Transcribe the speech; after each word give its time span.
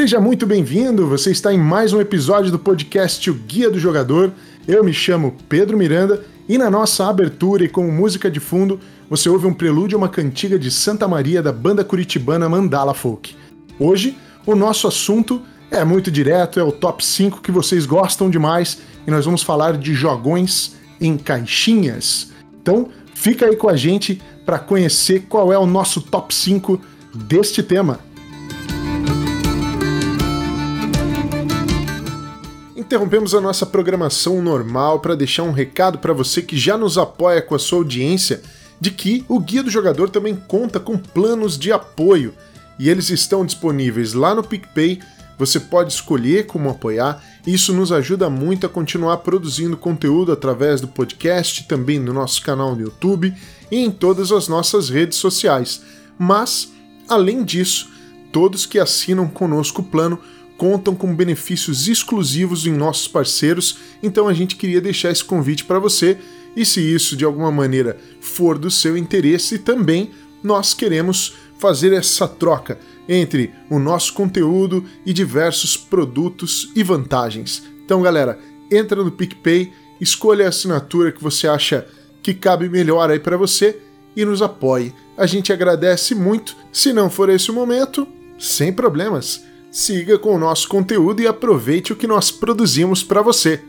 Seja 0.00 0.18
muito 0.18 0.46
bem-vindo, 0.46 1.06
você 1.06 1.30
está 1.30 1.52
em 1.52 1.58
mais 1.58 1.92
um 1.92 2.00
episódio 2.00 2.50
do 2.50 2.58
podcast 2.58 3.30
O 3.30 3.34
Guia 3.34 3.68
do 3.68 3.78
Jogador. 3.78 4.32
Eu 4.66 4.82
me 4.82 4.94
chamo 4.94 5.36
Pedro 5.46 5.76
Miranda 5.76 6.24
e 6.48 6.56
na 6.56 6.70
nossa 6.70 7.06
abertura 7.06 7.64
e 7.64 7.68
com 7.68 7.82
música 7.92 8.30
de 8.30 8.40
fundo, 8.40 8.80
você 9.10 9.28
ouve 9.28 9.46
um 9.46 9.52
prelúdio 9.52 9.96
a 9.96 9.98
uma 9.98 10.08
cantiga 10.08 10.58
de 10.58 10.70
Santa 10.70 11.06
Maria 11.06 11.42
da 11.42 11.52
banda 11.52 11.84
curitibana 11.84 12.48
Mandala 12.48 12.94
Folk. 12.94 13.36
Hoje, 13.78 14.16
o 14.46 14.54
nosso 14.54 14.88
assunto 14.88 15.42
é 15.70 15.84
muito 15.84 16.10
direto, 16.10 16.58
é 16.58 16.64
o 16.64 16.72
top 16.72 17.04
5 17.04 17.42
que 17.42 17.52
vocês 17.52 17.84
gostam 17.84 18.30
demais 18.30 18.78
e 19.06 19.10
nós 19.10 19.26
vamos 19.26 19.42
falar 19.42 19.76
de 19.76 19.92
jogões 19.92 20.76
em 20.98 21.18
caixinhas. 21.18 22.32
Então, 22.62 22.88
fica 23.12 23.44
aí 23.44 23.54
com 23.54 23.68
a 23.68 23.76
gente 23.76 24.18
para 24.46 24.58
conhecer 24.58 25.26
qual 25.28 25.52
é 25.52 25.58
o 25.58 25.66
nosso 25.66 26.00
top 26.00 26.34
5 26.34 26.80
deste 27.14 27.62
tema. 27.62 28.00
Interrompemos 32.90 33.36
a 33.36 33.40
nossa 33.40 33.64
programação 33.64 34.42
normal 34.42 34.98
para 34.98 35.14
deixar 35.14 35.44
um 35.44 35.52
recado 35.52 35.98
para 35.98 36.12
você 36.12 36.42
que 36.42 36.58
já 36.58 36.76
nos 36.76 36.98
apoia 36.98 37.40
com 37.40 37.54
a 37.54 37.58
sua 37.58 37.78
audiência 37.78 38.42
de 38.80 38.90
que 38.90 39.24
o 39.28 39.38
Guia 39.38 39.62
do 39.62 39.70
Jogador 39.70 40.10
também 40.10 40.34
conta 40.34 40.80
com 40.80 40.98
planos 40.98 41.56
de 41.56 41.70
apoio 41.70 42.34
e 42.80 42.90
eles 42.90 43.08
estão 43.08 43.46
disponíveis 43.46 44.12
lá 44.12 44.34
no 44.34 44.42
PicPay. 44.42 44.98
Você 45.38 45.60
pode 45.60 45.92
escolher 45.92 46.46
como 46.46 46.68
apoiar, 46.68 47.22
isso 47.46 47.72
nos 47.72 47.92
ajuda 47.92 48.28
muito 48.28 48.66
a 48.66 48.68
continuar 48.68 49.18
produzindo 49.18 49.76
conteúdo 49.76 50.32
através 50.32 50.80
do 50.80 50.88
podcast, 50.88 51.68
também 51.68 52.00
no 52.00 52.12
nosso 52.12 52.42
canal 52.42 52.74
no 52.74 52.82
YouTube 52.82 53.32
e 53.70 53.76
em 53.76 53.92
todas 53.92 54.32
as 54.32 54.48
nossas 54.48 54.88
redes 54.88 55.16
sociais. 55.16 55.80
Mas, 56.18 56.72
além 57.08 57.44
disso, 57.44 57.88
todos 58.32 58.66
que 58.66 58.80
assinam 58.80 59.28
conosco 59.28 59.80
o 59.80 59.84
plano 59.84 60.18
contam 60.60 60.94
com 60.94 61.16
benefícios 61.16 61.88
exclusivos 61.88 62.66
em 62.66 62.70
nossos 62.70 63.08
parceiros, 63.08 63.78
então 64.02 64.28
a 64.28 64.34
gente 64.34 64.56
queria 64.56 64.78
deixar 64.78 65.10
esse 65.10 65.24
convite 65.24 65.64
para 65.64 65.78
você 65.78 66.18
e 66.54 66.66
se 66.66 66.82
isso 66.82 67.16
de 67.16 67.24
alguma 67.24 67.50
maneira 67.50 67.96
for 68.20 68.58
do 68.58 68.70
seu 68.70 68.94
interesse, 68.94 69.58
também 69.58 70.10
nós 70.42 70.74
queremos 70.74 71.32
fazer 71.58 71.94
essa 71.94 72.28
troca 72.28 72.78
entre 73.08 73.54
o 73.70 73.78
nosso 73.78 74.12
conteúdo 74.12 74.84
e 75.06 75.14
diversos 75.14 75.78
produtos 75.78 76.70
e 76.76 76.82
vantagens. 76.82 77.62
Então, 77.82 78.02
galera, 78.02 78.38
entra 78.70 79.02
no 79.02 79.10
PicPay, 79.10 79.72
escolha 79.98 80.44
a 80.44 80.50
assinatura 80.50 81.10
que 81.10 81.22
você 81.22 81.48
acha 81.48 81.88
que 82.22 82.34
cabe 82.34 82.68
melhor 82.68 83.10
aí 83.10 83.18
para 83.18 83.38
você 83.38 83.80
e 84.14 84.26
nos 84.26 84.42
apoie. 84.42 84.92
A 85.16 85.24
gente 85.24 85.54
agradece 85.54 86.14
muito. 86.14 86.54
Se 86.70 86.92
não 86.92 87.08
for 87.08 87.30
esse 87.30 87.50
o 87.50 87.54
momento, 87.54 88.06
sem 88.38 88.70
problemas. 88.70 89.48
Siga 89.70 90.18
com 90.18 90.34
o 90.34 90.38
nosso 90.38 90.68
conteúdo 90.68 91.22
e 91.22 91.28
aproveite 91.28 91.92
o 91.92 91.96
que 91.96 92.06
nós 92.06 92.30
produzimos 92.30 93.04
para 93.04 93.22
você. 93.22 93.62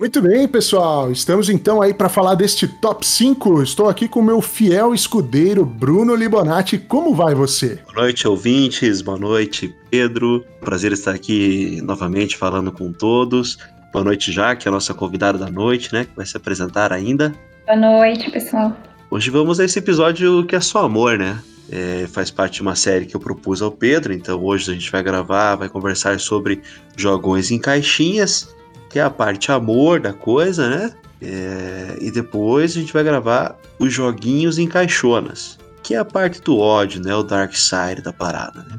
Muito 0.00 0.22
bem, 0.22 0.48
pessoal. 0.48 1.12
Estamos 1.12 1.48
então 1.50 1.80
aí 1.80 1.92
para 1.92 2.08
falar 2.08 2.34
deste 2.34 2.66
top 2.66 3.06
5. 3.06 3.62
Estou 3.62 3.88
aqui 3.88 4.08
com 4.08 4.20
o 4.20 4.24
meu 4.24 4.40
fiel 4.40 4.94
escudeiro 4.94 5.64
Bruno 5.64 6.16
Libonati. 6.16 6.78
Como 6.78 7.14
vai 7.14 7.34
você? 7.34 7.78
Boa 7.84 8.04
noite, 8.04 8.26
ouvintes. 8.26 9.02
Boa 9.02 9.18
noite, 9.18 9.72
Pedro. 9.90 10.44
Prazer 10.60 10.92
estar 10.92 11.14
aqui 11.14 11.80
novamente 11.82 12.36
falando 12.36 12.72
com 12.72 12.92
todos. 12.92 13.58
Boa 13.92 14.04
noite, 14.04 14.32
Jaque, 14.32 14.66
a 14.66 14.72
nossa 14.72 14.94
convidada 14.94 15.36
da 15.36 15.50
noite, 15.50 15.92
né, 15.92 16.06
que 16.06 16.16
vai 16.16 16.24
se 16.24 16.36
apresentar 16.36 16.92
ainda. 16.92 17.34
Boa 17.66 17.76
noite, 17.78 18.30
pessoal. 18.30 18.74
Hoje 19.10 19.28
vamos 19.28 19.58
a 19.58 19.64
esse 19.64 19.78
episódio 19.78 20.46
que 20.46 20.54
é 20.54 20.60
só 20.60 20.84
amor, 20.84 21.18
né? 21.18 21.42
É, 21.68 22.06
faz 22.06 22.30
parte 22.30 22.54
de 22.54 22.62
uma 22.62 22.76
série 22.76 23.06
que 23.06 23.14
eu 23.14 23.20
propus 23.20 23.60
ao 23.60 23.70
Pedro, 23.70 24.12
então 24.12 24.42
hoje 24.42 24.70
a 24.70 24.74
gente 24.74 24.90
vai 24.90 25.02
gravar, 25.02 25.56
vai 25.56 25.68
conversar 25.68 26.18
sobre 26.20 26.62
jogões 26.96 27.50
em 27.50 27.58
caixinhas 27.58 28.54
que 28.90 28.98
é 28.98 29.02
a 29.02 29.08
parte 29.08 29.50
amor 29.52 30.00
da 30.00 30.12
coisa, 30.12 30.68
né? 30.68 30.94
É, 31.22 31.96
e 32.00 32.10
depois 32.10 32.72
a 32.72 32.80
gente 32.80 32.92
vai 32.92 33.04
gravar 33.04 33.56
os 33.78 33.92
joguinhos 33.92 34.58
em 34.58 34.66
caixonas, 34.66 35.58
que 35.82 35.94
é 35.94 35.98
a 35.98 36.04
parte 36.04 36.42
do 36.42 36.58
ódio, 36.58 37.00
né? 37.00 37.14
O 37.14 37.22
dark 37.22 37.54
side 37.54 38.02
da 38.02 38.12
parada, 38.12 38.62
né? 38.68 38.78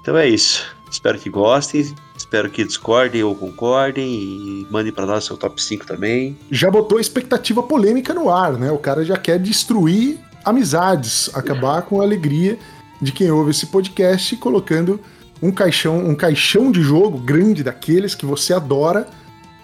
Então 0.00 0.16
é 0.16 0.26
isso. 0.26 0.64
Espero 0.90 1.18
que 1.18 1.28
gostem, 1.28 1.94
espero 2.30 2.48
que 2.48 2.62
discordem 2.64 3.24
ou 3.24 3.34
concordem 3.34 4.08
e 4.08 4.66
mandem 4.70 4.92
para 4.92 5.04
nós 5.04 5.24
seu 5.24 5.36
top 5.36 5.60
5 5.60 5.84
também. 5.84 6.38
Já 6.48 6.70
botou 6.70 7.00
expectativa 7.00 7.60
polêmica 7.60 8.14
no 8.14 8.30
ar, 8.30 8.52
né? 8.52 8.70
O 8.70 8.78
cara 8.78 9.04
já 9.04 9.16
quer 9.16 9.36
destruir 9.36 10.20
amizades, 10.44 11.28
acabar 11.34 11.82
com 11.82 12.00
a 12.00 12.04
alegria 12.04 12.56
de 13.02 13.10
quem 13.10 13.32
ouve 13.32 13.50
esse 13.50 13.66
podcast 13.66 14.36
colocando 14.36 15.00
um 15.42 15.50
caixão, 15.50 15.98
um 15.98 16.14
caixão 16.14 16.70
de 16.70 16.80
jogo 16.80 17.18
grande 17.18 17.64
daqueles 17.64 18.14
que 18.14 18.24
você 18.24 18.54
adora 18.54 19.08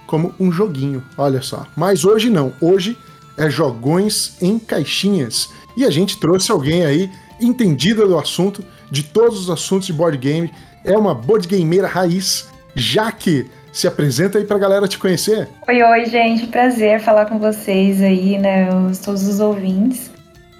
como 0.04 0.34
um 0.40 0.50
joguinho, 0.50 1.04
olha 1.16 1.42
só. 1.42 1.68
Mas 1.76 2.04
hoje 2.04 2.28
não, 2.28 2.52
hoje 2.60 2.98
é 3.36 3.48
jogões 3.48 4.36
em 4.40 4.58
caixinhas. 4.58 5.50
E 5.76 5.84
a 5.84 5.90
gente 5.90 6.18
trouxe 6.18 6.50
alguém 6.50 6.84
aí 6.84 7.12
entendida 7.40 8.04
do 8.04 8.18
assunto, 8.18 8.64
de 8.90 9.04
todos 9.04 9.38
os 9.38 9.50
assuntos 9.50 9.86
de 9.86 9.92
board 9.92 10.18
game, 10.18 10.50
é 10.84 10.96
uma 10.96 11.14
board 11.14 11.46
gameira 11.46 11.86
raiz, 11.86 12.48
Jaque. 12.76 13.50
Se 13.72 13.86
apresenta 13.86 14.38
aí 14.38 14.44
pra 14.44 14.58
galera 14.58 14.88
te 14.88 14.98
conhecer. 14.98 15.48
Oi, 15.68 15.82
oi, 15.82 16.06
gente. 16.06 16.46
Prazer 16.46 17.00
falar 17.00 17.26
com 17.26 17.38
vocês 17.38 18.00
aí, 18.00 18.38
né? 18.38 18.68
Os, 18.74 18.98
todos 18.98 19.26
os 19.26 19.40
ouvintes. 19.40 20.10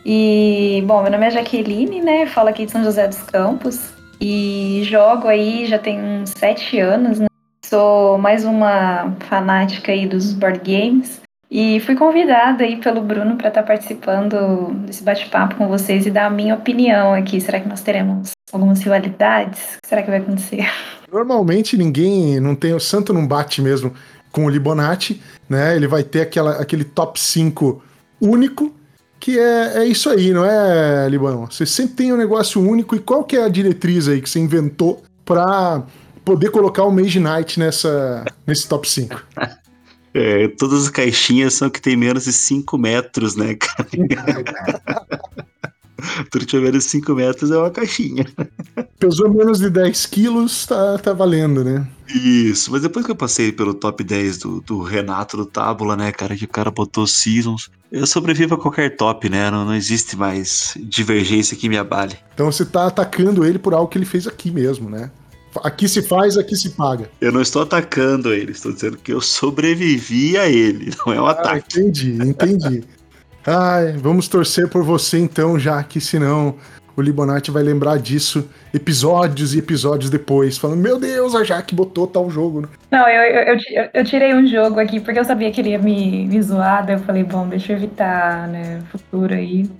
E, 0.04 0.82
bom, 0.87 1.03
meu 1.03 1.10
nome 1.10 1.26
é 1.26 1.31
Jaqueline, 1.31 2.03
né? 2.03 2.26
Falo 2.26 2.49
aqui 2.49 2.66
de 2.66 2.72
São 2.72 2.84
José 2.84 3.09
dos 3.09 3.22
Campos. 3.22 3.91
E 4.21 4.82
jogo 4.84 5.28
aí 5.28 5.66
já 5.66 5.78
tem 5.78 5.99
uns 5.99 6.31
sete 6.31 6.78
anos, 6.78 7.19
né? 7.19 7.26
Sou 7.65 8.19
mais 8.19 8.44
uma 8.44 9.15
fanática 9.28 9.93
aí 9.93 10.06
dos 10.06 10.32
board 10.32 10.60
games 10.60 11.21
e 11.50 11.81
fui 11.81 11.94
convidada 11.94 12.65
aí 12.65 12.76
pelo 12.76 13.00
Bruno 13.00 13.37
para 13.37 13.49
estar 13.49 13.62
tá 13.62 13.66
participando 13.66 14.75
desse 14.84 15.03
bate-papo 15.03 15.56
com 15.56 15.69
vocês 15.69 16.06
e 16.06 16.10
dar 16.10 16.26
a 16.26 16.31
minha 16.31 16.55
opinião 16.55 17.15
aqui. 17.15 17.41
Será 17.41 17.60
que 17.60 17.69
nós 17.69 17.81
teremos 17.81 18.32
algumas 18.53 18.81
rivalidades? 18.82 19.76
O 19.76 19.82
que 19.82 19.88
será 19.88 20.03
que 20.03 20.10
vai 20.10 20.21
acontecer? 20.21 20.66
Normalmente 21.12 21.77
ninguém, 21.77 22.41
não 22.41 22.55
tem, 22.55 22.75
o 22.75 22.81
santo 22.81 23.12
não 23.12 23.27
bate 23.27 23.62
mesmo 23.62 23.93
com 24.33 24.44
o 24.47 24.50
Libonati, 24.50 25.21
né? 25.49 25.77
Ele 25.77 25.87
vai 25.87 26.03
ter 26.03 26.22
aquela, 26.22 26.61
aquele 26.61 26.84
top 26.84 27.19
5 27.19 27.83
único, 28.21 28.75
que 29.19 29.39
é, 29.39 29.78
é 29.78 29.84
isso 29.87 30.11
aí, 30.11 30.33
não 30.33 30.44
é, 30.44 31.09
Libão? 31.09 31.47
Você 31.47 31.65
sempre 31.65 31.94
tem 31.94 32.12
um 32.12 32.17
negócio 32.17 32.61
único 32.61 32.94
e 32.94 33.00
qual 33.00 33.25
que 33.25 33.37
é 33.37 33.44
a 33.44 33.49
diretriz 33.49 34.09
aí 34.09 34.21
que 34.21 34.28
você 34.28 34.39
inventou 34.39 35.03
para 35.25 35.84
poder 36.25 36.50
colocar 36.50 36.83
o 36.84 36.91
Mage 36.91 37.21
Knight 37.21 37.59
nessa, 37.59 38.25
nesse 38.47 38.69
top 38.69 38.88
5. 38.88 39.23
É, 40.19 40.49
todas 40.49 40.84
as 40.84 40.88
caixinhas 40.88 41.53
são 41.53 41.69
que 41.69 41.78
tem 41.78 41.94
menos 41.94 42.25
de 42.25 42.33
5 42.33 42.78
metros, 42.78 43.37
né, 43.37 43.55
cara? 43.55 43.87
Tiver 46.47 46.62
menos 46.62 46.84
de 46.84 46.91
5 46.91 47.15
metros 47.15 47.51
é 47.51 47.57
uma 47.57 47.71
caixinha. 47.71 48.27
Pesou 48.99 49.33
menos 49.33 49.59
de 49.59 49.71
10 49.71 50.07
quilos, 50.07 50.67
tá, 50.67 50.99
tá 50.99 51.12
valendo, 51.12 51.65
né? 51.65 51.87
Isso, 52.09 52.71
mas 52.71 52.83
depois 52.83 53.05
que 53.05 53.11
eu 53.11 53.17
passei 53.17 53.51
pelo 53.51 53.75
top 53.75 54.05
10 54.05 54.39
do, 54.39 54.61
do 54.61 54.83
Renato 54.83 55.37
do 55.37 55.47
Tábula, 55.47 55.97
né, 55.97 56.12
cara, 56.12 56.37
que 56.37 56.45
o 56.45 56.49
cara 56.49 56.71
botou 56.71 57.06
Seasons, 57.06 57.71
eu 57.91 58.06
sobrevivo 58.06 58.55
a 58.55 58.59
qualquer 58.59 58.97
top, 58.97 59.29
né? 59.29 59.51
Não, 59.51 59.65
não 59.65 59.75
existe 59.75 60.17
mais 60.17 60.75
divergência 60.79 61.56
que 61.56 61.69
me 61.69 61.79
abale. 61.79 62.17
Então 62.35 62.51
você 62.51 62.65
tá 62.65 62.87
atacando 62.87 63.45
ele 63.45 63.59
por 63.59 63.75
algo 63.75 63.89
que 63.89 63.99
ele 63.99 64.05
fez 64.05 64.27
aqui 64.27 64.51
mesmo, 64.51 64.91
né? 64.91 65.11
Aqui 65.65 65.89
se 65.89 66.03
faz, 66.03 66.37
aqui 66.37 66.55
se 66.55 66.70
paga. 66.70 67.11
Eu 67.20 67.32
não 67.32 67.41
estou 67.41 67.62
atacando 67.62 68.32
ele, 68.32 68.53
estou 68.53 68.73
dizendo 68.73 68.99
que 68.99 69.12
eu 69.12 69.20
sobrevivi 69.20 70.37
a 70.37 70.49
ele, 70.49 70.93
não 71.06 71.12
é 71.12 71.20
um 71.20 71.26
ah, 71.26 71.31
ataque. 71.31 71.81
Entendi, 71.81 72.12
entendi. 72.23 72.85
Ai, 73.46 73.93
vamos 73.93 74.26
torcer 74.26 74.69
por 74.69 74.82
você 74.82 75.19
então, 75.19 75.58
já 75.58 75.82
que 75.82 76.00
senão 76.00 76.56
o 76.96 77.02
Libonati 77.02 77.50
vai 77.50 77.62
lembrar 77.62 77.98
disso 77.98 78.48
episódios 78.75 79.54
e 79.54 79.58
episódios 79.58 80.10
depois, 80.10 80.58
falando: 80.58 80.81
Meu 80.81 80.98
Deus, 80.98 81.34
a 81.34 81.44
Jaque 81.44 81.75
botou 81.75 82.06
tal 82.06 82.28
jogo. 82.31 82.62
Né? 82.62 82.69
Não, 82.90 83.08
eu, 83.08 83.22
eu, 83.22 83.54
eu, 83.54 83.90
eu, 83.94 84.04
tirei 84.04 84.34
um 84.34 84.46
jogo 84.46 84.81
aqui 84.81 84.98
porque 84.98 85.19
eu 85.19 85.25
sabia 85.25 85.52
que 85.52 85.60
ele 85.60 85.70
ia 85.70 85.78
me, 85.78 86.26
me 86.26 86.43
zoar, 86.43 86.84
daí 86.84 86.96
eu 86.96 87.00
falei: 87.00 87.22
Bom, 87.22 87.46
deixa 87.46 87.72
eu 87.72 87.76
evitar, 87.76 88.48
né, 88.48 88.82
futuro 88.90 89.32
aí 89.32 89.70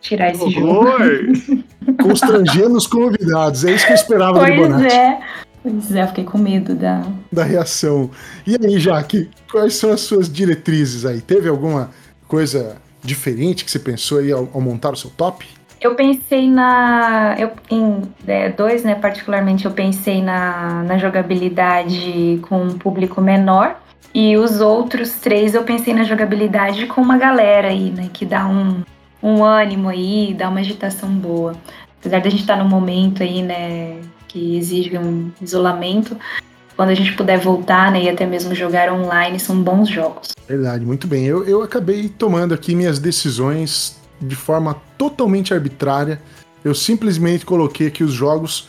tirar 0.00 0.30
esse 0.30 0.50
jogo. 0.50 0.86
Constrangendo 2.00 2.76
os 2.76 2.86
convidados, 2.86 3.64
é 3.64 3.72
isso 3.72 3.86
que 3.86 3.92
eu 3.92 3.96
esperava 3.96 4.40
pois 4.40 4.54
do 4.54 4.62
Bonatti. 4.62 4.94
é. 4.94 5.20
Pois 5.60 5.94
é, 5.94 6.06
fiquei 6.06 6.24
com 6.24 6.38
medo 6.38 6.72
da... 6.72 7.02
Da 7.32 7.42
reação. 7.42 8.08
E 8.46 8.54
aí, 8.54 8.78
Jaque, 8.78 9.28
quais 9.50 9.74
são 9.74 9.90
as 9.90 10.02
suas 10.02 10.32
diretrizes 10.32 11.04
aí? 11.04 11.20
Teve 11.20 11.48
alguma 11.48 11.90
coisa 12.28 12.76
diferente 13.02 13.64
que 13.64 13.70
você 13.70 13.78
pensou 13.78 14.18
aí 14.18 14.32
ao, 14.32 14.48
ao 14.52 14.60
montar 14.60 14.92
o 14.92 14.96
seu 14.96 15.10
top? 15.10 15.46
Eu 15.80 15.94
pensei 15.94 16.50
na. 16.50 17.36
Eu, 17.38 17.52
em 17.70 18.02
é, 18.26 18.48
dois, 18.48 18.82
né, 18.82 18.96
particularmente, 18.96 19.64
eu 19.64 19.70
pensei 19.70 20.20
na, 20.20 20.82
na 20.82 20.98
jogabilidade 20.98 22.40
com 22.48 22.62
um 22.62 22.78
público 22.78 23.20
menor. 23.20 23.80
E 24.12 24.36
os 24.36 24.60
outros 24.60 25.12
três 25.12 25.54
eu 25.54 25.62
pensei 25.62 25.94
na 25.94 26.02
jogabilidade 26.02 26.86
com 26.86 27.00
uma 27.00 27.16
galera 27.16 27.68
aí, 27.68 27.90
né? 27.90 28.10
Que 28.12 28.24
dá 28.24 28.46
um, 28.46 28.82
um 29.22 29.44
ânimo 29.44 29.88
aí, 29.88 30.34
dá 30.36 30.48
uma 30.48 30.60
agitação 30.60 31.10
boa. 31.10 31.54
Apesar 32.00 32.20
da 32.20 32.30
gente 32.30 32.40
estar 32.40 32.56
tá 32.56 32.62
num 32.62 32.68
momento 32.68 33.22
aí, 33.22 33.42
né, 33.42 34.00
que 34.26 34.56
exige 34.56 34.96
um 34.96 35.30
isolamento, 35.40 36.16
quando 36.78 36.90
a 36.90 36.94
gente 36.94 37.12
puder 37.14 37.40
voltar, 37.40 37.90
né, 37.90 38.04
e 38.04 38.08
até 38.08 38.24
mesmo 38.24 38.54
jogar 38.54 38.92
online, 38.92 39.40
são 39.40 39.60
bons 39.60 39.88
jogos. 39.88 40.28
Verdade, 40.46 40.86
muito 40.86 41.08
bem. 41.08 41.24
Eu, 41.24 41.44
eu 41.44 41.60
acabei 41.60 42.08
tomando 42.08 42.54
aqui 42.54 42.72
minhas 42.72 43.00
decisões 43.00 43.96
de 44.20 44.36
forma 44.36 44.76
totalmente 44.96 45.52
arbitrária. 45.52 46.22
Eu 46.64 46.76
simplesmente 46.76 47.44
coloquei 47.44 47.88
aqui 47.88 48.04
os 48.04 48.12
jogos 48.12 48.68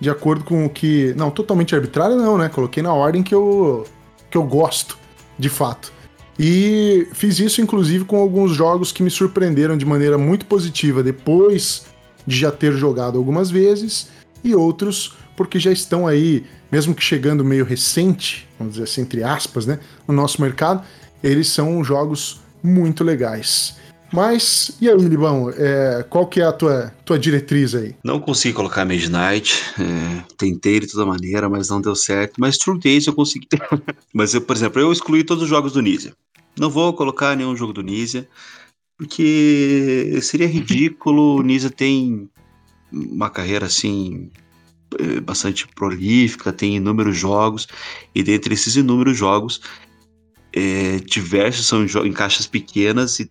de 0.00 0.08
acordo 0.08 0.42
com 0.42 0.64
o 0.64 0.70
que. 0.70 1.12
Não, 1.18 1.30
totalmente 1.30 1.74
arbitrário 1.74 2.16
não, 2.16 2.38
né? 2.38 2.48
Coloquei 2.48 2.82
na 2.82 2.94
ordem 2.94 3.22
que 3.22 3.34
eu, 3.34 3.86
que 4.30 4.38
eu 4.38 4.42
gosto, 4.42 4.96
de 5.38 5.50
fato. 5.50 5.92
E 6.38 7.08
fiz 7.12 7.38
isso, 7.40 7.60
inclusive, 7.60 8.06
com 8.06 8.16
alguns 8.16 8.52
jogos 8.52 8.90
que 8.90 9.02
me 9.02 9.10
surpreenderam 9.10 9.76
de 9.76 9.84
maneira 9.84 10.16
muito 10.16 10.46
positiva 10.46 11.02
depois 11.02 11.84
de 12.26 12.38
já 12.38 12.50
ter 12.50 12.72
jogado 12.72 13.18
algumas 13.18 13.50
vezes, 13.50 14.08
e 14.42 14.54
outros 14.54 15.19
porque 15.40 15.58
já 15.58 15.72
estão 15.72 16.06
aí, 16.06 16.44
mesmo 16.70 16.94
que 16.94 17.02
chegando 17.02 17.42
meio 17.42 17.64
recente, 17.64 18.46
vamos 18.58 18.74
dizer 18.74 18.84
assim, 18.84 19.00
entre 19.00 19.22
aspas, 19.22 19.64
né, 19.64 19.80
no 20.06 20.12
nosso 20.12 20.38
mercado, 20.42 20.86
eles 21.24 21.48
são 21.48 21.82
jogos 21.82 22.42
muito 22.62 23.02
legais. 23.02 23.74
Mas, 24.12 24.76
e 24.82 24.86
aí, 24.86 24.94
Libão, 24.98 25.48
é, 25.56 26.04
qual 26.10 26.26
que 26.26 26.42
é 26.42 26.44
a 26.44 26.52
tua, 26.52 26.94
tua 27.06 27.18
diretriz 27.18 27.74
aí? 27.74 27.94
Não 28.04 28.20
consegui 28.20 28.52
colocar 28.52 28.84
Midnight, 28.84 29.62
é, 29.80 30.22
tentei 30.36 30.78
de 30.78 30.88
toda 30.88 31.06
maneira, 31.06 31.48
mas 31.48 31.70
não 31.70 31.80
deu 31.80 31.96
certo. 31.96 32.38
Mas 32.38 32.58
True 32.58 32.78
Days 32.78 33.06
eu 33.06 33.14
consegui. 33.14 33.48
mas, 34.12 34.34
eu, 34.34 34.42
por 34.42 34.54
exemplo, 34.54 34.78
eu 34.78 34.92
excluí 34.92 35.24
todos 35.24 35.44
os 35.44 35.48
jogos 35.48 35.72
do 35.72 35.80
Nizia. 35.80 36.12
Não 36.58 36.68
vou 36.68 36.92
colocar 36.92 37.34
nenhum 37.34 37.56
jogo 37.56 37.72
do 37.72 37.82
Nizia, 37.82 38.28
porque 38.98 40.18
seria 40.20 40.46
ridículo. 40.46 41.36
O 41.36 41.42
Nizia 41.42 41.70
tem 41.70 42.28
uma 42.92 43.30
carreira, 43.30 43.64
assim, 43.64 44.30
bastante 45.24 45.66
prolífica, 45.68 46.52
tem 46.52 46.76
inúmeros 46.76 47.16
jogos, 47.16 47.68
e 48.14 48.22
dentre 48.22 48.54
esses 48.54 48.76
inúmeros 48.76 49.16
jogos, 49.16 49.60
é, 50.52 50.98
diversos 50.98 51.66
são 51.66 51.84
em 51.84 52.12
caixas 52.12 52.46
pequenas 52.46 53.20
e 53.20 53.30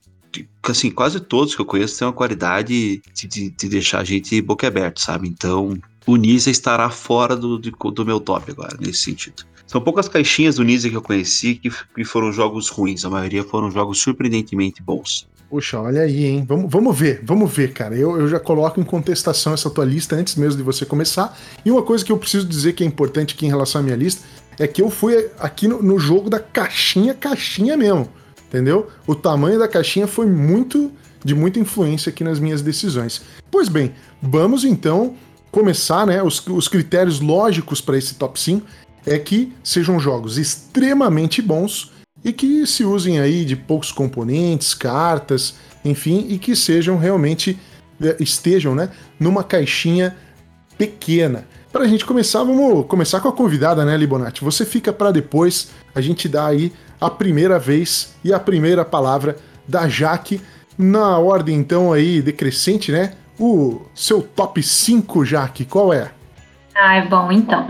assim, 0.63 0.91
quase 0.91 1.19
todos 1.19 1.55
que 1.55 1.61
eu 1.61 1.65
conheço 1.65 1.97
têm 1.97 2.07
uma 2.07 2.13
qualidade 2.13 3.01
de, 3.13 3.27
de, 3.27 3.49
de 3.49 3.69
deixar 3.69 3.99
a 3.99 4.03
gente 4.03 4.39
boca 4.41 4.67
aberta, 4.67 5.01
sabe? 5.01 5.27
Então, 5.27 5.77
o 6.05 6.15
Nisa 6.15 6.51
estará 6.51 6.89
fora 6.89 7.35
do, 7.35 7.57
do, 7.57 7.71
do, 7.71 8.05
meu 8.05 8.19
top 8.19 8.51
agora, 8.51 8.77
nesse 8.79 9.03
sentido. 9.03 9.43
São 9.65 9.81
poucas 9.81 10.07
caixinhas 10.07 10.55
do 10.55 10.63
Nisa 10.63 10.89
que 10.89 10.95
eu 10.95 11.01
conheci 11.01 11.55
que, 11.55 11.69
que 11.69 12.03
foram 12.03 12.31
jogos 12.31 12.69
ruins, 12.69 13.05
a 13.05 13.09
maioria 13.09 13.43
foram 13.43 13.71
jogos 13.71 13.99
surpreendentemente 13.99 14.81
bons. 14.81 15.27
Puxa, 15.49 15.79
olha 15.79 16.01
aí, 16.01 16.25
hein? 16.25 16.45
Vamos, 16.47 16.71
vamos 16.71 16.97
ver, 16.97 17.21
vamos 17.23 17.51
ver, 17.51 17.73
cara. 17.73 17.95
Eu, 17.95 18.19
eu 18.19 18.27
já 18.27 18.39
coloco 18.39 18.79
em 18.79 18.83
contestação 18.83 19.53
essa 19.53 19.69
tua 19.69 19.83
lista 19.83 20.15
antes 20.15 20.35
mesmo 20.35 20.57
de 20.57 20.63
você 20.63 20.85
começar. 20.85 21.37
E 21.65 21.71
uma 21.71 21.81
coisa 21.81 22.05
que 22.05 22.11
eu 22.11 22.17
preciso 22.17 22.47
dizer 22.47 22.73
que 22.73 22.83
é 22.83 22.87
importante 22.87 23.33
aqui 23.33 23.45
em 23.45 23.49
relação 23.49 23.81
à 23.81 23.83
minha 23.83 23.95
lista 23.95 24.23
é 24.59 24.67
que 24.67 24.81
eu 24.81 24.91
fui 24.91 25.29
aqui 25.39 25.67
no, 25.67 25.81
no 25.81 25.97
jogo 25.97 26.29
da 26.29 26.39
caixinha, 26.39 27.13
caixinha 27.13 27.75
mesmo 27.75 28.09
entendeu? 28.49 28.89
O 29.05 29.15
tamanho 29.15 29.59
da 29.59 29.67
caixinha 29.67 30.07
foi 30.07 30.25
muito 30.25 30.91
de 31.23 31.35
muita 31.35 31.59
influência 31.59 32.09
aqui 32.09 32.23
nas 32.23 32.39
minhas 32.39 32.61
decisões. 32.61 33.21
Pois 33.49 33.69
bem, 33.69 33.93
vamos 34.21 34.63
então 34.65 35.15
começar, 35.51 36.05
né? 36.05 36.21
Os, 36.21 36.45
os 36.47 36.67
critérios 36.67 37.19
lógicos 37.19 37.79
para 37.79 37.97
esse 37.97 38.15
top 38.15 38.39
5 38.39 38.65
é 39.05 39.17
que 39.17 39.53
sejam 39.63 39.99
jogos 39.99 40.37
extremamente 40.37 41.41
bons 41.41 41.91
e 42.23 42.33
que 42.33 42.65
se 42.65 42.83
usem 42.83 43.19
aí 43.19 43.45
de 43.45 43.55
poucos 43.55 43.91
componentes, 43.91 44.73
cartas, 44.73 45.55
enfim, 45.83 46.25
e 46.29 46.37
que 46.37 46.55
sejam 46.55 46.97
realmente 46.97 47.57
é, 48.01 48.17
estejam, 48.19 48.75
né, 48.75 48.89
numa 49.19 49.43
caixinha 49.43 50.15
pequena. 50.77 51.45
Para 51.71 51.83
a 51.83 51.87
gente 51.87 52.05
começar, 52.05 52.43
vamos 52.43 52.85
começar 52.87 53.19
com 53.19 53.27
a 53.27 53.33
convidada, 53.33 53.85
né, 53.85 53.95
Libonati? 53.95 54.43
Você 54.43 54.65
fica 54.65 54.91
para 54.91 55.11
depois, 55.11 55.69
a 55.93 56.01
gente 56.01 56.27
dá 56.27 56.47
aí 56.47 56.73
a 56.99 57.09
primeira 57.09 57.59
vez 57.59 58.13
e 58.23 58.33
a 58.33 58.39
primeira 58.39 58.83
palavra 58.83 59.37
da 59.67 59.87
Jaque, 59.87 60.41
na 60.77 61.17
ordem 61.17 61.57
então 61.57 61.93
aí 61.93 62.21
decrescente, 62.21 62.91
né? 62.91 63.13
O 63.39 63.81
seu 63.93 64.21
top 64.21 64.63
5, 64.63 65.23
Jaque, 65.23 65.63
qual 65.63 65.93
é? 65.93 66.11
Ah, 66.81 67.01
bom, 67.01 67.29
então. 67.29 67.67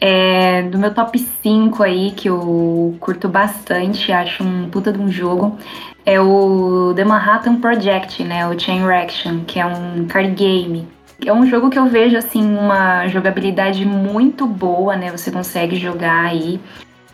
É, 0.00 0.62
do 0.62 0.76
meu 0.76 0.92
top 0.92 1.16
5 1.40 1.84
aí, 1.84 2.10
que 2.10 2.28
eu 2.28 2.96
curto 2.98 3.28
bastante, 3.28 4.10
acho 4.10 4.42
um 4.42 4.68
puta 4.68 4.92
de 4.92 4.98
um 4.98 5.08
jogo, 5.08 5.56
é 6.04 6.20
o 6.20 6.92
The 6.96 7.04
Manhattan 7.04 7.60
Project, 7.60 8.24
né? 8.24 8.48
O 8.48 8.58
Chain 8.58 8.84
Reaction, 8.84 9.44
que 9.46 9.60
é 9.60 9.66
um 9.66 10.04
card 10.08 10.34
game. 10.34 10.88
É 11.24 11.32
um 11.32 11.46
jogo 11.46 11.70
que 11.70 11.78
eu 11.78 11.86
vejo, 11.86 12.16
assim, 12.16 12.42
uma 12.42 13.06
jogabilidade 13.06 13.84
muito 13.84 14.48
boa, 14.48 14.96
né? 14.96 15.12
Você 15.12 15.30
consegue 15.30 15.76
jogar 15.76 16.24
aí 16.26 16.60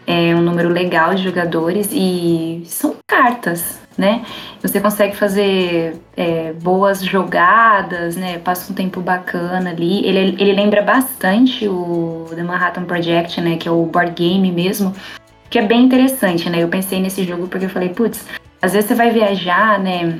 é 0.07 0.35
um 0.35 0.41
número 0.41 0.69
legal 0.69 1.15
de 1.15 1.23
jogadores 1.25 1.91
e 1.93 2.63
são 2.65 2.95
cartas, 3.07 3.81
né? 3.97 4.23
Você 4.63 4.81
consegue 4.81 5.17
fazer 5.17 6.01
é, 6.17 6.53
boas 6.53 7.03
jogadas, 7.03 8.17
né? 8.17 8.39
Passa 8.39 8.73
um 8.73 8.75
tempo 8.75 9.01
bacana 9.01 9.71
ali. 9.71 10.05
Ele, 10.07 10.37
ele 10.39 10.53
lembra 10.53 10.83
bastante 10.83 11.67
o 11.67 12.27
The 12.35 12.43
Manhattan 12.43 12.85
Project, 12.85 13.41
né? 13.41 13.57
Que 13.57 13.69
é 13.69 13.71
o 13.71 13.85
board 13.87 14.13
game 14.13 14.51
mesmo, 14.53 14.95
que 15.49 15.59
é 15.59 15.63
bem 15.63 15.85
interessante, 15.85 16.51
né? 16.51 16.63
Eu 16.63 16.69
pensei 16.69 17.01
nesse 17.01 17.25
jogo 17.25 17.49
porque 17.49 17.67
eu 17.67 17.71
falei, 17.71 17.89
putz, 17.89 18.27
às 18.61 18.73
vezes 18.73 18.89
você 18.89 18.95
vai 18.95 19.11
viajar, 19.11 19.79
né? 19.79 20.19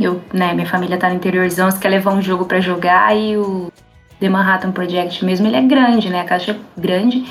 Eu, 0.00 0.22
né, 0.32 0.54
minha 0.54 0.66
família 0.66 0.96
tá 0.96 1.10
no 1.10 1.16
interiorzão, 1.16 1.70
você 1.70 1.78
quer 1.78 1.90
levar 1.90 2.14
um 2.14 2.22
jogo 2.22 2.46
para 2.46 2.60
jogar 2.60 3.14
e 3.14 3.36
o 3.36 3.70
The 4.18 4.28
Manhattan 4.28 4.72
Project 4.72 5.22
mesmo, 5.22 5.46
ele 5.46 5.56
é 5.56 5.60
grande, 5.60 6.08
né? 6.08 6.20
A 6.20 6.24
caixa 6.24 6.52
é 6.52 6.80
grande 6.80 7.24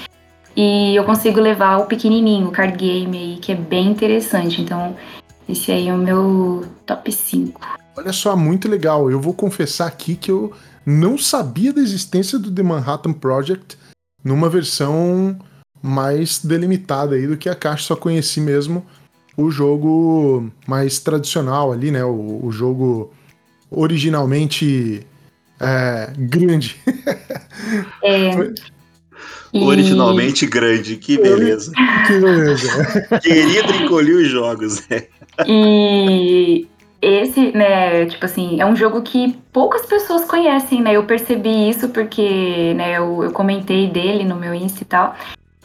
e 0.56 0.96
eu 0.96 1.04
consigo 1.06 1.40
levar 1.40 1.78
o 1.78 1.86
pequenininho, 1.86 2.48
o 2.48 2.52
card 2.52 2.78
game 2.78 3.18
aí, 3.18 3.38
que 3.38 3.52
é 3.52 3.56
bem 3.56 3.88
interessante. 3.88 4.62
Então, 4.62 4.96
esse 5.52 5.72
aí 5.72 5.88
é 5.88 5.94
o 5.94 5.98
meu 5.98 6.66
top 6.86 7.12
5. 7.12 7.60
Olha 7.96 8.14
só, 8.14 8.36
muito 8.36 8.68
legal. 8.68 9.12
Eu 9.12 9.20
vou 9.20 9.34
confessar 9.34 9.88
aqui 9.88 10.16
que 10.16 10.32
eu 10.32 10.54
não 10.86 11.18
sabia 11.18 11.74
da 11.74 11.82
existência 11.82 12.40
do 12.40 12.52
The 12.52 12.64
Manhattan 12.64 13.14
Project 13.14 13.78
numa 14.24 14.50
versão 14.50 15.38
mais 15.82 16.40
delimitada 16.44 17.16
aí 17.16 17.28
do 17.28 17.38
que 17.38 17.50
a 17.50 17.56
caixa, 17.56 17.88
só 17.88 17.96
conheci 17.96 18.40
mesmo 18.40 18.86
o 19.36 19.50
jogo 19.50 20.52
mais 20.68 21.00
tradicional 21.00 21.72
ali, 21.72 21.92
né? 21.92 22.04
O, 22.04 22.46
o 22.46 22.52
jogo 22.52 23.12
originalmente 23.70 25.06
é, 25.60 26.14
grande. 26.18 26.80
É, 28.04 28.32
e... 29.54 29.64
Originalmente 29.64 30.46
grande, 30.46 30.96
que 30.96 31.18
beleza. 31.18 31.72
que 32.08 32.20
beleza. 32.20 33.20
Querido 33.22 33.74
encolher 33.76 34.16
os 34.16 34.28
jogos, 34.28 34.88
né? 34.88 35.04
E 35.48 36.68
esse, 37.02 37.52
né, 37.52 38.06
tipo 38.06 38.24
assim, 38.26 38.62
é 38.62 38.66
um 38.66 38.76
jogo 38.76 39.02
que 39.02 39.36
poucas 39.52 39.86
pessoas 39.86 40.26
conhecem, 40.26 40.82
né? 40.82 40.96
Eu 40.96 41.04
percebi 41.04 41.70
isso 41.70 41.90
porque, 41.90 42.76
né, 42.76 42.98
eu, 42.98 43.24
eu 43.24 43.32
comentei 43.32 43.88
dele 43.88 44.24
no 44.24 44.36
meu 44.36 44.54
Insta 44.54 44.84
e 44.84 44.86
tal. 44.86 45.16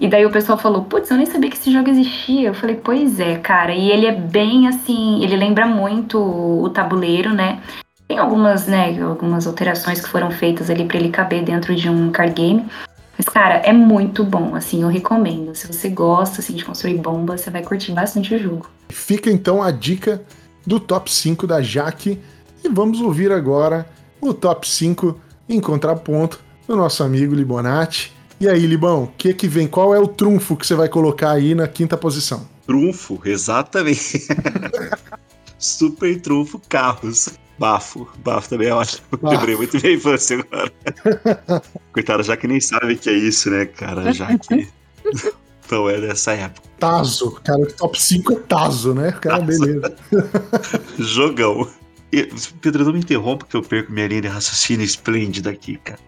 E 0.00 0.08
daí 0.08 0.24
o 0.24 0.30
pessoal 0.30 0.58
falou, 0.58 0.84
putz, 0.84 1.10
eu 1.10 1.16
nem 1.16 1.26
sabia 1.26 1.50
que 1.50 1.56
esse 1.56 1.70
jogo 1.70 1.90
existia. 1.90 2.48
Eu 2.48 2.54
falei, 2.54 2.76
pois 2.76 3.20
é, 3.20 3.36
cara. 3.36 3.74
E 3.74 3.90
ele 3.90 4.06
é 4.06 4.12
bem 4.12 4.66
assim, 4.66 5.22
ele 5.22 5.36
lembra 5.36 5.66
muito 5.66 6.18
o 6.18 6.70
tabuleiro, 6.70 7.34
né? 7.34 7.60
Tem 8.08 8.18
algumas, 8.18 8.66
né, 8.66 8.98
algumas 9.02 9.46
alterações 9.46 10.00
que 10.00 10.08
foram 10.08 10.30
feitas 10.30 10.70
ali 10.70 10.84
para 10.84 10.96
ele 10.96 11.10
caber 11.10 11.42
dentro 11.42 11.74
de 11.74 11.88
um 11.88 12.10
card 12.10 12.34
game. 12.34 12.66
Mas, 13.16 13.26
cara, 13.26 13.54
é 13.56 13.73
muito 13.73 14.23
bom, 14.25 14.54
assim, 14.54 14.82
eu 14.82 14.88
recomendo. 14.88 15.54
Se 15.54 15.66
você 15.66 15.88
gosta, 15.88 16.40
assim, 16.40 16.54
de 16.54 16.64
construir 16.64 16.99
bombas, 16.99 17.40
você 17.40 17.50
vai 17.50 17.62
curtir 17.62 17.92
bastante 17.92 18.35
o 18.35 18.38
jogo. 18.38 18.70
Fica, 18.88 19.30
então, 19.30 19.62
a 19.62 19.70
dica 19.70 20.23
do 20.66 20.78
top 20.78 21.12
5 21.12 21.46
da 21.46 21.62
Jaque. 21.62 22.20
E 22.62 22.68
vamos 22.68 23.00
ouvir 23.00 23.32
agora 23.32 23.87
o 24.20 24.35
top 24.35 24.68
5 24.68 25.18
em 25.49 25.61
contraponto 25.61 26.40
do 26.66 26.76
nosso 26.76 27.02
amigo 27.02 27.35
Libonati. 27.35 28.12
E 28.38 28.49
aí, 28.49 28.66
Libão, 28.66 29.04
o 29.04 29.06
que 29.06 29.32
que 29.32 29.49
vem? 29.49 29.66
Qual 29.66 29.94
é 29.94 29.99
o 29.99 30.06
trunfo 30.06 30.56
que 30.56 30.66
você 30.66 30.75
vai 30.75 30.88
colocar 30.88 31.30
aí 31.30 31.54
na 31.54 31.66
quinta 31.66 31.96
posição? 31.96 32.46
Trunfo, 32.66 33.20
exatamente. 33.25 34.26
Super 35.58 36.20
trunfo 36.20 36.61
carros. 36.68 37.30
Bafo. 37.58 38.08
Bafo 38.18 38.48
também 38.48 38.68
é 38.68 38.75
ótimo. 38.75 39.02
Bafo. 39.20 39.36
Lembrei 39.36 39.56
muito 39.56 39.76
minha 39.80 39.94
infância 39.94 40.38
agora. 40.38 40.72
Coitada, 41.92 42.22
já 42.22 42.36
que 42.36 42.46
nem 42.46 42.60
sabe 42.60 42.94
o 42.94 42.98
que 42.98 43.08
é 43.08 43.14
isso, 43.14 43.50
né, 43.50 43.66
cara? 43.66 44.12
Já 44.12 44.36
que. 44.38 44.68
Então 45.66 45.90
é 45.90 46.00
dessa 46.00 46.32
época. 46.32 46.68
Tazo. 46.78 47.32
Cara, 47.42 47.60
o 47.60 47.66
top 47.66 48.00
5 48.00 48.32
é 48.32 48.36
Tazo, 48.36 48.94
né? 48.94 49.10
Cara, 49.10 49.44
Tazo. 49.44 49.60
beleza. 49.60 49.96
Jogão. 50.96 51.68
E, 52.12 52.28
Pedro, 52.60 52.84
não 52.84 52.92
me 52.92 53.00
interrompa 53.00 53.44
que 53.44 53.56
eu 53.56 53.62
perco 53.62 53.90
minha 53.90 54.06
linha 54.06 54.22
de 54.22 54.28
raciocínio 54.28 54.84
esplêndida 54.84 55.50
aqui, 55.50 55.76
cara. 55.78 55.98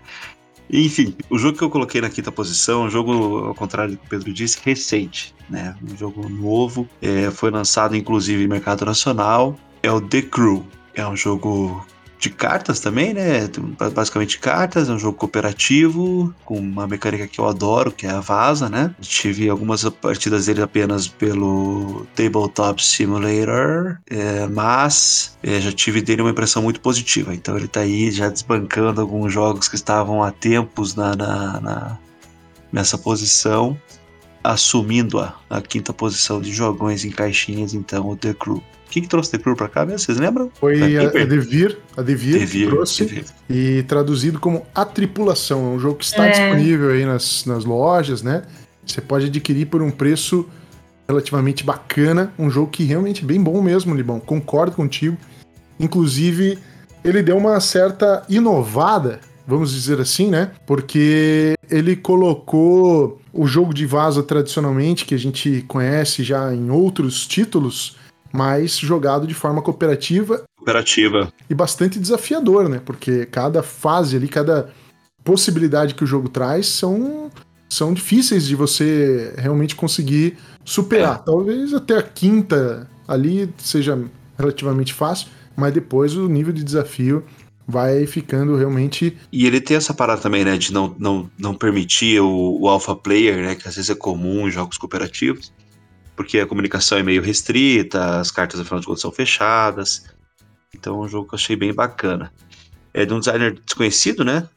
Enfim, 0.71 1.17
o 1.31 1.39
jogo 1.39 1.57
que 1.57 1.65
eu 1.65 1.71
coloquei 1.71 2.01
na 2.01 2.11
quinta 2.11 2.31
posição, 2.31 2.85
um 2.85 2.91
jogo, 2.91 3.47
ao 3.47 3.55
contrário 3.55 3.93
do 3.93 3.99
que 3.99 4.07
o 4.07 4.09
Pedro 4.09 4.33
disse, 4.33 4.59
recente, 4.63 5.35
né? 5.49 5.75
Um 5.83 5.97
jogo 5.97 6.29
novo, 6.29 6.87
é, 7.01 7.31
foi 7.31 7.51
lançado 7.51 7.97
inclusive 7.97 8.45
em 8.45 8.49
mercado 8.49 8.85
nacional, 8.85 9.59
é 9.83 9.91
o 9.91 10.01
The 10.01 10.23
Crew. 10.23 10.65
É 11.01 11.07
um 11.07 11.17
jogo 11.17 11.85
de 12.19 12.31
cartas 12.31 12.81
também, 12.81 13.15
né? 13.15 13.49
Basicamente 13.95 14.39
cartas, 14.41 14.89
é 14.89 14.93
um 14.93 14.99
jogo 14.99 15.17
cooperativo, 15.17 16.35
com 16.45 16.59
uma 16.59 16.87
mecânica 16.87 17.29
que 17.29 17.39
eu 17.39 17.47
adoro, 17.47 17.93
que 17.93 18.07
é 18.07 18.11
a 18.11 18.21
Vaza, 18.21 18.69
né? 18.69 18.93
Tive 19.01 19.49
algumas 19.49 19.85
partidas 19.89 20.47
dele 20.47 20.63
apenas 20.63 21.07
pelo 21.07 22.07
Tabletop 22.17 22.85
Simulator, 22.85 23.99
é, 24.11 24.47
mas 24.49 25.39
é, 25.43 25.61
já 25.61 25.71
tive 25.71 26.03
dele 26.03 26.23
uma 26.23 26.33
impressão 26.33 26.63
muito 26.63 26.81
positiva. 26.81 27.33
Então 27.33 27.57
ele 27.57 27.69
tá 27.69 27.81
aí 27.81 28.11
já 28.11 28.29
desbancando 28.29 29.01
alguns 29.01 29.33
jogos 29.33 29.69
que 29.69 29.77
estavam 29.77 30.23
há 30.23 30.33
tempos 30.33 30.97
na, 30.97 31.15
na, 31.15 31.61
na 31.61 31.99
nessa 32.73 32.99
posição, 32.99 33.81
assumindo 34.43 35.21
a, 35.21 35.35
a 35.49 35.61
quinta 35.61 35.93
posição 35.93 36.41
de 36.41 36.53
jogões 36.53 37.05
em 37.05 37.11
caixinhas, 37.11 37.75
então 37.75 38.09
o 38.09 38.17
The 38.17 38.35
Crew. 38.35 38.63
Quem 38.91 39.03
que 39.03 39.09
trouxe 39.09 39.31
The 39.31 39.39
Crew 39.39 39.55
pra 39.55 39.69
cá 39.69 39.85
mesmo? 39.85 39.99
Vocês 39.99 40.19
lembram? 40.19 40.51
Foi 40.59 40.97
a, 40.97 41.09
a 41.09 41.25
Devir, 41.25 41.79
a 41.97 42.03
Devir, 42.03 42.39
Devir 42.41 42.67
que 42.67 42.67
trouxe. 42.67 43.05
Devir. 43.05 43.25
E 43.49 43.83
traduzido 43.85 44.39
como 44.41 44.67
A 44.75 44.85
Tripulação. 44.85 45.73
É 45.73 45.77
um 45.77 45.79
jogo 45.79 45.97
que 45.97 46.05
está 46.05 46.27
é. 46.27 46.31
disponível 46.31 46.91
aí 46.91 47.05
nas, 47.05 47.45
nas 47.45 47.65
lojas, 47.65 48.23
né? 48.23 48.43
Você 48.85 49.01
pode 49.01 49.27
adquirir 49.27 49.67
por 49.67 49.83
um 49.83 49.91
preço 49.91 50.49
relativamente 51.07 51.63
bacana. 51.63 52.33
Um 52.39 52.49
jogo 52.51 52.71
que 52.71 52.85
realmente 52.85 53.23
é 53.23 53.27
bem 53.27 53.43
bom 53.43 53.61
mesmo, 53.61 53.95
Libão. 53.95 54.19
Concordo 54.19 54.75
contigo. 54.75 55.17
Inclusive, 55.79 56.59
ele 57.05 57.23
deu 57.23 57.37
uma 57.37 57.61
certa 57.61 58.25
inovada, 58.29 59.21
vamos 59.47 59.73
dizer 59.73 60.01
assim, 60.01 60.29
né? 60.29 60.53
Porque 60.67 61.55
ele 61.71 61.95
colocou 61.95 63.21
o 63.33 63.47
jogo 63.47 63.75
de 63.75 63.85
vaza 63.85 64.23
tradicionalmente, 64.23 65.05
que 65.05 65.15
a 65.15 65.19
gente 65.19 65.65
conhece 65.69 66.23
já 66.23 66.55
em 66.55 66.71
outros 66.71 67.27
títulos, 67.27 67.97
mas 68.33 68.79
jogado 68.79 69.27
de 69.27 69.35
forma 69.35 69.63
cooperativa. 69.63 70.45
Cooperativa. 70.57 71.33
E 71.49 71.55
bastante 71.55 71.99
desafiador, 71.99 72.69
né? 72.69 72.81
Porque 72.85 73.27
cada 73.27 73.63
fase 73.63 74.17
ali, 74.17 74.29
cada 74.29 74.71
possibilidade 75.25 75.95
que 75.95 76.05
o 76.05 76.07
jogo 76.07 76.29
traz 76.29 76.67
são, 76.67 77.31
são 77.69 77.93
difíceis 77.93 78.47
de 78.47 78.55
você 78.55 79.35
realmente 79.37 79.75
conseguir 79.75 80.37
superar. 80.65 81.21
É. 81.21 81.25
Talvez 81.25 81.75
até 81.75 81.97
a 81.97 82.03
quinta 82.03 82.89
ali 83.07 83.51
seja 83.59 83.99
relativamente 84.39 84.93
fácil, 84.93 85.29
mas 85.57 85.73
depois 85.73 86.15
o 86.15 86.29
nível 86.29 86.53
de 86.53 86.63
desafio 86.63 87.25
vai 87.67 88.07
ficando 88.07 88.57
realmente. 88.57 89.17
E 89.31 89.47
ele 89.47 89.61
tem 89.61 89.77
essa 89.77 89.93
parada 89.93 90.23
também, 90.23 90.45
né, 90.45 90.57
de 90.57 90.73
não, 90.73 90.95
não, 90.99 91.31
não 91.39 91.55
permitir 91.55 92.21
o, 92.21 92.59
o 92.61 92.69
alpha 92.69 92.97
player, 92.97 93.37
né, 93.37 93.55
que 93.55 93.69
às 93.69 93.77
vezes 93.77 93.91
é 93.91 93.95
comum 93.95 94.49
em 94.49 94.51
jogos 94.51 94.79
cooperativos 94.79 95.53
porque 96.19 96.41
a 96.41 96.47
comunicação 96.49 96.99
é 96.99 97.03
meio 97.05 97.23
restrita, 97.23 98.19
as 98.19 98.33
cartas 98.33 98.59
afinal 98.59 98.81
de 98.81 98.87
contas 98.87 99.03
são 99.03 99.13
fechadas. 99.13 100.03
Então 100.75 100.97
é 100.97 101.07
um 101.07 101.09
jogo 101.09 101.29
que 101.29 101.35
eu 101.35 101.39
achei 101.39 101.55
bem 101.55 101.73
bacana. 101.73 102.33
É 102.93 103.07
de 103.07 103.15
um 103.15 103.21
designer 103.21 103.55
desconhecido, 103.65 104.25
né? 104.25 104.49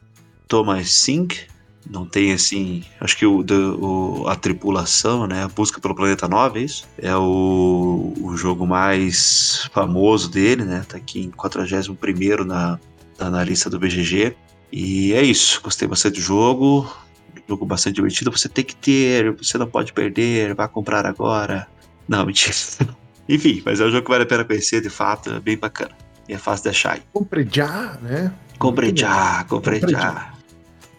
Thomas 0.48 0.90
Sink. 0.90 1.46
Não 1.88 2.04
tem 2.04 2.32
assim. 2.32 2.82
Acho 3.00 3.16
que 3.16 3.24
o, 3.24 3.44
o, 3.78 4.26
a 4.26 4.34
tripulação, 4.34 5.28
né? 5.28 5.44
A 5.44 5.48
busca 5.48 5.80
pelo 5.80 5.94
planeta 5.94 6.26
9, 6.26 6.58
é 6.58 6.62
isso? 6.64 6.84
É 6.98 7.14
o, 7.14 8.12
o 8.20 8.36
jogo 8.36 8.66
mais 8.66 9.68
famoso 9.72 10.28
dele, 10.28 10.64
né? 10.64 10.84
Tá 10.88 10.96
aqui 10.96 11.20
em 11.20 11.30
41 11.30 12.44
na, 12.44 12.80
na 13.20 13.44
lista 13.44 13.70
do 13.70 13.78
BGG. 13.78 14.34
E 14.72 15.12
é 15.12 15.22
isso. 15.22 15.60
Gostei 15.62 15.86
bastante 15.86 16.16
do 16.16 16.20
jogo 16.20 16.92
jogo 17.48 17.64
bastante 17.64 17.96
divertido, 17.96 18.30
você 18.30 18.48
tem 18.48 18.64
que 18.64 18.76
ter, 18.76 19.32
você 19.32 19.58
não 19.58 19.66
pode 19.66 19.92
perder, 19.92 20.54
vá 20.54 20.68
comprar 20.68 21.06
agora. 21.06 21.66
Não, 22.08 22.24
mentira. 22.26 22.54
Enfim, 23.28 23.62
mas 23.64 23.80
é 23.80 23.84
um 23.84 23.90
jogo 23.90 24.04
que 24.04 24.10
vale 24.10 24.24
a 24.24 24.26
pena 24.26 24.44
conhecer, 24.44 24.80
de 24.80 24.90
fato, 24.90 25.30
é 25.30 25.40
bem 25.40 25.56
bacana. 25.56 25.92
E 26.28 26.34
é 26.34 26.38
fácil 26.38 26.64
de 26.64 26.68
achar. 26.70 27.00
Compre 27.12 27.48
já, 27.50 27.98
né? 28.02 28.32
Compre 28.58 28.92
já, 28.94 29.44
compre 29.44 29.80
já. 29.80 30.32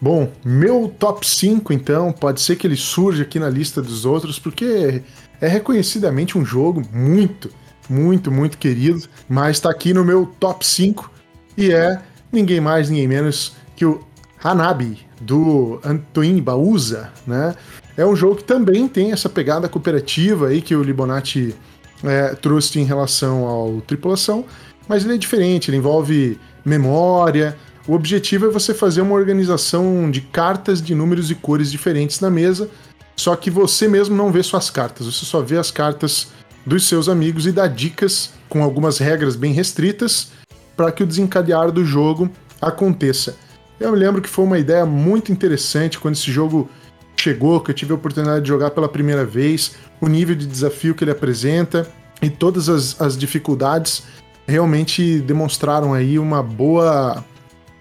Bom, 0.02 0.30
meu 0.44 0.94
top 1.00 1.26
5, 1.26 1.72
então, 1.72 2.12
pode 2.12 2.42
ser 2.42 2.58
que 2.58 2.68
ele 2.68 2.76
surja 2.76 3.24
aqui 3.24 3.40
na 3.40 3.50
lista 3.50 3.82
dos 3.82 4.04
outros, 4.04 4.38
porque 4.38 5.02
é 5.40 5.48
reconhecidamente 5.48 6.38
um 6.38 6.44
jogo 6.44 6.82
muito, 6.92 7.50
muito, 7.90 8.30
muito 8.30 8.58
querido, 8.58 9.08
mas 9.30 9.58
está 9.58 9.70
aqui 9.70 9.94
no 9.94 10.04
meu 10.04 10.26
top 10.26 10.66
5 10.66 11.10
e 11.58 11.72
é 11.72 12.02
ninguém 12.32 12.60
mais, 12.60 12.90
ninguém 12.90 13.08
menos 13.08 13.56
que 13.76 13.86
o 13.86 14.06
Hanabi, 14.44 15.00
do 15.26 15.80
Antoine 15.84 16.42
Bauza, 16.42 17.12
né? 17.26 17.56
É 17.96 18.06
um 18.06 18.16
jogo 18.16 18.38
que 18.38 18.44
também 18.44 18.88
tem 18.88 19.12
essa 19.12 19.30
pegada 19.30 19.70
cooperativa 19.70 20.48
aí 20.48 20.62
que 20.62 20.76
o 20.76 20.82
Libonati 20.82 21.56
é, 22.04 22.30
trouxe 22.36 22.80
em 22.80 22.84
relação 22.84 23.46
ao 23.46 23.82
tripulação, 23.82 24.46
mas 24.88 25.04
ele 25.04 25.14
é 25.14 25.18
diferente, 25.18 25.70
ele 25.70 25.78
envolve 25.78 26.40
memória. 26.66 27.56
O 27.88 27.94
objetivo 27.94 28.48
é 28.48 28.50
você 28.50 28.74
fazer 28.74 29.02
uma 29.02 29.14
organização 29.14 30.10
de 30.10 30.22
cartas 30.22 30.82
de 30.82 30.96
números 30.96 31.30
e 31.30 31.36
cores 31.36 31.72
diferentes 31.72 32.20
na 32.20 32.30
mesa, 32.30 32.70
só 33.16 33.36
que 33.36 33.52
você 33.52 33.88
mesmo 33.88 34.16
não 34.16 34.32
vê 34.32 34.42
suas 34.42 34.70
cartas, 34.70 35.06
você 35.06 35.26
só 35.26 35.42
vê 35.42 35.58
as 35.58 35.70
cartas 35.70 36.30
dos 36.66 36.88
seus 36.88 37.08
amigos 37.08 37.46
e 37.46 37.52
dá 37.52 37.68
dicas 37.68 38.32
com 38.50 38.64
algumas 38.64 38.98
regras 38.98 39.36
bem 39.36 39.54
restritas 39.54 40.32
para 40.76 40.92
que 40.92 41.04
o 41.04 41.06
desencadear 41.06 41.72
do 41.72 41.86
jogo 41.86 42.30
aconteça. 42.62 43.36
Eu 43.80 43.92
me 43.92 43.98
lembro 43.98 44.22
que 44.22 44.30
foi 44.30 44.46
uma 44.46 44.60
ideia 44.60 44.86
muito 44.86 45.32
interessante 45.32 46.00
quando 46.00 46.16
esse 46.16 46.32
jogo 46.32 46.70
chegou, 47.18 47.60
que 47.62 47.72
eu 47.72 47.76
tive 47.76 47.92
a 47.92 47.96
oportunidade 47.96 48.42
de 48.42 48.48
jogar 48.48 48.72
pela 48.72 48.90
primeira 48.90 49.26
vez, 49.26 49.76
o 50.02 50.08
nível 50.08 50.36
de 50.36 50.46
desafio 50.46 50.94
que 50.94 51.04
ele 51.04 51.12
apresenta 51.12 51.88
e 52.22 52.30
todas 52.30 52.70
as, 52.70 53.00
as 53.02 53.18
dificuldades 53.18 54.04
realmente 54.48 55.20
demonstraram 55.20 55.94
aí 55.94 56.20
uma 56.20 56.44
boa, 56.44 57.24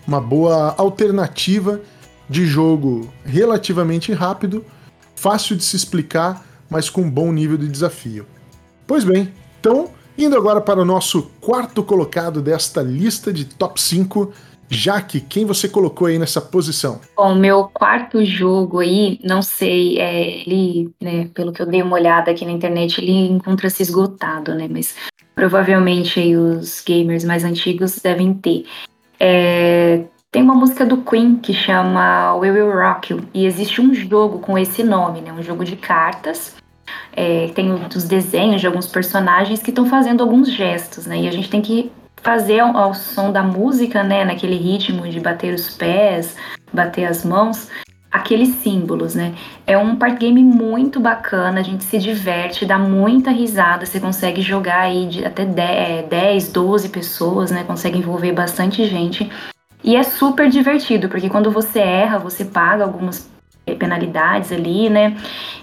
uma 0.06 0.20
boa 0.20 0.75
alternativa 0.78 1.80
de 2.28 2.46
jogo 2.46 3.12
relativamente 3.25 4.12
rápido, 4.12 4.64
fácil 5.14 5.56
de 5.56 5.64
se 5.64 5.76
explicar, 5.76 6.44
mas 6.70 6.88
com 6.88 7.08
bom 7.08 7.32
nível 7.32 7.58
de 7.58 7.68
desafio. 7.68 8.26
Pois 8.87 9.04
bem, 9.04 9.32
então, 9.61 9.90
indo 10.16 10.37
agora 10.37 10.61
para 10.61 10.80
o 10.80 10.84
nosso 10.84 11.30
quarto 11.40 11.82
colocado 11.82 12.40
desta 12.40 12.80
lista 12.80 13.32
de 13.32 13.44
top 13.44 13.80
5 13.80 14.32
Jaque, 14.69 15.21
quem 15.21 15.45
você 15.45 15.69
colocou 15.69 16.07
aí 16.07 16.19
nessa 16.19 16.40
posição? 16.40 17.00
Bom, 17.16 17.35
meu 17.35 17.64
quarto 17.64 18.25
jogo 18.25 18.81
aí, 18.81 19.21
não 19.23 19.42
sei, 19.42 19.99
é, 19.99 20.40
ele, 20.40 20.90
né, 21.00 21.28
pelo 21.35 21.52
que 21.52 21.61
eu 21.61 21.66
dei 21.66 21.83
uma 21.83 21.95
olhada 21.95 22.31
aqui 22.31 22.45
na 22.45 22.52
internet, 22.52 23.00
ele 23.00 23.12
encontra-se 23.28 23.83
esgotado, 23.83 24.54
né, 24.54 24.66
mas 24.71 24.95
provavelmente 25.35 26.19
aí 26.19 26.37
os 26.37 26.83
gamers 26.87 27.25
mais 27.25 27.45
antigos 27.45 27.99
devem 27.99 28.33
ter. 28.35 28.64
É, 29.21 30.04
tem 30.31 30.42
uma 30.42 30.54
música 30.54 30.87
do 30.87 30.99
Queen 30.99 31.37
que 31.37 31.52
chama 31.52 32.35
We 32.37 32.50
Will 32.50 32.73
Rock 32.73 33.12
You, 33.12 33.25
e 33.35 33.45
existe 33.45 33.81
um 33.81 33.92
jogo 33.92 34.38
com 34.38 34.57
esse 34.57 34.83
nome, 34.83 35.21
né, 35.21 35.33
um 35.33 35.42
jogo 35.42 35.64
de 35.64 35.76
cartas, 35.76 36.57
é, 37.14 37.49
tem 37.54 37.71
os 37.73 38.04
desenhos 38.04 38.61
de 38.61 38.66
alguns 38.66 38.87
personagens 38.87 39.61
que 39.62 39.71
estão 39.71 39.87
fazendo 39.87 40.23
alguns 40.23 40.50
gestos, 40.50 41.07
né? 41.07 41.21
E 41.21 41.28
a 41.28 41.33
gente 41.33 41.50
tem 41.50 41.61
que 41.61 41.92
fazer 42.23 42.61
ao, 42.61 42.95
som 42.95 43.33
da 43.33 43.43
música, 43.43 44.02
né, 44.02 44.25
naquele 44.25 44.57
ritmo 44.57 45.09
de 45.09 45.21
bater 45.21 45.52
os 45.52 45.75
pés, 45.76 46.37
bater 46.73 47.05
as 47.05 47.25
mãos, 47.25 47.69
aqueles 48.11 48.57
símbolos, 48.57 49.14
né? 49.14 49.35
É 49.67 49.76
um 49.76 49.97
part 49.97 50.19
game 50.19 50.43
muito 50.45 51.00
bacana, 51.00 51.61
a 51.61 51.62
gente 51.62 51.83
se 51.83 51.99
diverte, 51.99 52.67
dá 52.67 52.79
muita 52.79 53.31
risada, 53.31 53.87
você 53.87 53.99
consegue 53.99 54.43
jogar 54.43 54.81
aí 54.81 55.07
de 55.07 55.25
até 55.25 55.45
10, 55.45 56.52
12 56.52 56.87
é, 56.87 56.91
pessoas, 56.91 57.50
né? 57.50 57.64
Consegue 57.64 57.99
envolver 57.99 58.33
bastante 58.33 58.85
gente. 58.87 59.31
E 59.83 59.97
é 59.97 60.02
super 60.02 60.49
divertido, 60.49 61.09
porque 61.09 61.29
quando 61.29 61.50
você 61.50 61.81
erra, 61.81 62.19
você 62.19 62.45
paga 62.45 62.85
algumas 62.85 63.29
penalidades 63.78 64.52
ali, 64.52 64.90
né? 64.90 65.16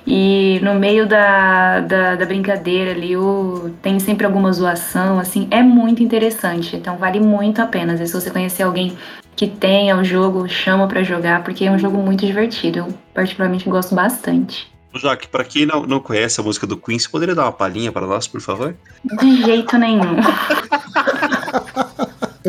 E 0.07 0.59
no 0.63 0.75
meio 0.75 1.07
da, 1.07 1.81
da, 1.81 2.15
da, 2.15 2.25
brincadeira 2.25 2.91
ali, 2.91 3.15
o, 3.15 3.73
tem 3.81 3.99
sempre 3.99 4.25
alguma 4.25 4.51
zoação, 4.51 5.19
assim, 5.19 5.47
é 5.51 5.61
muito 5.61 6.01
interessante. 6.01 6.75
Então 6.75 6.97
vale 6.97 7.19
muito 7.19 7.61
a 7.61 7.65
pena. 7.65 7.93
Às 7.93 7.99
vezes, 7.99 8.15
se 8.15 8.21
você 8.21 8.31
conhecer 8.31 8.63
alguém 8.63 8.97
que 9.35 9.47
tenha 9.47 9.95
o 9.97 10.03
jogo, 10.03 10.47
chama 10.47 10.87
para 10.87 11.03
jogar, 11.03 11.43
porque 11.43 11.65
é 11.65 11.71
um 11.71 11.79
jogo 11.79 11.97
muito 11.97 12.25
divertido. 12.25 12.79
Eu 12.79 12.87
particularmente 13.13 13.69
gosto 13.69 13.93
bastante. 13.93 14.69
Jaque, 14.95 15.27
para 15.27 15.43
quem 15.43 15.65
não, 15.65 15.83
não 15.83 15.99
conhece 15.99 16.41
a 16.41 16.43
música 16.43 16.65
do 16.65 16.75
Queen, 16.75 16.97
você 16.97 17.07
poderia 17.07 17.35
dar 17.35 17.43
uma 17.43 17.51
palhinha 17.51 17.91
para 17.91 18.07
nós, 18.07 18.27
por 18.27 18.41
favor? 18.41 18.75
De 19.03 19.43
jeito 19.43 19.77
nenhum. 19.77 20.17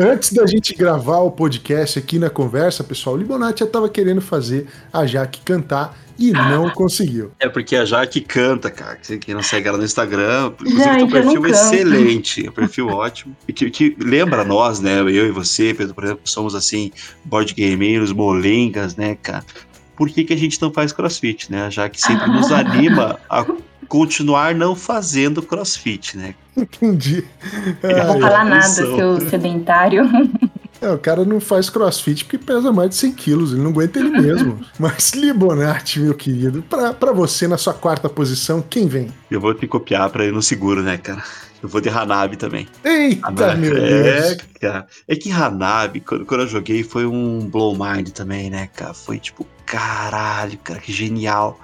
Antes 0.01 0.33
da 0.33 0.47
gente 0.47 0.73
gravar 0.73 1.19
o 1.19 1.29
podcast 1.29 1.99
aqui 1.99 2.17
na 2.17 2.27
conversa, 2.27 2.83
pessoal, 2.83 3.15
o 3.15 3.19
Libonati 3.19 3.59
já 3.59 3.67
estava 3.67 3.87
querendo 3.87 4.19
fazer 4.19 4.65
a 4.91 5.05
Jaque 5.05 5.41
cantar 5.41 5.95
e 6.17 6.31
não 6.31 6.69
conseguiu. 6.73 7.31
É 7.39 7.47
porque 7.47 7.75
a 7.75 7.85
Jaque 7.85 8.19
canta, 8.19 8.71
cara. 8.71 8.95
Quem 8.95 9.35
não 9.35 9.43
segue 9.43 9.67
ela 9.67 9.77
no 9.77 9.83
Instagram, 9.83 10.53
inclusive 10.59 10.83
tem 10.83 11.03
um 11.03 11.07
perfil 11.07 11.45
excelente, 11.45 12.49
um 12.49 12.51
perfil 12.51 12.87
ótimo. 12.87 13.37
E 13.47 13.53
que, 13.53 13.69
que, 13.69 13.95
lembra 13.99 14.43
nós, 14.43 14.79
né? 14.79 15.01
Eu 15.01 15.27
e 15.27 15.31
você, 15.31 15.71
Pedro, 15.71 15.93
por 15.93 16.03
exemplo, 16.03 16.21
somos 16.25 16.55
assim, 16.55 16.91
board 17.23 17.53
gameiros, 17.53 18.11
molengas, 18.11 18.95
né, 18.95 19.15
cara? 19.21 19.45
Por 19.95 20.09
que, 20.09 20.23
que 20.23 20.33
a 20.33 20.37
gente 20.37 20.59
não 20.59 20.73
faz 20.73 20.91
crossfit, 20.91 21.51
né? 21.51 21.69
Já 21.69 21.87
que 21.87 22.01
sempre 22.01 22.27
nos 22.27 22.49
anima 22.51 23.19
a 23.29 23.45
continuar 23.87 24.55
não 24.55 24.75
fazendo 24.75 25.41
crossfit, 25.41 26.17
né? 26.17 26.35
Entendi. 26.55 27.23
Não 27.83 28.13
vou 28.13 28.21
falar 28.21 28.45
nada, 28.45 28.63
seu 28.63 29.29
sedentário. 29.29 30.09
É, 30.81 30.89
o 30.89 30.97
cara 30.97 31.23
não 31.23 31.39
faz 31.39 31.69
crossfit 31.69 32.25
porque 32.25 32.39
pesa 32.39 32.71
mais 32.71 32.89
de 32.89 32.95
100 32.95 33.11
quilos, 33.11 33.53
ele 33.53 33.61
não 33.61 33.69
aguenta 33.69 33.99
ele 33.99 34.09
mesmo. 34.09 34.59
Mas 34.79 35.11
Libonati, 35.11 35.99
meu 35.99 36.15
querido, 36.15 36.63
pra, 36.63 36.91
pra 36.91 37.11
você 37.11 37.47
na 37.47 37.55
sua 37.55 37.75
quarta 37.75 38.09
posição, 38.09 38.63
quem 38.67 38.87
vem? 38.87 39.13
Eu 39.29 39.39
vou 39.39 39.53
te 39.53 39.67
copiar 39.67 40.09
pra 40.09 40.25
ir 40.25 40.33
no 40.33 40.41
seguro, 40.41 40.81
né, 40.81 40.97
cara? 40.97 41.23
Eu 41.61 41.69
vou 41.69 41.79
de 41.79 41.89
Hanabi 41.89 42.35
também. 42.35 42.67
Eita, 42.83 43.27
Hanabi, 43.27 43.61
meu 43.61 43.77
é, 43.77 44.21
Deus. 44.21 44.37
cara. 44.59 44.87
É 45.07 45.15
que 45.15 45.31
Hanabi, 45.31 45.99
quando, 45.99 46.25
quando 46.25 46.41
eu 46.41 46.47
joguei, 46.47 46.83
foi 46.83 47.05
um 47.05 47.47
blow 47.47 47.77
mind 47.77 48.09
também, 48.09 48.49
né, 48.49 48.67
cara? 48.75 48.95
Foi 48.95 49.19
tipo, 49.19 49.45
caralho, 49.63 50.57
cara, 50.57 50.79
que 50.79 50.91
genial. 50.91 51.59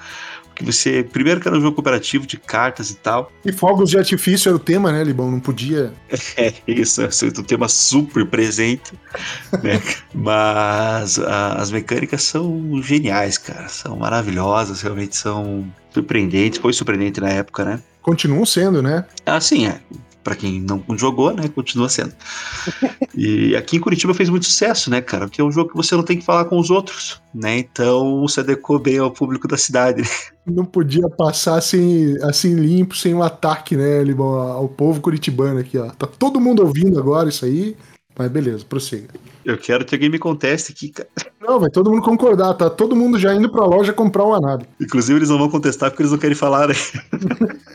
Porque 0.58 0.72
você, 0.72 1.04
primeiro 1.04 1.40
que 1.40 1.48
era 1.48 1.56
um 1.56 1.62
jogo 1.62 1.76
cooperativo 1.76 2.26
de 2.26 2.36
cartas 2.36 2.90
e 2.90 2.96
tal. 2.96 3.32
E 3.46 3.52
fogos 3.52 3.92
de 3.92 3.98
artifício 4.00 4.50
era 4.50 4.56
o 4.56 4.60
tema, 4.60 4.92
né, 4.92 5.04
Libão? 5.04 5.30
Não 5.30 5.40
podia. 5.40 5.94
É 6.36 6.52
isso, 6.68 7.02
é 7.02 7.10
um 7.40 7.44
tema 7.44 7.68
super 7.68 8.26
presente, 8.26 8.92
né? 9.64 9.80
Mas 10.14 11.20
a- 11.20 11.54
as 11.56 11.70
mecânicas 11.72 12.24
são 12.24 12.82
geniais, 12.82 13.38
cara. 13.38 13.68
São 13.70 13.98
maravilhosas, 13.98 14.82
realmente 14.82 15.16
são 15.16 15.66
surpreendentes. 15.94 16.60
Foi 16.60 16.74
surpreendente 16.74 17.22
na 17.22 17.30
época, 17.30 17.64
né? 17.64 17.80
Continuam 18.02 18.46
sendo, 18.46 18.82
né? 18.82 19.06
Assim, 19.26 19.68
é. 19.68 19.80
Pra 20.28 20.36
quem 20.36 20.60
não 20.60 20.84
jogou, 20.98 21.34
né? 21.34 21.48
Continua 21.48 21.88
sendo. 21.88 22.12
E 23.16 23.56
aqui 23.56 23.78
em 23.78 23.80
Curitiba 23.80 24.14
fez 24.14 24.28
muito 24.28 24.46
sucesso, 24.46 24.90
né, 24.90 25.00
cara? 25.00 25.26
Porque 25.26 25.40
é 25.40 25.44
um 25.44 25.54
jogo 25.54 25.70
que 25.70 25.78
você 25.78 25.96
não 25.96 26.04
tem 26.04 26.20
que 26.20 26.26
falar 26.26 26.44
com 26.44 26.60
os 26.60 26.70
outros, 26.70 27.22
né? 27.34 27.60
Então 27.60 28.28
se 28.28 28.42
adequou 28.42 28.78
bem 28.78 28.98
ao 28.98 29.10
público 29.10 29.48
da 29.48 29.56
cidade. 29.56 30.04
Não 30.46 30.66
podia 30.66 31.08
passar 31.08 31.56
assim, 31.56 32.14
assim 32.24 32.56
limpo, 32.56 32.94
sem 32.94 33.14
um 33.14 33.24
ataque, 33.24 33.78
né, 33.78 34.04
Libão, 34.04 34.34
ao 34.34 34.68
povo 34.68 35.00
curitibano 35.00 35.62
aqui, 35.62 35.78
ó. 35.78 35.88
Tá 35.92 36.06
todo 36.06 36.42
mundo 36.42 36.62
ouvindo 36.62 37.00
agora 37.00 37.30
isso 37.30 37.46
aí. 37.46 37.78
Mas 38.20 38.30
beleza, 38.30 38.66
prossiga. 38.68 39.08
Eu 39.46 39.58
quero 39.58 39.86
que 39.86 39.96
alguém 39.96 40.10
me 40.10 40.20
conteste 40.20 40.74
aqui, 40.74 40.90
cara. 40.90 41.08
Não, 41.40 41.58
vai 41.58 41.70
todo 41.70 41.90
mundo 41.90 42.02
concordar, 42.02 42.54
tá 42.56 42.70
todo 42.70 42.98
mundo 42.98 43.18
já 43.18 43.34
indo 43.34 43.50
pra 43.50 43.66
loja 43.66 43.94
comprar 43.94 44.26
o 44.26 44.34
Anabi. 44.34 44.66
Inclusive, 44.82 45.20
eles 45.20 45.30
não 45.30 45.38
vão 45.38 45.50
contestar 45.50 45.90
porque 45.90 46.02
eles 46.02 46.12
não 46.12 46.20
querem 46.20 46.36
falar, 46.36 46.68
né? 46.68 46.74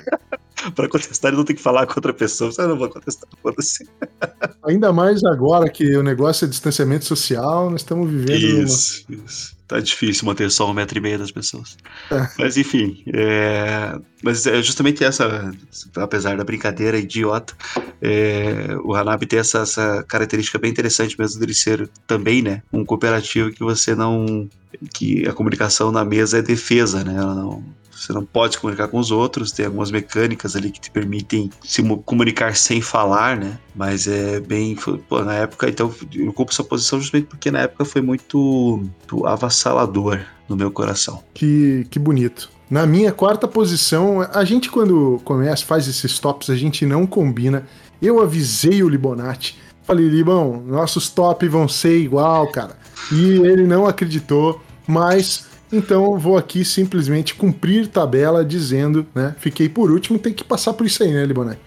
pra 0.74 0.88
contestar, 0.88 1.30
eles 1.30 1.36
vão 1.36 1.44
ter 1.44 1.54
que 1.54 1.62
falar 1.62 1.86
com 1.86 1.94
outra 1.96 2.12
pessoa. 2.12 2.52
Você 2.52 2.66
não 2.66 2.78
vai 2.78 2.88
contestar, 2.88 3.28
foda-se. 3.42 3.88
Ainda 4.64 4.92
mais 4.92 5.22
agora 5.24 5.68
que 5.68 5.96
o 5.96 6.02
negócio 6.02 6.44
é 6.44 6.48
distanciamento 6.48 7.04
social, 7.04 7.70
nós 7.70 7.80
estamos 7.80 8.10
vivendo. 8.10 8.64
Isso, 8.64 9.04
isso. 9.08 9.62
Tá 9.66 9.80
difícil 9.80 10.26
manter 10.26 10.50
só 10.50 10.70
um 10.70 10.74
metro 10.74 10.98
e 10.98 11.00
meio 11.00 11.18
das 11.18 11.30
pessoas. 11.30 11.78
É. 12.10 12.28
Mas 12.38 12.58
enfim, 12.58 13.02
é... 13.06 13.98
mas 14.22 14.46
é 14.46 14.60
justamente 14.62 15.02
essa, 15.02 15.50
apesar 15.96 16.36
da 16.36 16.44
brincadeira 16.44 16.98
idiota, 16.98 17.54
é... 18.00 18.76
o 18.84 18.94
Hanabi 18.94 19.24
tem 19.24 19.38
essa, 19.38 19.60
essa 19.60 20.04
característica 20.06 20.58
bem 20.58 20.70
interessante 20.70 21.18
mesmo 21.18 21.40
dele 21.40 21.54
ser 21.54 21.88
também, 22.06 22.42
né, 22.42 22.62
um 22.70 22.84
cooperativo 22.84 23.50
que 23.50 23.60
você 23.60 23.94
não, 23.94 24.46
que 24.92 25.26
a 25.26 25.32
comunicação 25.32 25.90
na 25.90 26.04
mesa 26.04 26.40
é 26.40 26.42
defesa, 26.42 27.02
né, 27.02 27.14
ela 27.16 27.34
não 27.34 27.64
você 28.02 28.12
não 28.12 28.24
pode 28.24 28.58
comunicar 28.58 28.88
com 28.88 28.98
os 28.98 29.10
outros, 29.10 29.52
tem 29.52 29.66
algumas 29.66 29.90
mecânicas 29.90 30.56
ali 30.56 30.70
que 30.70 30.80
te 30.80 30.90
permitem 30.90 31.50
se 31.64 31.82
mu- 31.82 31.98
comunicar 32.02 32.56
sem 32.56 32.80
falar, 32.80 33.36
né? 33.36 33.58
Mas 33.74 34.06
é 34.06 34.40
bem. 34.40 34.76
Pô, 35.08 35.22
na 35.22 35.34
época, 35.34 35.68
então, 35.68 35.92
eu 36.14 36.30
ocupo 36.30 36.50
essa 36.52 36.64
posição 36.64 37.00
justamente 37.00 37.26
porque 37.26 37.50
na 37.50 37.60
época 37.60 37.84
foi 37.84 38.02
muito, 38.02 38.80
muito 38.80 39.26
avassalador 39.26 40.20
no 40.48 40.56
meu 40.56 40.70
coração. 40.70 41.22
Que, 41.32 41.86
que 41.90 41.98
bonito. 41.98 42.50
Na 42.68 42.86
minha 42.86 43.12
quarta 43.12 43.46
posição, 43.46 44.26
a 44.32 44.44
gente 44.44 44.70
quando 44.70 45.20
começa, 45.24 45.64
faz 45.64 45.86
esses 45.86 46.18
tops, 46.18 46.48
a 46.50 46.56
gente 46.56 46.86
não 46.86 47.06
combina. 47.06 47.66
Eu 48.00 48.20
avisei 48.20 48.82
o 48.82 48.88
Libonati. 48.88 49.58
Falei, 49.84 50.08
Libão, 50.08 50.62
nossos 50.66 51.08
top 51.08 51.46
vão 51.48 51.68
ser 51.68 51.98
igual, 51.98 52.46
cara. 52.48 52.76
E 53.12 53.24
ele 53.46 53.66
não 53.66 53.86
acreditou, 53.86 54.60
mas 54.86 55.46
então 55.72 56.04
eu 56.12 56.18
vou 56.18 56.36
aqui 56.36 56.64
simplesmente 56.64 57.34
cumprir 57.34 57.86
tabela 57.88 58.44
dizendo, 58.44 59.06
né? 59.14 59.34
Fiquei 59.38 59.68
por 59.68 59.90
último, 59.90 60.18
tem 60.18 60.32
que 60.32 60.44
passar 60.44 60.72
por 60.74 60.86
isso 60.86 61.02
aí, 61.02 61.10
né, 61.12 61.24
Libonati? 61.24 61.60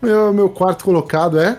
Meu, 0.00 0.32
meu 0.32 0.48
quarto 0.48 0.84
colocado 0.84 1.38
é 1.38 1.58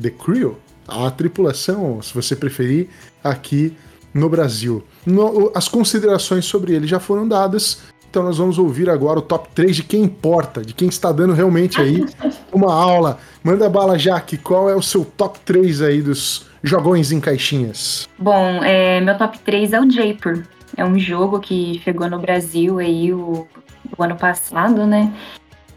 The 0.00 0.10
Crew, 0.10 0.56
a 0.88 1.10
tripulação, 1.10 2.02
se 2.02 2.12
você 2.12 2.34
preferir, 2.34 2.88
aqui 3.22 3.72
no 4.12 4.28
Brasil. 4.28 4.82
No- 5.06 5.50
as 5.54 5.68
considerações 5.68 6.44
sobre 6.44 6.74
ele 6.74 6.86
já 6.86 6.98
foram 6.98 7.26
dadas, 7.26 7.78
então 8.10 8.22
nós 8.24 8.36
vamos 8.36 8.58
ouvir 8.58 8.90
agora 8.90 9.20
o 9.20 9.22
top 9.22 9.48
3 9.54 9.76
de 9.76 9.82
quem 9.84 10.02
importa, 10.02 10.60
de 10.60 10.74
quem 10.74 10.88
está 10.88 11.10
dando 11.12 11.32
realmente 11.32 11.80
aí 11.80 12.04
uma 12.52 12.74
aula. 12.74 13.18
Manda 13.44 13.70
bala, 13.70 13.98
Jaque, 13.98 14.36
qual 14.36 14.68
é 14.68 14.74
o 14.74 14.82
seu 14.82 15.04
top 15.04 15.38
3 15.44 15.80
aí 15.82 16.02
dos 16.02 16.46
jogões 16.62 17.10
em 17.12 17.20
caixinhas? 17.20 18.08
Bom, 18.18 18.62
é, 18.64 19.00
meu 19.00 19.16
top 19.16 19.38
3 19.38 19.72
é 19.72 19.80
o 19.80 19.88
Jaipur. 19.90 20.42
É 20.76 20.84
um 20.84 20.98
jogo 20.98 21.40
que 21.40 21.80
chegou 21.84 22.08
no 22.08 22.18
Brasil 22.18 22.78
aí 22.78 23.12
o, 23.12 23.46
o 23.96 24.02
ano 24.02 24.16
passado, 24.16 24.86
né? 24.86 25.12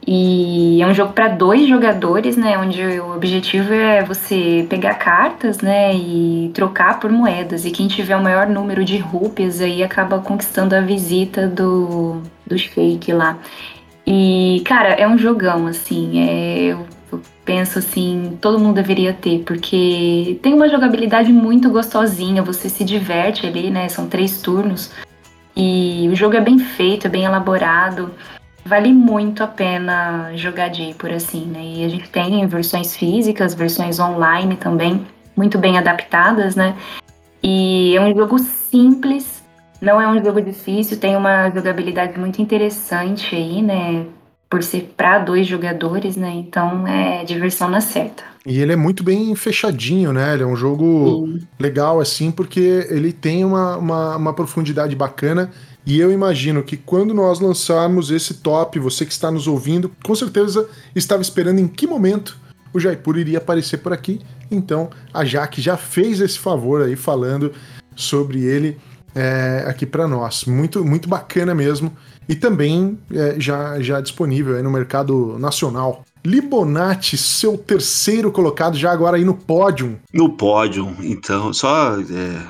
E 0.08 0.81
é 0.81 0.88
um 0.88 0.93
jogo 0.93 1.13
para 1.13 1.27
dois 1.29 1.67
jogadores, 1.67 2.38
né? 2.38 2.58
Onde 2.60 2.81
o 2.99 3.15
objetivo 3.15 3.73
é 3.73 4.03
você 4.03 4.65
pegar 4.69 4.95
cartas, 4.95 5.62
né? 5.62 5.95
E 5.95 6.51
trocar 6.53 6.99
por 6.99 7.12
moedas. 7.12 7.65
E 7.65 7.71
quem 7.71 7.88
tiver 7.88 8.15
o 8.15 8.23
maior 8.23 8.47
número 8.47 8.86
de 8.86 8.97
rúpias 8.97 9.62
aí 9.62 9.84
acaba 9.84 10.19
conquistando 10.19 10.75
a 10.75 10.81
visita 10.81 11.47
do, 11.47 12.21
do 12.45 12.58
Sheik 12.58 13.12
lá. 13.13 13.39
E, 14.05 14.62
cara, 14.65 14.89
é 14.89 15.08
um 15.08 15.17
jogão, 15.17 15.65
assim. 15.65 16.19
É, 16.19 16.60
eu 16.65 16.86
penso 17.44 17.80
assim, 17.80 18.38
todo 18.41 18.60
mundo 18.60 18.76
deveria 18.76 19.13
ter, 19.13 19.44
porque 19.46 20.39
tem 20.41 20.54
uma 20.54 20.68
jogabilidade 20.68 21.32
muito 21.32 21.70
gostosinha, 21.70 22.41
você 22.41 22.70
se 22.70 22.84
diverte 22.84 23.46
ali, 23.46 23.70
né? 23.70 23.88
São 23.89 24.08
três 24.08 24.41
turnos. 24.41 24.91
E 25.56 26.10
o 26.12 26.15
jogo 26.15 26.36
é 26.36 26.41
bem 26.41 26.60
feito, 26.60 27.08
é 27.08 27.10
bem 27.10 27.24
elaborado. 27.24 28.12
Vale 28.65 28.91
muito 28.91 29.44
a 29.44 29.48
pena 29.48 30.32
jogar 30.36 30.74
Jaipur 30.74 31.12
assim, 31.12 31.46
né? 31.46 31.63
E 31.63 31.86
a 31.86 31.89
gente 31.89 32.10
tem 32.10 32.46
versões 32.48 32.96
físicas, 32.96 33.54
versões 33.54 34.00
online 34.00 34.56
também, 34.56 35.06
muito 35.38 35.58
bem 35.58 35.78
adaptadas, 35.78 36.56
né? 36.56 36.76
E 37.44 37.96
é 37.96 38.02
um 38.02 38.15
jogo 38.15 38.39
simples, 38.39 39.44
não 39.80 40.02
é 40.02 40.08
um 40.08 40.24
jogo 40.24 40.41
difícil, 40.41 41.00
tem 41.00 41.15
uma 41.15 41.50
jogabilidade 41.52 42.20
muito 42.20 42.41
interessante 42.41 43.36
aí, 43.36 43.62
né? 43.62 44.08
Por 44.49 44.63
ser 44.63 44.93
para 44.95 45.19
dois 45.19 45.47
jogadores, 45.47 46.15
né? 46.15 46.31
Então 46.36 46.88
é 46.88 47.23
diversão 47.23 47.69
na 47.69 47.81
certa. 47.81 48.23
E 48.45 48.60
ele 48.60 48.73
é 48.73 48.75
muito 48.75 49.03
bem 49.03 49.34
fechadinho, 49.36 50.13
né? 50.13 50.34
Ele 50.36 50.43
é 50.43 50.45
um 50.45 50.55
jogo 50.55 51.27
E- 51.27 51.41
legal, 51.62 51.99
assim, 51.99 52.29
porque 52.31 52.86
ele 52.89 53.12
tem 53.12 53.43
uma, 53.43 53.75
uma, 53.77 54.15
uma 54.17 54.34
profundidade 54.34 54.95
bacana. 54.95 55.49
E 55.86 55.99
eu 55.99 56.12
imagino 56.12 56.62
que 56.63 56.77
quando 56.77 57.13
nós 57.13 57.39
lançarmos 57.39 58.12
esse 58.12 58.36
top, 58.36 58.79
você 58.79 59.05
que 59.05 59.12
está 59.12 59.31
nos 59.31 59.47
ouvindo, 59.47 59.91
com 60.03 60.13
certeza 60.15 60.67
estava 60.95 61.21
esperando 61.23 61.60
em 61.60 61.67
que 61.67 61.88
momento 61.88 62.38
o 62.73 62.79
Jaipur 62.79 63.17
iria 63.17 63.39
aparecer 63.39 63.77
por 63.77 63.93
aqui. 63.93 64.19
Então 64.51 64.89
a 65.13 65.25
Jaque 65.25 65.60
já 65.62 65.75
fez 65.75 66.21
esse 66.21 66.38
favor 66.38 66.81
aí 66.84 66.95
falando 66.95 67.51
sobre 67.95 68.43
ele 68.43 68.77
é, 69.15 69.63
aqui 69.67 69.86
para 69.86 70.08
nós. 70.08 70.45
Muito, 70.45 70.84
muito 70.84 71.08
bacana 71.08 71.56
mesmo. 71.56 71.95
E 72.28 72.36
também 72.36 72.99
é, 73.12 73.36
já, 73.39 73.80
já 73.80 74.01
disponível 74.01 74.62
no 74.62 74.69
mercado 74.69 75.39
nacional. 75.39 76.04
Libonati, 76.25 77.17
seu 77.17 77.58
terceiro 77.58 78.32
colocado, 78.32 78.78
já 78.78 78.91
agora 78.91 79.15
aí 79.15 79.23
no 79.23 79.36
pódio. 79.36 79.99
No 80.12 80.30
pódio, 80.30 80.95
então, 81.04 81.54
só 81.54 81.99
é, 81.99 82.41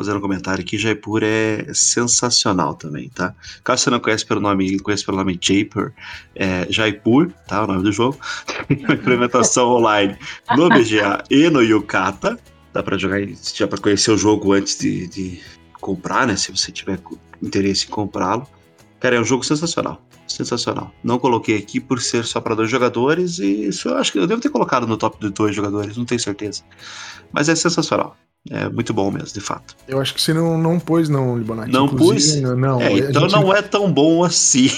fazendo 0.00 0.16
um 0.16 0.20
comentário 0.20 0.64
aqui, 0.64 0.76
Jaipur 0.76 1.20
é 1.22 1.66
sensacional 1.72 2.74
também, 2.74 3.08
tá? 3.10 3.32
Caso 3.62 3.84
você 3.84 3.90
não 3.90 4.00
conhece 4.00 4.26
pelo 4.26 4.40
nome, 4.40 4.80
conhece 4.80 5.04
pelo 5.04 5.18
nome 5.18 5.38
Jaipur, 5.40 5.92
é 6.34 6.66
Jaipur, 6.68 7.30
tá? 7.46 7.62
O 7.62 7.66
nome 7.68 7.84
do 7.84 7.92
jogo. 7.92 8.18
Implementação 8.68 9.68
online 9.68 10.16
no 10.56 10.68
BGA 10.68 11.22
e 11.30 11.48
no 11.50 11.62
Yukata. 11.62 12.36
Dá 12.72 12.82
pra 12.82 12.96
jogar, 12.96 13.20
já 13.54 13.68
pra 13.68 13.78
conhecer 13.78 14.10
o 14.10 14.18
jogo 14.18 14.52
antes 14.52 14.78
de, 14.78 15.06
de 15.06 15.40
comprar, 15.80 16.26
né? 16.26 16.36
Se 16.36 16.50
você 16.50 16.70
tiver 16.70 17.00
interesse 17.42 17.86
em 17.86 17.90
comprá-lo. 17.90 18.46
Cara, 19.00 19.16
é 19.16 19.20
um 19.20 19.24
jogo 19.24 19.44
sensacional. 19.44 20.00
Sensacional. 20.28 20.92
Não 21.02 21.18
coloquei 21.18 21.56
aqui 21.56 21.80
por 21.80 22.00
ser 22.00 22.24
só 22.24 22.40
para 22.40 22.54
dois 22.54 22.70
jogadores 22.70 23.38
e 23.38 23.68
isso 23.68 23.88
eu 23.88 23.96
acho 23.96 24.12
que 24.12 24.18
eu 24.18 24.26
devo 24.26 24.40
ter 24.40 24.50
colocado 24.50 24.86
no 24.86 24.96
top 24.96 25.18
de 25.18 25.30
dois 25.30 25.56
jogadores, 25.56 25.96
não 25.96 26.04
tenho 26.04 26.20
certeza. 26.20 26.62
Mas 27.32 27.48
é 27.48 27.54
sensacional. 27.54 28.16
É 28.48 28.68
muito 28.68 28.94
bom 28.94 29.10
mesmo, 29.10 29.34
de 29.34 29.40
fato. 29.40 29.76
Eu 29.86 30.00
acho 30.00 30.14
que 30.14 30.22
você 30.22 30.32
não, 30.32 30.56
não 30.56 30.78
pôs, 30.78 31.08
não, 31.08 31.36
Libonati. 31.36 31.70
Não 31.70 31.86
Inclusive, 31.86 32.42
pus? 32.42 32.56
Não, 32.56 32.80
É, 32.80 32.92
então 32.98 33.22
gente 33.28 33.32
não 33.32 33.54
é 33.54 33.60
tão 33.60 33.92
bom 33.92 34.24
assim. 34.24 34.70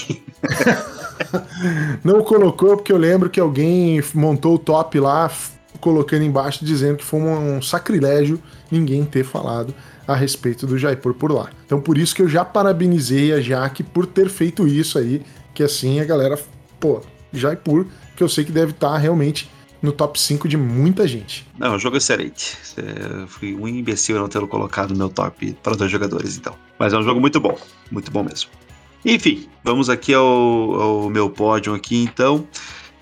não 2.03 2.21
colocou 2.23 2.75
porque 2.75 2.91
eu 2.91 2.97
lembro 2.97 3.29
que 3.29 3.39
alguém 3.39 4.03
montou 4.13 4.55
o 4.55 4.59
top 4.59 4.99
lá, 4.99 5.31
colocando 5.79 6.23
embaixo, 6.23 6.65
dizendo 6.65 6.97
que 6.97 7.05
foi 7.05 7.21
um, 7.21 7.57
um 7.57 7.61
sacrilégio 7.61 8.41
ninguém 8.69 9.05
ter 9.05 9.23
falado 9.23 9.73
a 10.07 10.15
respeito 10.15 10.67
do 10.67 10.77
Jaipur 10.77 11.13
por 11.13 11.31
lá. 11.31 11.49
Então 11.65 11.79
por 11.79 11.97
isso 11.97 12.15
que 12.15 12.21
eu 12.21 12.29
já 12.29 12.43
parabenizei 12.43 13.33
a 13.33 13.41
Jaque 13.41 13.83
por 13.83 14.05
ter 14.05 14.29
feito 14.29 14.67
isso 14.67 14.97
aí, 14.97 15.21
que 15.53 15.63
assim 15.63 15.99
a 15.99 16.05
galera, 16.05 16.39
pô, 16.79 17.01
Jaipur, 17.31 17.85
que 18.15 18.23
eu 18.23 18.29
sei 18.29 18.43
que 18.43 18.51
deve 18.51 18.71
estar 18.71 18.91
tá 18.91 18.97
realmente 18.97 19.49
no 19.81 19.91
top 19.91 20.19
5 20.19 20.47
de 20.47 20.55
muita 20.55 21.05
gente. 21.05 21.45
Não, 21.59 21.77
jogo 21.77 21.97
é 21.97 21.99
excelente. 21.99 22.57
Eu 22.77 23.27
fui 23.27 23.53
um 23.53 23.67
imbecil 23.67 24.17
não 24.17 24.29
tê-lo 24.29 24.47
colocado 24.47 24.91
no 24.91 24.97
meu 24.97 25.09
top 25.09 25.57
para 25.61 25.75
dois 25.75 25.91
jogadores, 25.91 26.37
então. 26.37 26.55
Mas 26.79 26.93
é 26.93 26.97
um 26.97 27.03
jogo 27.03 27.19
muito 27.19 27.39
bom, 27.39 27.57
muito 27.91 28.09
bom 28.09 28.23
mesmo. 28.23 28.49
Enfim, 29.05 29.49
vamos 29.61 29.89
aqui 29.89 30.13
ao, 30.13 30.25
ao 30.25 31.09
meu 31.09 31.29
pódio 31.29 31.73
aqui, 31.73 32.01
então. 32.01 32.47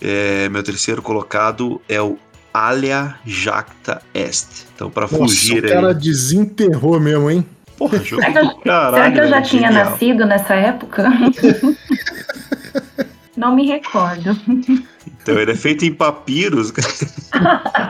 É, 0.02 0.50
meu 0.50 0.64
terceiro 0.64 1.04
colocado 1.04 1.80
é 1.88 2.02
o 2.02 2.18
Alia 2.54 3.16
Jacta 3.26 4.02
Est. 4.14 4.68
Então, 4.76 4.90
para 4.90 5.08
fugir 5.08 5.64
o 5.64 5.68
cara 5.68 5.90
aí... 5.90 5.96
desenterrou 5.96 7.00
mesmo, 7.00 7.30
hein? 7.30 7.46
Porra, 7.78 8.00
jogo 8.00 8.22
será, 8.22 8.34
que 8.34 8.40
eu, 8.40 8.56
caralho, 8.58 8.96
será 8.96 9.12
que 9.12 9.20
eu 9.20 9.28
já 9.28 9.42
tinha 9.42 9.68
genial. 9.70 9.86
nascido 9.86 10.26
nessa 10.26 10.54
época? 10.54 11.10
Não 13.36 13.56
me 13.56 13.66
recordo. 13.66 14.38
Então 15.08 15.40
ele 15.40 15.52
é 15.52 15.56
feito 15.56 15.84
em 15.84 15.94
papiros. 15.94 16.72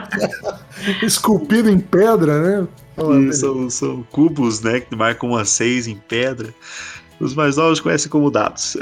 Esculpido 1.02 1.70
em 1.70 1.78
pedra, 1.78 2.40
né? 2.40 2.68
são, 3.32 3.68
são, 3.68 4.02
cubos, 4.10 4.62
né? 4.62 4.80
Que 4.80 4.96
marcam 4.96 5.30
uma 5.30 5.44
seis 5.44 5.86
em 5.86 5.96
pedra. 5.96 6.54
Os 7.20 7.34
mais 7.34 7.56
novos 7.56 7.80
conhecem 7.80 8.10
como 8.10 8.30
dados. 8.30 8.76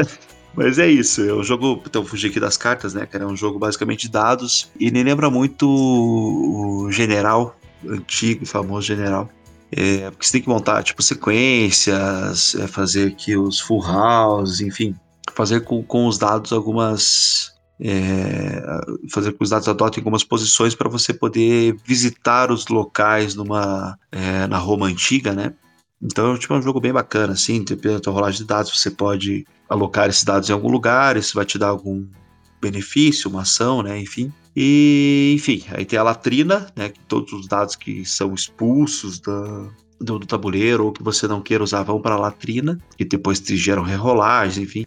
Mas 0.55 0.79
é 0.79 0.89
isso, 0.89 1.23
é 1.23 1.33
um 1.33 1.43
jogo. 1.43 1.83
Então, 1.87 2.05
fugir 2.05 2.31
aqui 2.31 2.41
das 2.41 2.57
cartas, 2.57 2.95
né? 2.95 3.07
Que 3.07 3.17
era 3.17 3.27
um 3.27 3.37
jogo 3.37 3.59
basicamente 3.59 4.03
de 4.03 4.11
dados. 4.11 4.71
E 4.79 4.91
nem 4.91 5.03
lembra 5.03 5.31
muito 5.31 5.69
o 5.69 6.91
general, 6.91 7.57
antigo, 7.89 8.45
famoso 8.45 8.87
general. 8.87 9.29
É, 9.73 10.11
porque 10.11 10.27
você 10.27 10.33
tem 10.33 10.43
que 10.43 10.49
montar, 10.49 10.83
tipo, 10.83 11.03
sequências, 11.03 12.55
é, 12.57 12.67
fazer 12.67 13.09
aqui 13.09 13.37
os 13.37 13.61
full 13.61 13.83
house, 13.83 14.61
enfim. 14.61 14.95
Fazer 15.33 15.61
com, 15.61 15.83
com 15.83 16.07
os 16.07 16.19
dados 16.19 16.53
algumas. 16.53 17.53
É, 17.83 18.63
fazer 19.11 19.33
com 19.33 19.39
que 19.39 19.45
os 19.45 19.51
dados 19.51 19.69
adotem 19.69 20.01
algumas 20.03 20.23
posições 20.23 20.75
para 20.75 20.89
você 20.89 21.15
poder 21.15 21.77
visitar 21.87 22.51
os 22.51 22.67
locais 22.67 23.35
numa 23.35 23.97
é, 24.13 24.47
na 24.49 24.59
Roma 24.59 24.87
antiga, 24.87 25.33
né? 25.33 25.55
Então, 26.03 26.37
tipo, 26.39 26.55
é 26.55 26.59
um 26.59 26.63
jogo 26.63 26.81
bem 26.81 26.93
bacana, 26.93 27.35
assim, 27.35 27.63
dependendo 27.63 27.97
da 27.97 28.01
tua 28.01 28.13
rolagem 28.13 28.41
de 28.41 28.47
dados, 28.47 28.77
você 28.77 28.91
pode 28.91 29.47
alocar 29.69 30.09
esses 30.09 30.25
dados 30.25 30.49
em 30.49 30.53
algum 30.53 30.71
lugar, 30.71 31.17
isso 31.17 31.35
vai 31.35 31.45
te 31.45 31.59
dar 31.59 31.69
algum 31.69 32.07
benefício, 32.61 33.29
uma 33.29 33.43
ação, 33.43 33.83
né, 33.83 33.99
enfim. 34.01 34.33
E, 34.57 35.33
enfim, 35.37 35.63
aí 35.71 35.85
tem 35.85 35.99
a 35.99 36.03
latrina, 36.03 36.67
né, 36.75 36.89
que 36.89 37.01
todos 37.01 37.33
os 37.33 37.47
dados 37.47 37.77
que 37.77 38.05
são 38.05 38.35
expulsos 38.35 39.21
da, 39.21 39.69
do, 40.01 40.19
do, 40.19 40.27
tabuleiro 40.27 40.87
ou 40.87 40.93
que 40.93 41.03
você 41.03 41.29
não 41.29 41.41
queira 41.41 41.63
usar 41.63 41.83
vão 41.83 42.01
para 42.01 42.15
a 42.15 42.19
latrina, 42.19 42.79
e 42.99 43.05
depois 43.05 43.39
te 43.39 43.57
geram 43.57 43.83
rerolagens, 43.83 44.59
enfim. 44.59 44.87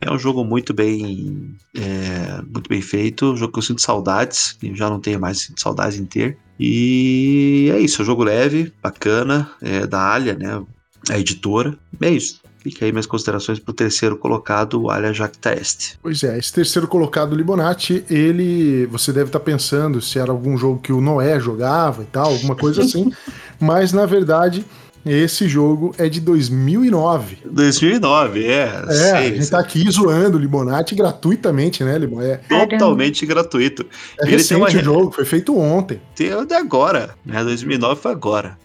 É 0.00 0.10
um 0.10 0.18
jogo 0.18 0.44
muito 0.44 0.72
bem, 0.72 1.56
é, 1.74 2.40
muito 2.42 2.68
bem 2.68 2.80
feito, 2.80 3.32
um 3.32 3.36
jogo 3.36 3.52
que 3.52 3.58
eu 3.58 3.62
sinto 3.62 3.82
saudades, 3.82 4.56
e 4.62 4.74
já 4.74 4.88
não 4.88 5.00
tenho 5.00 5.20
mais 5.20 5.52
saudades 5.56 5.98
em 5.98 6.06
ter. 6.06 6.38
E 6.58 7.70
é 7.72 7.78
isso, 7.78 8.00
é 8.00 8.02
um 8.02 8.06
jogo 8.06 8.24
leve, 8.24 8.72
bacana, 8.82 9.48
é 9.62 9.86
da 9.86 10.12
Alia, 10.12 10.34
né? 10.34 10.62
A 11.08 11.18
editora. 11.18 11.76
É 12.00 12.10
isso. 12.10 12.40
Fica 12.58 12.84
aí 12.84 12.90
minhas 12.90 13.06
considerações 13.06 13.58
para 13.58 13.70
o 13.70 13.74
terceiro 13.74 14.16
colocado, 14.16 14.82
o 14.82 14.90
Alia 14.90 15.12
Jacta 15.12 15.54
Est. 15.54 15.96
Pois 16.02 16.22
é, 16.24 16.36
esse 16.36 16.52
terceiro 16.52 16.88
colocado, 16.88 17.34
Libonati, 17.34 18.04
ele. 18.10 18.86
Você 18.86 19.12
deve 19.12 19.26
estar 19.26 19.38
tá 19.38 19.44
pensando 19.44 20.02
se 20.02 20.18
era 20.18 20.32
algum 20.32 20.58
jogo 20.58 20.80
que 20.80 20.92
o 20.92 21.00
Noé 21.00 21.38
jogava 21.38 22.02
e 22.02 22.06
tal, 22.06 22.32
alguma 22.32 22.56
coisa 22.56 22.82
assim. 22.84 23.12
mas 23.60 23.92
na 23.92 24.06
verdade 24.06 24.64
esse 25.12 25.48
jogo 25.48 25.94
é 25.96 26.08
de 26.08 26.20
2009. 26.20 27.38
2009, 27.44 28.44
é. 28.44 28.82
É, 28.88 28.92
sei, 28.92 29.12
a 29.12 29.22
gente 29.22 29.42
sei. 29.42 29.50
tá 29.50 29.58
aqui 29.58 29.90
zoando 29.90 30.36
o 30.36 30.40
Libonati 30.40 30.94
gratuitamente, 30.94 31.84
né, 31.84 31.96
Libon? 31.98 32.20
É 32.20 32.36
totalmente 32.36 33.24
gratuito. 33.24 33.86
É 34.20 34.24
Ele 34.24 34.32
recente 34.32 34.60
uma... 34.60 34.66
o 34.66 34.84
jogo, 34.84 35.12
foi 35.12 35.24
feito 35.24 35.56
ontem. 35.58 36.00
Tem 36.14 36.30
agora, 36.32 37.14
né? 37.24 37.42
2009 37.44 38.00
foi 38.00 38.12
agora. 38.12 38.58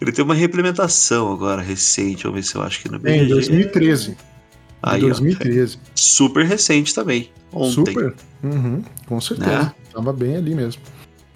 Ele 0.00 0.12
tem 0.12 0.24
uma 0.24 0.34
reimplementação 0.34 1.32
agora, 1.32 1.60
recente. 1.60 2.24
Vamos 2.24 2.36
ver 2.36 2.42
se 2.44 2.54
eu 2.54 2.62
acho 2.62 2.80
que 2.80 2.90
no 2.90 2.98
BG. 2.98 3.16
Em 3.16 3.28
2013. 3.28 4.16
Aí, 4.82 5.00
2013. 5.00 5.76
Ó, 5.76 5.90
super 5.94 6.46
recente 6.46 6.94
também. 6.94 7.30
Ontem. 7.52 7.92
Super. 7.92 8.14
Uhum, 8.42 8.82
com 9.06 9.20
certeza. 9.20 9.50
Né? 9.50 9.72
Tava 9.92 10.12
bem 10.12 10.36
ali 10.36 10.54
mesmo. 10.54 10.80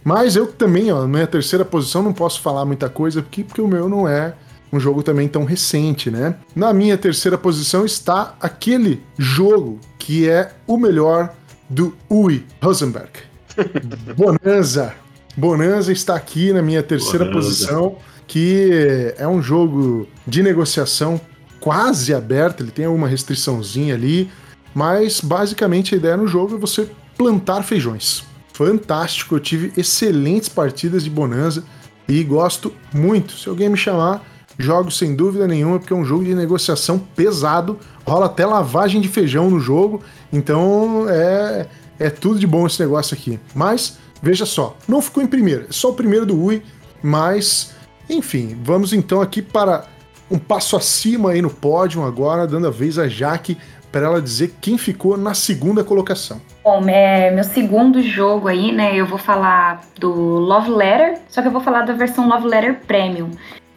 Mas 0.02 0.36
eu 0.36 0.46
também, 0.46 0.92
ó, 0.92 1.00
na 1.02 1.08
minha 1.08 1.26
terceira 1.26 1.64
posição, 1.64 2.02
não 2.02 2.12
posso 2.12 2.40
falar 2.40 2.64
muita 2.64 2.88
coisa 2.88 3.20
aqui, 3.20 3.42
porque 3.42 3.60
o 3.60 3.66
meu 3.66 3.88
não 3.88 4.06
é 4.06 4.34
um 4.74 4.80
jogo 4.80 5.02
também 5.02 5.28
tão 5.28 5.44
recente, 5.44 6.10
né? 6.10 6.34
Na 6.54 6.72
minha 6.72 6.98
terceira 6.98 7.38
posição 7.38 7.84
está 7.84 8.34
aquele 8.40 9.00
jogo 9.16 9.78
que 9.98 10.28
é 10.28 10.52
o 10.66 10.76
melhor 10.76 11.32
do 11.70 11.96
Ui 12.10 12.44
Rosenberg. 12.60 13.10
Bonanza. 14.16 14.94
Bonanza 15.36 15.92
está 15.92 16.16
aqui 16.16 16.52
na 16.52 16.60
minha 16.60 16.82
terceira 16.82 17.24
Bonanza. 17.24 17.48
posição, 17.48 17.96
que 18.26 19.14
é 19.16 19.26
um 19.28 19.40
jogo 19.40 20.08
de 20.26 20.42
negociação 20.42 21.20
quase 21.60 22.12
aberto, 22.12 22.62
ele 22.62 22.70
tem 22.70 22.86
uma 22.86 23.08
restriçãozinha 23.08 23.94
ali, 23.94 24.30
mas 24.74 25.20
basicamente 25.20 25.94
a 25.94 25.98
ideia 25.98 26.16
no 26.16 26.26
jogo 26.26 26.56
é 26.56 26.58
você 26.58 26.88
plantar 27.16 27.62
feijões. 27.62 28.24
Fantástico, 28.52 29.36
eu 29.36 29.40
tive 29.40 29.72
excelentes 29.76 30.48
partidas 30.48 31.04
de 31.04 31.10
Bonanza 31.10 31.64
e 32.08 32.22
gosto 32.22 32.72
muito. 32.92 33.32
Se 33.32 33.48
alguém 33.48 33.68
me 33.68 33.76
chamar, 33.76 34.24
Jogo 34.58 34.90
sem 34.90 35.14
dúvida 35.14 35.48
nenhuma, 35.48 35.78
porque 35.78 35.92
é 35.92 35.96
um 35.96 36.04
jogo 36.04 36.24
de 36.24 36.34
negociação 36.34 36.98
pesado, 36.98 37.78
rola 38.06 38.26
até 38.26 38.46
lavagem 38.46 39.00
de 39.00 39.08
feijão 39.08 39.50
no 39.50 39.58
jogo, 39.58 40.02
então 40.32 41.06
é, 41.08 41.66
é 41.98 42.10
tudo 42.10 42.38
de 42.38 42.46
bom 42.46 42.66
esse 42.66 42.80
negócio 42.80 43.14
aqui. 43.14 43.40
Mas, 43.54 43.98
veja 44.22 44.46
só, 44.46 44.76
não 44.86 45.02
ficou 45.02 45.22
em 45.22 45.26
primeiro, 45.26 45.64
é 45.68 45.72
só 45.72 45.90
o 45.90 45.94
primeiro 45.94 46.24
do 46.24 46.40
Ui, 46.40 46.62
mas, 47.02 47.74
enfim, 48.08 48.56
vamos 48.62 48.92
então 48.92 49.20
aqui 49.20 49.42
para 49.42 49.86
um 50.30 50.38
passo 50.38 50.76
acima 50.76 51.32
aí 51.32 51.42
no 51.42 51.50
pódio 51.50 52.04
agora, 52.04 52.46
dando 52.46 52.68
a 52.68 52.70
vez 52.70 52.98
a 52.98 53.08
Jaque 53.08 53.58
para 53.90 54.06
ela 54.06 54.20
dizer 54.20 54.54
quem 54.60 54.76
ficou 54.76 55.16
na 55.16 55.34
segunda 55.34 55.84
colocação. 55.84 56.40
Bom, 56.64 56.82
é 56.88 57.30
meu 57.30 57.44
segundo 57.44 58.02
jogo 58.02 58.48
aí, 58.48 58.72
né? 58.72 58.96
Eu 58.96 59.06
vou 59.06 59.18
falar 59.18 59.82
do 60.00 60.10
Love 60.10 60.70
Letter, 60.70 61.20
só 61.28 61.40
que 61.40 61.46
eu 61.46 61.52
vou 61.52 61.60
falar 61.60 61.82
da 61.82 61.92
versão 61.92 62.28
Love 62.28 62.48
Letter 62.48 62.80
Premium 62.86 63.30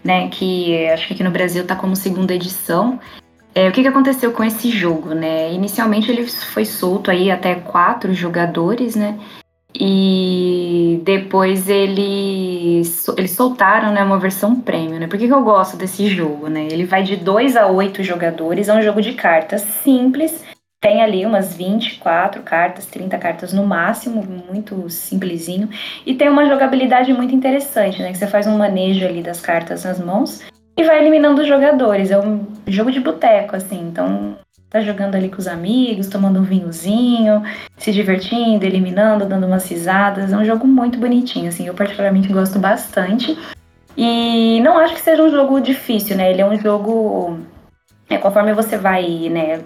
né? 0.03 0.27
Que 0.29 0.87
acho 0.89 1.07
que 1.07 1.13
aqui 1.13 1.23
no 1.23 1.31
Brasil 1.31 1.63
está 1.63 1.75
como 1.75 1.95
segunda 1.95 2.33
edição. 2.33 2.99
É, 3.53 3.67
o 3.67 3.71
que, 3.71 3.81
que 3.81 3.87
aconteceu 3.87 4.31
com 4.31 4.43
esse 4.43 4.69
jogo, 4.69 5.15
né? 5.15 5.51
Inicialmente 5.51 6.11
ele 6.11 6.27
foi 6.27 6.63
solto 6.63 7.09
aí 7.09 7.31
até 7.31 7.55
quatro 7.55 8.13
jogadores, 8.13 8.95
né? 8.95 9.17
E 9.73 11.01
depois 11.03 11.69
eles, 11.69 13.07
eles 13.17 13.31
soltaram 13.31 13.91
né, 13.91 14.03
uma 14.03 14.17
versão 14.17 14.59
premium, 14.59 14.99
né? 14.99 15.07
Por 15.07 15.19
que, 15.19 15.27
que 15.27 15.33
eu 15.33 15.43
gosto 15.43 15.77
desse 15.77 16.07
jogo, 16.07 16.47
né? 16.47 16.67
Ele 16.71 16.85
vai 16.85 17.03
de 17.03 17.15
2 17.15 17.55
a 17.55 17.67
8 17.67 18.03
jogadores, 18.03 18.69
é 18.69 18.73
um 18.73 18.81
jogo 18.81 19.01
de 19.01 19.13
cartas 19.13 19.61
simples, 19.61 20.43
tem 20.79 21.01
ali 21.01 21.25
umas 21.25 21.55
24 21.55 22.41
cartas, 22.43 22.85
30 22.85 23.17
cartas 23.17 23.51
no 23.51 23.65
máximo, 23.65 24.23
muito 24.23 24.89
simplesinho. 24.89 25.69
E 26.05 26.13
tem 26.13 26.29
uma 26.29 26.45
jogabilidade 26.45 27.11
muito 27.13 27.33
interessante, 27.33 28.01
né? 28.01 28.11
Que 28.11 28.17
você 28.17 28.27
faz 28.27 28.45
um 28.45 28.57
manejo 28.57 29.05
ali 29.05 29.23
das 29.23 29.41
cartas 29.41 29.83
nas 29.83 29.99
mãos 29.99 30.43
e 30.77 30.83
vai 30.83 30.99
eliminando 30.99 31.41
os 31.41 31.47
jogadores. 31.47 32.11
É 32.11 32.19
um 32.19 32.45
jogo 32.67 32.91
de 32.91 32.99
boteco, 32.99 33.55
assim. 33.55 33.79
Então, 33.79 34.37
tá 34.69 34.79
jogando 34.81 35.15
ali 35.15 35.29
com 35.29 35.39
os 35.39 35.47
amigos, 35.47 36.07
tomando 36.07 36.39
um 36.39 36.43
vinhozinho, 36.43 37.41
se 37.77 37.91
divertindo, 37.91 38.63
eliminando, 38.63 39.25
dando 39.25 39.47
umas 39.47 39.67
risadas. 39.67 40.31
É 40.31 40.37
um 40.37 40.45
jogo 40.45 40.67
muito 40.67 40.99
bonitinho, 40.99 41.49
assim. 41.49 41.65
Eu 41.65 41.73
particularmente 41.73 42.31
gosto 42.31 42.59
bastante. 42.59 43.35
E 43.97 44.61
não 44.61 44.77
acho 44.77 44.93
que 44.93 45.01
seja 45.01 45.23
um 45.23 45.31
jogo 45.31 45.59
difícil, 45.59 46.15
né? 46.15 46.29
Ele 46.29 46.41
é 46.41 46.45
um 46.45 46.55
jogo 46.55 47.39
é, 48.09 48.17
conforme 48.17 48.53
você 48.53 48.77
vai 48.77 49.29
né, 49.29 49.61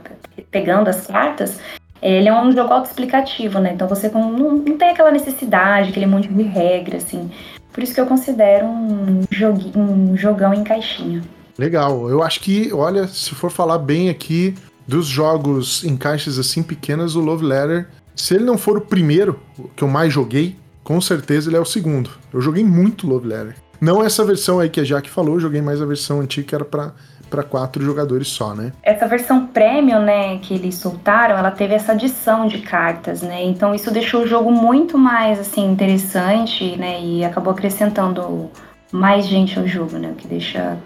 pegando 0.50 0.90
as 0.90 1.08
cartas, 1.08 1.60
ele 2.02 2.28
é 2.28 2.42
um 2.42 2.52
jogo 2.52 2.74
autoexplicativo, 2.74 3.60
né? 3.60 3.74
Então 3.74 3.88
você 3.88 4.10
não, 4.10 4.32
não 4.32 4.78
tem 4.78 4.90
aquela 4.90 5.12
necessidade, 5.12 5.90
aquele 5.90 6.08
monte 6.08 6.28
de 6.28 6.44
regra, 6.44 6.98
assim. 6.98 7.30
Por 7.72 7.84
isso 7.84 7.94
que 7.94 8.02
eu 8.02 8.08
considero 8.08 8.66
um, 8.66 9.22
joguinho, 9.30 9.80
um 9.80 10.18
jogão 10.18 10.54
em 10.54 10.64
caixinha. 10.64 11.22
Legal. 11.58 12.10
Eu 12.10 12.24
acho 12.24 12.40
que, 12.40 12.74
olha, 12.74 13.08
se 13.08 13.36
for 13.36 13.52
falar 13.52 13.78
bem 13.78 14.10
aqui 14.10 14.56
dos 14.88 15.06
jogos 15.06 15.84
em 15.84 15.96
caixas 15.96 16.40
assim 16.40 16.64
pequenas, 16.64 17.16
o 17.16 17.22
Love 17.22 17.46
Letter, 17.46 17.88
se 18.16 18.34
ele 18.34 18.44
não 18.44 18.58
for 18.58 18.78
o 18.78 18.82
primeiro 18.82 19.40
que 19.76 19.84
eu 19.84 19.88
mais 19.88 20.12
joguei, 20.12 20.56
com 20.84 21.00
certeza 21.00 21.50
ele 21.50 21.58
é 21.58 21.60
o 21.60 21.66
segundo. 21.66 22.10
Eu 22.34 22.42
joguei 22.42 22.64
muito 22.64 23.08
Love 23.08 23.28
Letter. 23.28 23.56
Não 23.80 24.04
essa 24.04 24.26
versão 24.26 24.60
aí 24.60 24.70
que 24.70 24.80
a 24.80 24.84
Jaque 24.84 25.10
falou, 25.10 25.36
eu 25.36 25.40
joguei 25.40 25.62
mais 25.62 25.82
a 25.82 25.86
versão 25.86 26.20
antiga 26.20 26.48
que 26.48 26.56
era 26.56 26.66
para 26.66 26.94
para 27.32 27.44
quatro 27.44 27.84
jogadores 27.84 28.28
só, 28.28 28.54
né? 28.54 28.74
Essa 28.84 29.08
versão 29.08 29.48
premium, 29.48 30.02
né, 30.02 30.38
que 30.40 30.54
eles 30.54 30.76
soltaram, 30.76 31.38
ela 31.38 31.50
teve 31.50 31.74
essa 31.74 31.94
adição 31.94 32.46
de 32.46 32.60
cartas, 32.60 33.22
né? 33.22 33.42
Então 33.44 33.74
isso 33.74 33.90
deixou 33.90 34.24
o 34.24 34.28
jogo 34.28 34.52
muito 34.52 34.98
mais 34.98 35.40
assim 35.40 35.66
interessante, 35.72 36.76
né? 36.78 37.02
E 37.02 37.24
acabou 37.24 37.54
acrescentando 37.54 38.52
mais 38.92 39.26
gente 39.26 39.58
ao 39.58 39.66
jogo, 39.66 39.98
né? 39.98 40.12
O 40.12 40.16
que 40.16 40.28
deixa 40.28 40.78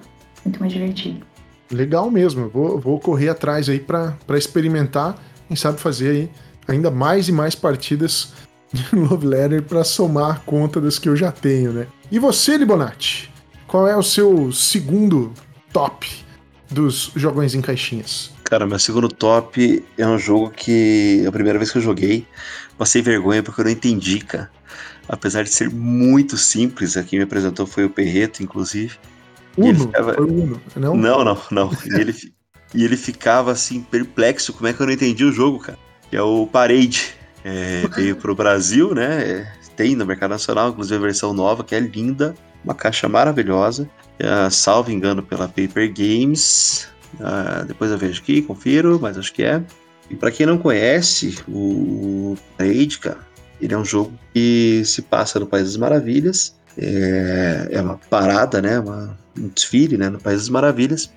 muito 0.46 0.60
mais 0.60 0.72
divertido. 0.72 1.26
Legal 1.72 2.12
mesmo, 2.12 2.48
vou, 2.48 2.80
vou 2.80 3.00
correr 3.00 3.30
atrás 3.30 3.68
aí 3.68 3.80
para 3.80 4.14
experimentar, 4.38 5.16
quem 5.48 5.58
sabe 5.58 5.80
fazer 5.80 6.10
aí 6.10 6.32
ainda 6.68 6.92
mais 6.92 7.28
e 7.28 7.32
mais 7.32 7.56
partidas 7.56 8.34
de 8.72 8.84
Love 8.96 9.26
Letter 9.26 9.64
para 9.64 9.84
somar 9.84 10.36
a 10.36 10.40
conta 10.40 10.80
das 10.80 11.00
que 11.00 11.10
eu 11.10 11.16
já 11.16 11.32
tenho, 11.32 11.74
né? 11.74 11.88
E 12.12 12.20
você, 12.20 12.56
Libonati? 12.56 13.32
Qual 13.68 13.88
é 13.88 13.98
o 13.98 14.04
seu 14.04 14.52
segundo 14.52 15.34
top 15.74 16.25
dos 16.70 17.12
jogões 17.16 17.54
em 17.54 17.62
caixinhas? 17.62 18.32
Cara, 18.44 18.68
meu 18.68 18.78
segundo 18.78 19.10
top 19.10 19.84
é 19.98 20.08
um 20.08 20.18
jogo 20.18 20.52
que 20.52 21.24
a 21.28 21.32
primeira 21.32 21.58
vez 21.58 21.72
que 21.72 21.78
eu 21.78 21.82
joguei, 21.82 22.28
passei 22.78 23.02
vergonha 23.02 23.42
porque 23.42 23.62
eu 23.62 23.66
não 23.66 23.72
entendi, 23.72 24.20
cara. 24.20 24.52
Apesar 25.08 25.44
de 25.44 25.50
ser 25.50 25.70
muito 25.70 26.38
simples, 26.38 26.98
a 26.98 27.04
quem 27.04 27.20
me 27.20 27.26
apresentou 27.26 27.66
foi 27.66 27.86
o 27.86 27.90
Perreto, 27.90 28.44
inclusive. 28.44 28.98
Uno? 29.58 29.86
Ficava... 29.86 30.14
Foi 30.14 30.26
Uno, 30.26 30.62
não? 30.76 30.96
Não, 30.96 31.24
não, 31.24 31.42
não. 31.52 31.72
e, 31.86 32.00
ele, 32.00 32.16
e 32.74 32.84
ele 32.84 32.98
ficava 32.98 33.52
assim, 33.52 33.82
perplexo, 33.82 34.54
como 34.54 34.68
é 34.68 34.74
que 34.74 34.82
eu 34.82 34.86
não 34.86 34.94
entendi 34.94 35.24
o 35.24 35.32
jogo, 35.32 35.60
cara? 35.60 35.78
Que 36.10 36.16
é 36.16 36.22
o 36.22 36.48
Parade. 36.48 37.16
É, 37.44 37.88
veio 37.96 38.16
pro 38.16 38.36
Brasil, 38.36 38.96
né? 38.96 39.52
Tem 39.76 39.96
no 39.96 40.06
mercado 40.06 40.32
nacional, 40.32 40.70
inclusive 40.70 40.96
a 40.96 41.02
versão 41.02 41.34
nova, 41.34 41.64
que 41.64 41.76
é 41.76 41.80
linda, 41.80 42.34
uma 42.64 42.74
caixa 42.74 43.08
maravilhosa. 43.08 43.90
É, 44.20 44.50
salvo 44.50 44.92
engano 44.92 45.22
pela 45.22 45.48
Paper 45.48 45.94
Games. 45.94 46.88
Uh, 47.16 47.66
depois 47.66 47.92
eu 47.92 47.98
vejo 47.98 48.22
aqui, 48.22 48.42
confiro, 48.42 49.00
mas 49.02 49.18
acho 49.18 49.34
que 49.34 49.44
é. 49.44 49.64
E 50.10 50.16
para 50.16 50.32
quem 50.32 50.46
não 50.46 50.58
conhece, 50.58 51.38
o 51.48 52.36
Parade, 52.58 53.00
cara, 53.00 53.20
ele 53.60 53.74
é 53.74 53.78
um 53.78 53.86
jogo 53.86 54.14
que 54.34 54.84
se 54.86 55.02
passa 55.02 55.40
no 55.40 55.48
País 55.48 55.66
das 55.66 55.78
Maravilhas. 55.78 56.56
É, 56.78 57.70
é 57.72 57.82
uma 57.82 57.98
parada, 57.98 58.62
né? 58.62 58.80
Uma, 58.80 59.18
um 59.38 59.48
desfile 59.48 59.98
né? 59.98 60.10
no 60.10 60.20
País 60.20 60.40
das 60.40 60.50
Maravilhas, 60.50 61.12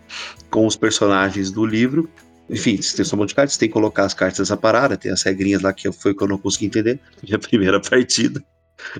com 0.51 0.67
os 0.67 0.77
personagens 0.77 1.51
do 1.51 1.67
livro. 1.67 2.09
Enfim, 2.49 2.81
você 2.81 2.97
tem 2.97 3.13
um 3.13 3.19
monte 3.19 3.31
de 3.31 3.35
cartas, 3.35 3.55
você 3.55 3.61
tem 3.61 3.69
que 3.69 3.75
colocar 3.75 4.05
as 4.05 4.15
cartas 4.15 4.39
nessa 4.39 4.57
parada, 4.57 4.97
tem 4.97 5.13
as 5.13 5.23
regrinhas 5.23 5.61
lá 5.61 5.73
que 5.73 5.91
foi 5.93 6.15
que 6.15 6.23
eu 6.23 6.29
não 6.29 6.39
consegui 6.39 6.67
entender. 6.67 6.99
Minha 7.23 7.39
primeira 7.39 7.81
partida, 7.81 8.43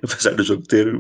apesar 0.03 0.35
do 0.35 0.43
jogo 0.43 0.63
ter 0.63 0.95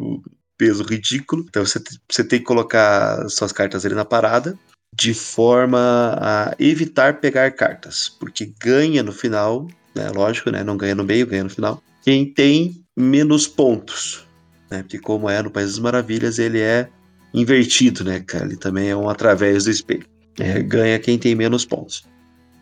peso 0.58 0.82
ridículo. 0.82 1.46
Então 1.48 1.64
você, 1.64 1.80
você 2.10 2.24
tem 2.24 2.40
que 2.40 2.44
colocar 2.44 3.28
suas 3.30 3.52
cartas 3.52 3.86
ali 3.86 3.94
na 3.94 4.04
parada, 4.04 4.58
de 4.94 5.14
forma 5.14 6.18
a 6.20 6.54
evitar 6.58 7.20
pegar 7.20 7.52
cartas, 7.52 8.08
porque 8.08 8.52
ganha 8.60 9.02
no 9.02 9.12
final, 9.12 9.68
né? 9.94 10.10
Lógico, 10.10 10.50
né? 10.50 10.64
Não 10.64 10.76
ganha 10.76 10.94
no 10.94 11.04
meio, 11.04 11.26
ganha 11.26 11.44
no 11.44 11.50
final. 11.50 11.82
Quem 12.02 12.26
tem 12.26 12.84
menos 12.96 13.46
pontos, 13.46 14.26
né? 14.70 14.82
Porque 14.82 14.98
como 14.98 15.30
é 15.30 15.40
no 15.40 15.50
País 15.50 15.70
das 15.70 15.78
Maravilhas, 15.78 16.38
ele 16.38 16.60
é 16.60 16.88
invertido, 17.32 18.02
né, 18.02 18.20
cara? 18.20 18.44
Ele 18.44 18.56
também 18.56 18.88
é 18.90 18.96
um 18.96 19.08
através 19.08 19.64
do 19.64 19.70
espelho. 19.70 20.06
É, 20.38 20.60
ganha 20.62 20.98
quem 20.98 21.18
tem 21.18 21.34
menos 21.34 21.64
pontos. 21.64 22.04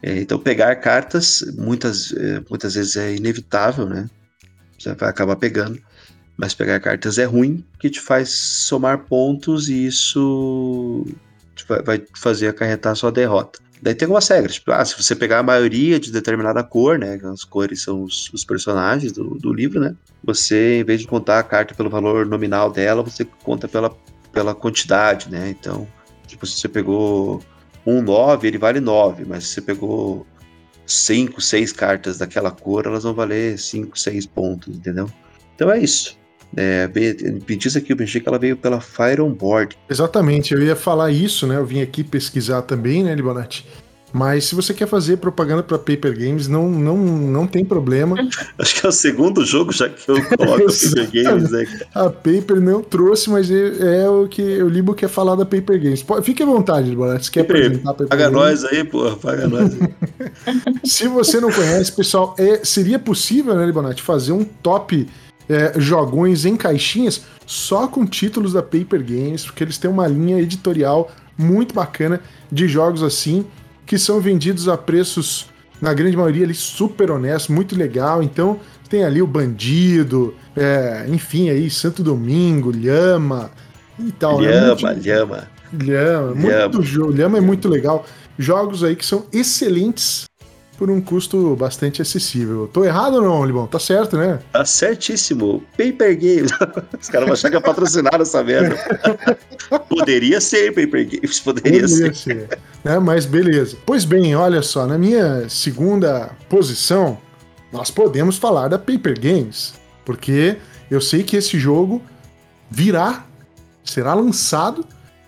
É, 0.03 0.21
então 0.21 0.39
pegar 0.39 0.77
cartas 0.77 1.43
muitas, 1.57 2.13
é, 2.13 2.43
muitas 2.49 2.75
vezes 2.75 2.97
é 2.97 3.15
inevitável, 3.15 3.87
né? 3.87 4.09
Você 4.79 4.95
vai 4.95 5.09
acabar 5.09 5.37
pegando. 5.37 5.81
Mas 6.37 6.55
pegar 6.55 6.81
cartas 6.81 7.19
é 7.19 7.25
ruim, 7.25 7.65
que 7.79 7.89
te 7.89 8.01
faz 8.01 8.31
somar 8.31 9.05
pontos 9.05 9.69
e 9.69 9.87
isso 9.87 11.07
vai 11.85 12.03
fazer 12.15 12.49
acarretar 12.49 12.93
a 12.93 12.95
sua 12.95 13.11
derrota. 13.11 13.59
Daí 13.81 13.95
tem 13.95 14.07
algumas 14.07 14.27
regras, 14.29 14.55
tipo, 14.55 14.73
ah, 14.73 14.85
se 14.85 14.97
você 14.97 15.15
pegar 15.15 15.41
a 15.41 15.43
maioria 15.43 16.01
de 16.01 16.11
determinada 16.11 16.63
cor, 16.65 16.99
né, 16.99 17.19
as 17.33 17.45
cores 17.45 17.83
são 17.83 18.03
os, 18.03 18.33
os, 18.33 18.45
personagens 18.45 19.13
do, 19.13 19.37
do 19.37 19.53
livro, 19.53 19.79
né, 19.81 19.95
você, 20.25 20.81
em 20.81 20.85
vez 20.85 21.03
de 21.03 21.07
contar 21.07 21.39
a 21.39 21.43
carta 21.43 21.75
pelo 21.75 21.91
valor 21.91 22.25
nominal 22.25 22.71
dela, 22.71 23.03
você 23.03 23.25
conta 23.25 23.69
pela, 23.69 23.95
pela 24.33 24.55
quantidade, 24.55 25.31
né, 25.31 25.51
então, 25.51 25.87
tipo, 26.27 26.47
se 26.47 26.59
você 26.59 26.69
pegou 26.69 27.43
um 27.85 28.01
9, 28.01 28.49
ele 28.49 28.59
vale 28.59 28.81
9, 28.81 29.27
mas 29.27 29.45
se 29.45 29.55
você 29.55 29.61
pegou 29.61 30.27
5, 30.87 31.41
6 31.41 31.73
cartas 31.73 32.19
daquela 32.19 32.51
cor, 32.51 32.87
elas 32.87 33.05
vão 33.05 33.13
valer 33.13 33.59
5, 33.59 33.99
6 33.99 34.27
pontos, 34.27 34.75
entendeu? 34.75 35.11
Então 35.55 35.71
é 35.71 35.79
isso. 35.79 36.17
É, 36.57 36.89
me 37.49 37.57
diz 37.57 37.77
aqui, 37.77 37.93
eu 37.93 37.97
pensei 37.97 38.21
que 38.21 38.29
ela 38.29 38.39
veio 38.39 38.57
pela 38.57 38.81
Fire 38.81 39.21
On 39.21 39.33
Board. 39.33 39.77
Exatamente, 39.89 40.55
eu 40.55 40.63
ia 40.63 40.77
falar 40.77 41.11
isso, 41.11 41.47
né? 41.47 41.57
Eu 41.57 41.67
vim 41.67 41.81
aqui 41.81 42.05
pesquisar 42.05 42.63
também, 42.63 43.03
né, 43.03 43.15
Libonati? 43.15 43.67
Mas 44.13 44.45
se 44.45 44.55
você 44.55 44.73
quer 44.73 44.87
fazer 44.87 45.19
propaganda 45.19 45.63
para 45.63 45.79
Paper 45.79 46.17
Games, 46.19 46.49
não, 46.49 46.71
não, 46.71 46.97
não 46.97 47.47
tem 47.47 47.65
problema. 47.65 48.17
Acho 48.59 48.81
que 48.81 48.87
é 48.87 48.89
o 48.89 48.93
segundo 48.93 49.45
jogo 49.45 49.73
já 49.73 49.91
que 49.91 50.09
eu 50.09 50.17
coloco 50.25 50.67
Paper 50.95 51.11
Games. 51.13 51.51
Né? 51.51 51.67
A 51.95 52.09
Paper 52.09 52.61
não 52.61 52.83
trouxe, 52.83 53.29
mas 53.29 53.51
é, 53.51 54.05
é 54.05 54.09
o 54.09 54.27
que 54.27 54.63
o 54.63 54.69
Libo 54.69 54.95
quer 54.95 55.09
falar 55.09 55.35
da 55.35 55.45
Paper 55.45 55.79
Games. 55.83 56.05
Fique 56.23 56.43
à 56.43 56.47
vontade, 56.47 56.89
Libonati. 56.89 57.27
Se 57.27 57.31
quer 57.31 57.43
Paper, 57.43 57.67
apresentar 57.67 57.91
a 57.91 57.95
Paper 57.95 58.09
Paga 58.09 58.31
Games. 58.31 58.41
nós 58.41 58.65
aí, 58.65 58.85
porra, 58.85 59.17
paga 59.17 59.49
nós 59.49 59.73
aí. 59.75 60.75
se 60.85 61.09
você 61.09 61.39
não 61.39 61.51
conhece, 61.51 61.93
pessoal, 61.93 62.35
é, 62.39 62.65
seria 62.65 62.99
possível, 62.99 63.55
né, 63.55 63.67
Libonati, 63.67 64.03
fazer 64.03 64.33
um 64.33 64.45
top 64.45 65.07
é, 65.49 65.75
jogões 65.79 66.45
em 66.45 66.57
caixinhas 66.57 67.23
só 67.47 67.87
com 67.87 68.05
títulos 68.05 68.53
da 68.53 68.63
Paper 68.63 69.05
Games, 69.05 69.45
porque 69.45 69.63
eles 69.63 69.79
têm 69.79 69.91
uma 69.91 70.07
linha 70.07 70.41
editorial 70.41 71.11
muito 71.39 71.75
bacana 71.75 72.21
de 72.51 72.67
jogos 72.67 73.03
assim, 73.03 73.47
que 73.85 73.99
são 73.99 74.21
vendidos 74.21 74.69
a 74.69 74.77
preços, 74.77 75.49
na 75.81 75.95
grande 75.95 76.17
maioria, 76.17 76.45
ali, 76.45 76.55
super 76.55 77.11
honestos, 77.11 77.55
muito 77.55 77.77
legal. 77.77 78.23
Então, 78.23 78.59
tem 78.89 79.05
ali 79.05 79.23
o 79.23 79.27
Bandido, 79.27 80.35
é, 80.57 81.07
enfim, 81.09 81.51
aí, 81.51 81.71
Santo 81.71 82.03
Domingo, 82.03 82.71
Lhama 82.71 83.51
e 83.99 84.11
tal. 84.13 84.41
Lhama, 84.41 84.57
é 84.57 84.95
muito... 84.95 85.09
Lhama. 85.09 85.49
Lhama, 85.73 86.35
muito 86.35 86.83
jogo. 86.83 87.13
Lhama 87.13 87.39
é 87.39 87.41
muito 87.41 87.69
legal. 87.69 88.05
Jogos 88.39 88.83
aí 88.83 88.97
que 88.97 89.05
são 89.05 89.27
excelentes 89.33 90.27
por 90.77 90.91
um 90.91 91.01
custo 91.01 91.57
bastante 91.57 92.03
acessível. 92.03 92.69
Tô 92.73 92.85
errado 92.85 93.15
ou 93.15 93.23
não, 93.23 93.45
Limão? 93.45 93.67
Tá 93.67 93.79
certo, 93.79 94.17
né? 94.17 94.39
Tá 94.53 94.65
certíssimo. 94.65 95.63
Paper 95.77 96.17
Games. 96.17 96.51
Os 97.01 97.09
caras 97.09 97.27
vão 97.27 97.33
achar 97.33 97.51
que 97.51 97.57
é 97.57 97.61
patrocinado 97.61 98.23
essa 98.23 98.43
merda. 98.43 98.77
poderia 99.89 100.41
ser 100.41 100.75
Paper 100.75 101.09
Games, 101.09 101.41
poderia, 101.41 101.83
poderia 101.83 101.89
ser. 101.89 102.15
ser. 102.15 102.59
Né? 102.85 102.99
Mas 102.99 103.27
beleza. 103.27 103.77
Pois 103.87 104.05
bem, 104.05 104.35
olha 104.37 104.63
só, 104.63 104.87
na 104.87 104.99
minha 104.99 105.49
segunda 105.49 106.31
posição, 106.49 107.19
nós 107.73 107.91
podemos 107.91 108.37
falar 108.37 108.69
da 108.69 108.79
Paper 108.79 109.19
Games, 109.19 109.75
porque 110.05 110.57
eu 110.91 111.01
sei 111.01 111.23
que 111.23 111.37
esse 111.37 111.59
jogo 111.59 112.03
virá, 112.71 113.25
será 113.85 114.15
lançado 114.15 114.85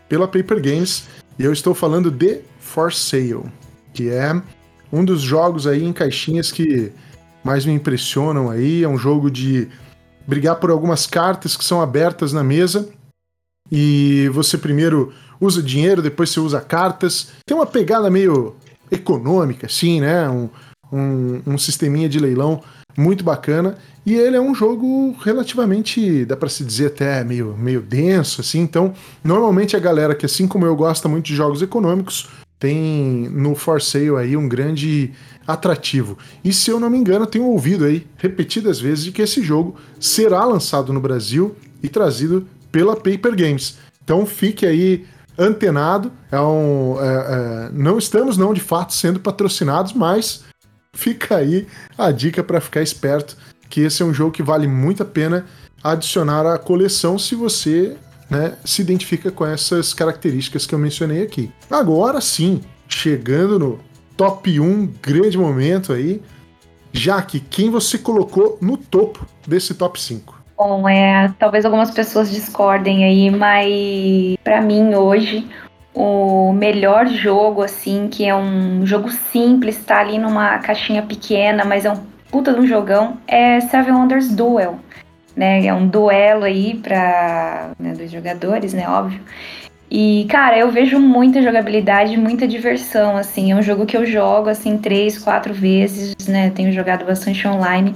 pela 0.08 0.26
Paper 0.28 0.60
Games, 0.60 1.04
e 1.38 1.44
eu 1.44 1.52
estou 1.52 1.74
falando 1.74 2.10
de 2.10 2.40
For 2.60 2.92
Sale, 2.92 3.44
que 3.92 4.08
é 4.08 4.40
um 4.92 5.04
dos 5.04 5.20
jogos 5.20 5.66
aí 5.66 5.84
em 5.84 5.92
caixinhas 5.92 6.50
que 6.50 6.92
mais 7.44 7.64
me 7.64 7.72
impressionam 7.72 8.50
aí. 8.50 8.82
É 8.82 8.88
um 8.88 8.98
jogo 8.98 9.30
de 9.30 9.68
brigar 10.26 10.56
por 10.56 10.70
algumas 10.70 11.06
cartas 11.06 11.56
que 11.56 11.64
são 11.64 11.80
abertas 11.80 12.32
na 12.32 12.44
mesa. 12.44 12.88
E 13.70 14.28
você 14.32 14.56
primeiro 14.56 15.12
usa 15.40 15.62
dinheiro, 15.62 16.02
depois 16.02 16.30
você 16.30 16.40
usa 16.40 16.60
cartas. 16.60 17.28
Tem 17.46 17.56
uma 17.56 17.66
pegada 17.66 18.10
meio 18.10 18.56
econômica, 18.90 19.66
assim, 19.66 20.00
né? 20.00 20.28
Um, 20.28 20.48
um, 20.92 21.42
um 21.46 21.58
sisteminha 21.58 22.08
de 22.08 22.18
leilão 22.18 22.62
muito 22.96 23.22
bacana. 23.22 23.76
E 24.04 24.14
ele 24.14 24.36
é 24.36 24.40
um 24.40 24.54
jogo 24.54 25.14
relativamente, 25.22 26.24
dá 26.24 26.34
para 26.34 26.48
se 26.48 26.64
dizer 26.64 26.86
até 26.86 27.22
meio, 27.22 27.54
meio 27.58 27.82
denso, 27.82 28.40
assim. 28.40 28.60
Então, 28.60 28.94
normalmente 29.22 29.76
a 29.76 29.80
galera 29.80 30.14
que, 30.14 30.24
assim 30.24 30.48
como 30.48 30.64
eu, 30.64 30.74
gosta 30.74 31.08
muito 31.08 31.26
de 31.26 31.34
jogos 31.34 31.60
econômicos, 31.60 32.28
tem 32.58 33.28
no 33.30 33.54
For 33.54 33.80
Sale 33.80 34.16
aí 34.16 34.36
um 34.36 34.48
grande 34.48 35.12
atrativo. 35.46 36.18
E 36.44 36.52
se 36.52 36.70
eu 36.70 36.80
não 36.80 36.90
me 36.90 36.98
engano, 36.98 37.26
tenho 37.26 37.44
ouvido 37.44 37.84
aí 37.84 38.06
repetidas 38.16 38.80
vezes 38.80 39.04
de 39.04 39.12
que 39.12 39.22
esse 39.22 39.42
jogo 39.42 39.76
será 40.00 40.44
lançado 40.44 40.92
no 40.92 41.00
Brasil 41.00 41.54
e 41.82 41.88
trazido 41.88 42.46
pela 42.72 42.96
Paper 42.96 43.34
Games. 43.36 43.78
Então 44.02 44.26
fique 44.26 44.66
aí 44.66 45.06
antenado. 45.38 46.10
É 46.32 46.40
um, 46.40 46.96
é, 47.00 47.06
é, 47.06 47.70
não 47.72 47.98
estamos 47.98 48.36
não 48.36 48.52
de 48.52 48.60
fato 48.60 48.92
sendo 48.92 49.20
patrocinados, 49.20 49.92
mas 49.92 50.44
fica 50.92 51.36
aí 51.36 51.66
a 51.96 52.10
dica 52.10 52.42
para 52.42 52.60
ficar 52.60 52.82
esperto 52.82 53.36
que 53.70 53.82
esse 53.82 54.02
é 54.02 54.04
um 54.04 54.14
jogo 54.14 54.32
que 54.32 54.42
vale 54.42 54.66
muito 54.66 55.02
a 55.02 55.06
pena 55.06 55.46
adicionar 55.82 56.46
à 56.46 56.58
coleção 56.58 57.18
se 57.18 57.34
você 57.34 57.96
né, 58.30 58.54
se 58.64 58.82
identifica 58.82 59.30
com 59.30 59.46
essas 59.46 59.94
características 59.94 60.66
que 60.66 60.74
eu 60.74 60.78
mencionei 60.78 61.22
aqui. 61.22 61.50
Agora 61.70 62.20
sim, 62.20 62.60
chegando 62.88 63.58
no 63.58 63.80
top 64.16 64.58
1, 64.58 64.94
grande 65.02 65.38
momento 65.38 65.92
aí. 65.92 66.20
Jaque, 66.92 67.40
quem 67.40 67.70
você 67.70 67.98
colocou 67.98 68.58
no 68.60 68.76
topo 68.76 69.26
desse 69.46 69.74
top 69.74 70.00
5? 70.00 70.36
Bom, 70.56 70.88
é, 70.88 71.32
talvez 71.38 71.64
algumas 71.64 71.90
pessoas 71.90 72.30
discordem 72.30 73.04
aí, 73.04 73.30
mas 73.30 74.36
para 74.42 74.60
mim 74.60 74.94
hoje 74.94 75.46
o 75.94 76.52
melhor 76.52 77.06
jogo 77.06 77.62
assim, 77.62 78.08
que 78.08 78.24
é 78.26 78.34
um 78.34 78.84
jogo 78.84 79.10
simples, 79.10 79.78
tá 79.84 80.00
ali 80.00 80.18
numa 80.18 80.58
caixinha 80.58 81.02
pequena, 81.02 81.64
mas 81.64 81.84
é 81.84 81.90
um 81.90 81.98
puta 82.30 82.52
de 82.52 82.60
um 82.60 82.66
jogão, 82.66 83.18
é 83.26 83.60
Seven 83.60 83.94
Wonders 83.94 84.30
Duel 84.30 84.78
né? 85.38 85.64
É 85.64 85.72
um 85.72 85.86
duelo 85.86 86.42
aí 86.42 86.74
para 86.74 87.70
né, 87.78 87.94
dois 87.94 88.10
jogadores, 88.10 88.74
né? 88.74 88.88
Óbvio. 88.88 89.20
E, 89.88 90.26
cara, 90.28 90.58
eu 90.58 90.68
vejo 90.68 90.98
muita 90.98 91.40
jogabilidade, 91.40 92.16
muita 92.16 92.46
diversão, 92.46 93.16
assim. 93.16 93.52
É 93.52 93.54
um 93.54 93.62
jogo 93.62 93.86
que 93.86 93.96
eu 93.96 94.04
jogo, 94.04 94.48
assim, 94.48 94.76
três, 94.76 95.16
quatro 95.16 95.54
vezes, 95.54 96.26
né? 96.26 96.50
Tenho 96.50 96.72
jogado 96.72 97.04
bastante 97.06 97.46
online. 97.46 97.94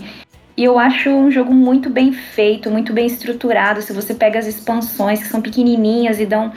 E 0.57 0.63
eu 0.63 0.79
acho 0.79 1.11
um 1.11 1.33
jogo 1.33 1.53
muito 1.53 1.91
bem 1.91 2.13
feito, 2.13 2.71
muito 2.71 2.93
bem 2.93 3.07
estruturado. 3.07 3.83
Se 3.83 3.93
você 3.93 4.15
pega 4.15 4.39
as 4.39 4.47
expansões, 4.47 5.21
que 5.21 5.29
são 5.29 5.43
pequenininhas 5.43 6.21
e 6.21 6.27
dão 6.27 6.53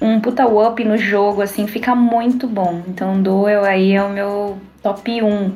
um 0.00 0.20
puta 0.20 0.46
up 0.46 0.82
no 0.82 0.96
jogo, 0.96 1.42
assim, 1.42 1.66
fica 1.66 1.94
muito 1.94 2.46
bom. 2.46 2.82
Então, 2.88 3.22
Duel 3.22 3.62
aí 3.62 3.92
é 3.92 4.02
o 4.02 4.08
meu 4.08 4.58
top 4.82 5.22
1, 5.22 5.52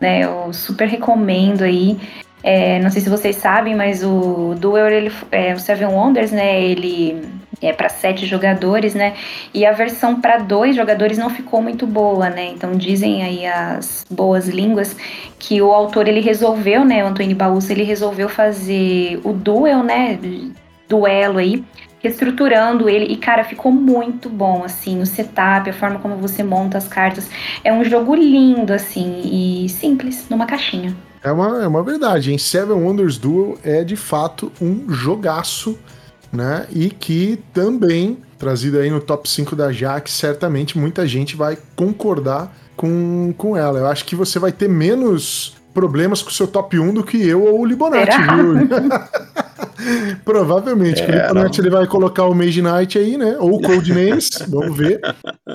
né? 0.00 0.24
Eu 0.24 0.54
super 0.54 0.88
recomendo 0.88 1.62
aí. 1.62 1.98
É, 2.42 2.78
não 2.80 2.90
sei 2.90 3.00
se 3.00 3.08
vocês 3.08 3.36
sabem, 3.36 3.74
mas 3.74 4.02
o 4.02 4.54
Duel, 4.58 4.88
ele, 4.88 5.12
é, 5.30 5.54
o 5.54 5.58
Seven 5.58 5.88
Wonders, 5.88 6.32
né? 6.32 6.60
Ele 6.60 7.22
é 7.60 7.72
para 7.72 7.88
sete 7.88 8.26
jogadores, 8.26 8.94
né? 8.94 9.14
E 9.54 9.64
a 9.64 9.72
versão 9.72 10.20
para 10.20 10.38
dois 10.38 10.74
jogadores 10.74 11.16
não 11.16 11.30
ficou 11.30 11.62
muito 11.62 11.86
boa, 11.86 12.28
né? 12.28 12.48
Então 12.48 12.72
dizem 12.72 13.22
aí 13.22 13.46
as 13.46 14.04
boas 14.10 14.48
línguas 14.48 14.96
que 15.38 15.62
o 15.62 15.72
autor 15.72 16.08
ele 16.08 16.20
resolveu, 16.20 16.84
né? 16.84 17.04
O 17.04 17.08
Antônio 17.08 17.36
Baúça 17.36 17.72
ele 17.72 17.84
resolveu 17.84 18.28
fazer 18.28 19.20
o 19.22 19.32
Duel, 19.32 19.82
né? 19.82 20.18
Duelo 20.88 21.38
aí 21.38 21.64
reestruturando 22.02 22.88
ele 22.88 23.06
e 23.06 23.16
cara 23.16 23.44
ficou 23.44 23.70
muito 23.70 24.28
bom 24.28 24.64
assim 24.64 25.00
o 25.00 25.06
setup 25.06 25.70
a 25.70 25.72
forma 25.72 26.00
como 26.00 26.16
você 26.16 26.42
monta 26.42 26.76
as 26.76 26.88
cartas 26.88 27.30
é 27.62 27.72
um 27.72 27.84
jogo 27.84 28.14
lindo 28.14 28.72
assim 28.72 29.22
e 29.24 29.68
simples 29.68 30.28
numa 30.28 30.44
caixinha 30.44 30.94
é 31.22 31.30
uma, 31.30 31.62
é 31.62 31.66
uma 31.66 31.82
verdade, 31.82 32.32
em 32.32 32.38
Seven 32.38 32.76
Wonders 32.76 33.16
Duel 33.16 33.58
é 33.62 33.84
de 33.84 33.96
fato 33.96 34.50
um 34.60 34.92
jogaço, 34.92 35.78
né? 36.32 36.66
E 36.70 36.90
que 36.90 37.38
também, 37.52 38.18
trazido 38.38 38.78
aí 38.78 38.90
no 38.90 39.00
top 39.00 39.28
5 39.28 39.54
da 39.54 39.70
Jaque, 39.70 40.10
certamente 40.10 40.78
muita 40.78 41.06
gente 41.06 41.36
vai 41.36 41.56
concordar 41.76 42.52
com, 42.76 43.32
com 43.38 43.56
ela. 43.56 43.78
Eu 43.78 43.86
acho 43.86 44.04
que 44.04 44.16
você 44.16 44.38
vai 44.38 44.50
ter 44.50 44.68
menos 44.68 45.56
problemas 45.72 46.22
com 46.22 46.30
o 46.30 46.32
seu 46.32 46.46
top 46.46 46.78
1 46.78 46.94
do 46.94 47.04
que 47.04 47.16
eu 47.16 47.44
ou 47.44 47.60
o 47.60 47.64
Libonati, 47.64 48.16
viu? 48.20 48.68
Provavelmente, 50.24 51.02
é, 51.02 51.30
ele 51.58 51.70
vai 51.70 51.86
colocar 51.86 52.26
o 52.26 52.34
Mage 52.34 52.62
Knight 52.62 52.98
aí, 52.98 53.16
né? 53.16 53.36
Ou 53.38 53.56
o 53.56 53.60
Codenames, 53.60 54.30
vamos 54.48 54.76
ver. 54.76 55.00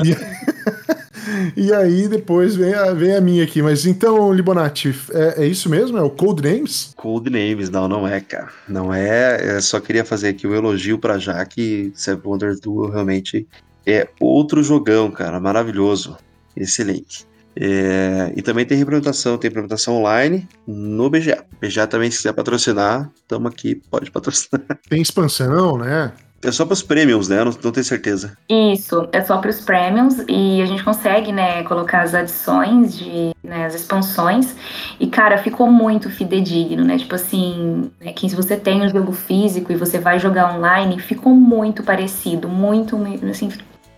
E... 0.04 0.16
E 1.56 1.74
aí 1.74 2.08
depois 2.08 2.56
vem 2.56 2.74
a, 2.74 2.94
vem 2.94 3.14
a 3.14 3.20
minha 3.20 3.44
aqui. 3.44 3.62
Mas 3.62 3.86
então, 3.86 4.32
Libonati, 4.32 4.96
é, 5.12 5.44
é 5.44 5.46
isso 5.46 5.70
mesmo? 5.70 5.98
É 5.98 6.02
o 6.02 6.10
Codenames? 6.10 6.94
Codenames, 6.96 7.70
não, 7.70 7.88
não 7.88 8.08
é, 8.08 8.22
cara. 8.22 8.50
Não 8.68 8.94
é. 8.94 9.56
Eu 9.56 9.62
só 9.62 9.80
queria 9.80 10.06
fazer 10.06 10.30
aqui 10.30 10.48
o 10.48 10.52
um 10.52 10.56
elogio 10.56 10.98
pra 10.98 11.18
Jaque. 11.18 11.92
Seven 11.94 12.22
Wonder 12.24 12.58
Duel 12.60 12.92
realmente 12.92 13.48
é 13.86 14.08
outro 14.20 14.64
jogão, 14.64 15.12
cara. 15.12 15.40
Maravilhoso. 15.40 16.18
Excelente. 16.56 17.28
É, 17.60 18.32
e 18.36 18.42
também 18.44 18.66
tem 18.66 18.78
representação, 18.78 19.36
tem 19.38 19.50
representação 19.50 19.96
online 19.96 20.48
no 20.68 21.10
BGA. 21.10 21.44
BGA 21.60 21.88
também, 21.88 22.12
se 22.12 22.18
quiser 22.18 22.34
patrocinar, 22.34 23.10
estamos 23.16 23.52
aqui, 23.52 23.82
pode 23.90 24.12
patrocinar. 24.12 24.62
Tem 24.88 25.02
expansão, 25.02 25.78
né? 25.78 26.12
É 26.44 26.52
só 26.52 26.66
para 26.66 26.74
os 26.74 26.84
premiums, 26.84 27.28
né? 27.28 27.40
Eu 27.40 27.46
não, 27.46 27.52
não 27.64 27.72
tenho 27.72 27.84
certeza. 27.84 28.38
Isso, 28.48 29.10
é 29.12 29.24
só 29.24 29.40
para 29.40 29.50
os 29.50 29.60
premiums 29.60 30.24
e 30.30 30.62
a 30.62 30.68
gente 30.68 30.84
consegue, 30.84 31.32
né, 31.32 31.64
colocar 31.64 32.04
as 32.04 32.14
adições 32.14 32.96
de, 32.96 33.36
né, 33.44 33.66
as 33.66 33.74
expansões. 33.74 34.56
E 35.00 35.08
cara, 35.08 35.40
ficou 35.40 35.72
muito 35.72 36.12
fidedigno, 36.12 36.86
né? 36.86 37.00
Tipo 37.00 37.16
assim, 37.16 37.90
né, 38.00 38.14
que 38.14 38.30
se 38.30 38.36
você 38.36 38.56
tem 38.56 38.84
um 38.84 38.90
jogo 38.90 39.14
físico 39.14 39.72
e 39.72 39.76
você 39.76 39.98
vai 39.98 40.20
jogar 40.20 40.56
online, 40.56 41.00
ficou 41.00 41.34
muito 41.34 41.82
parecido, 41.82 42.48
muito, 42.48 42.96
assim, 43.28 43.50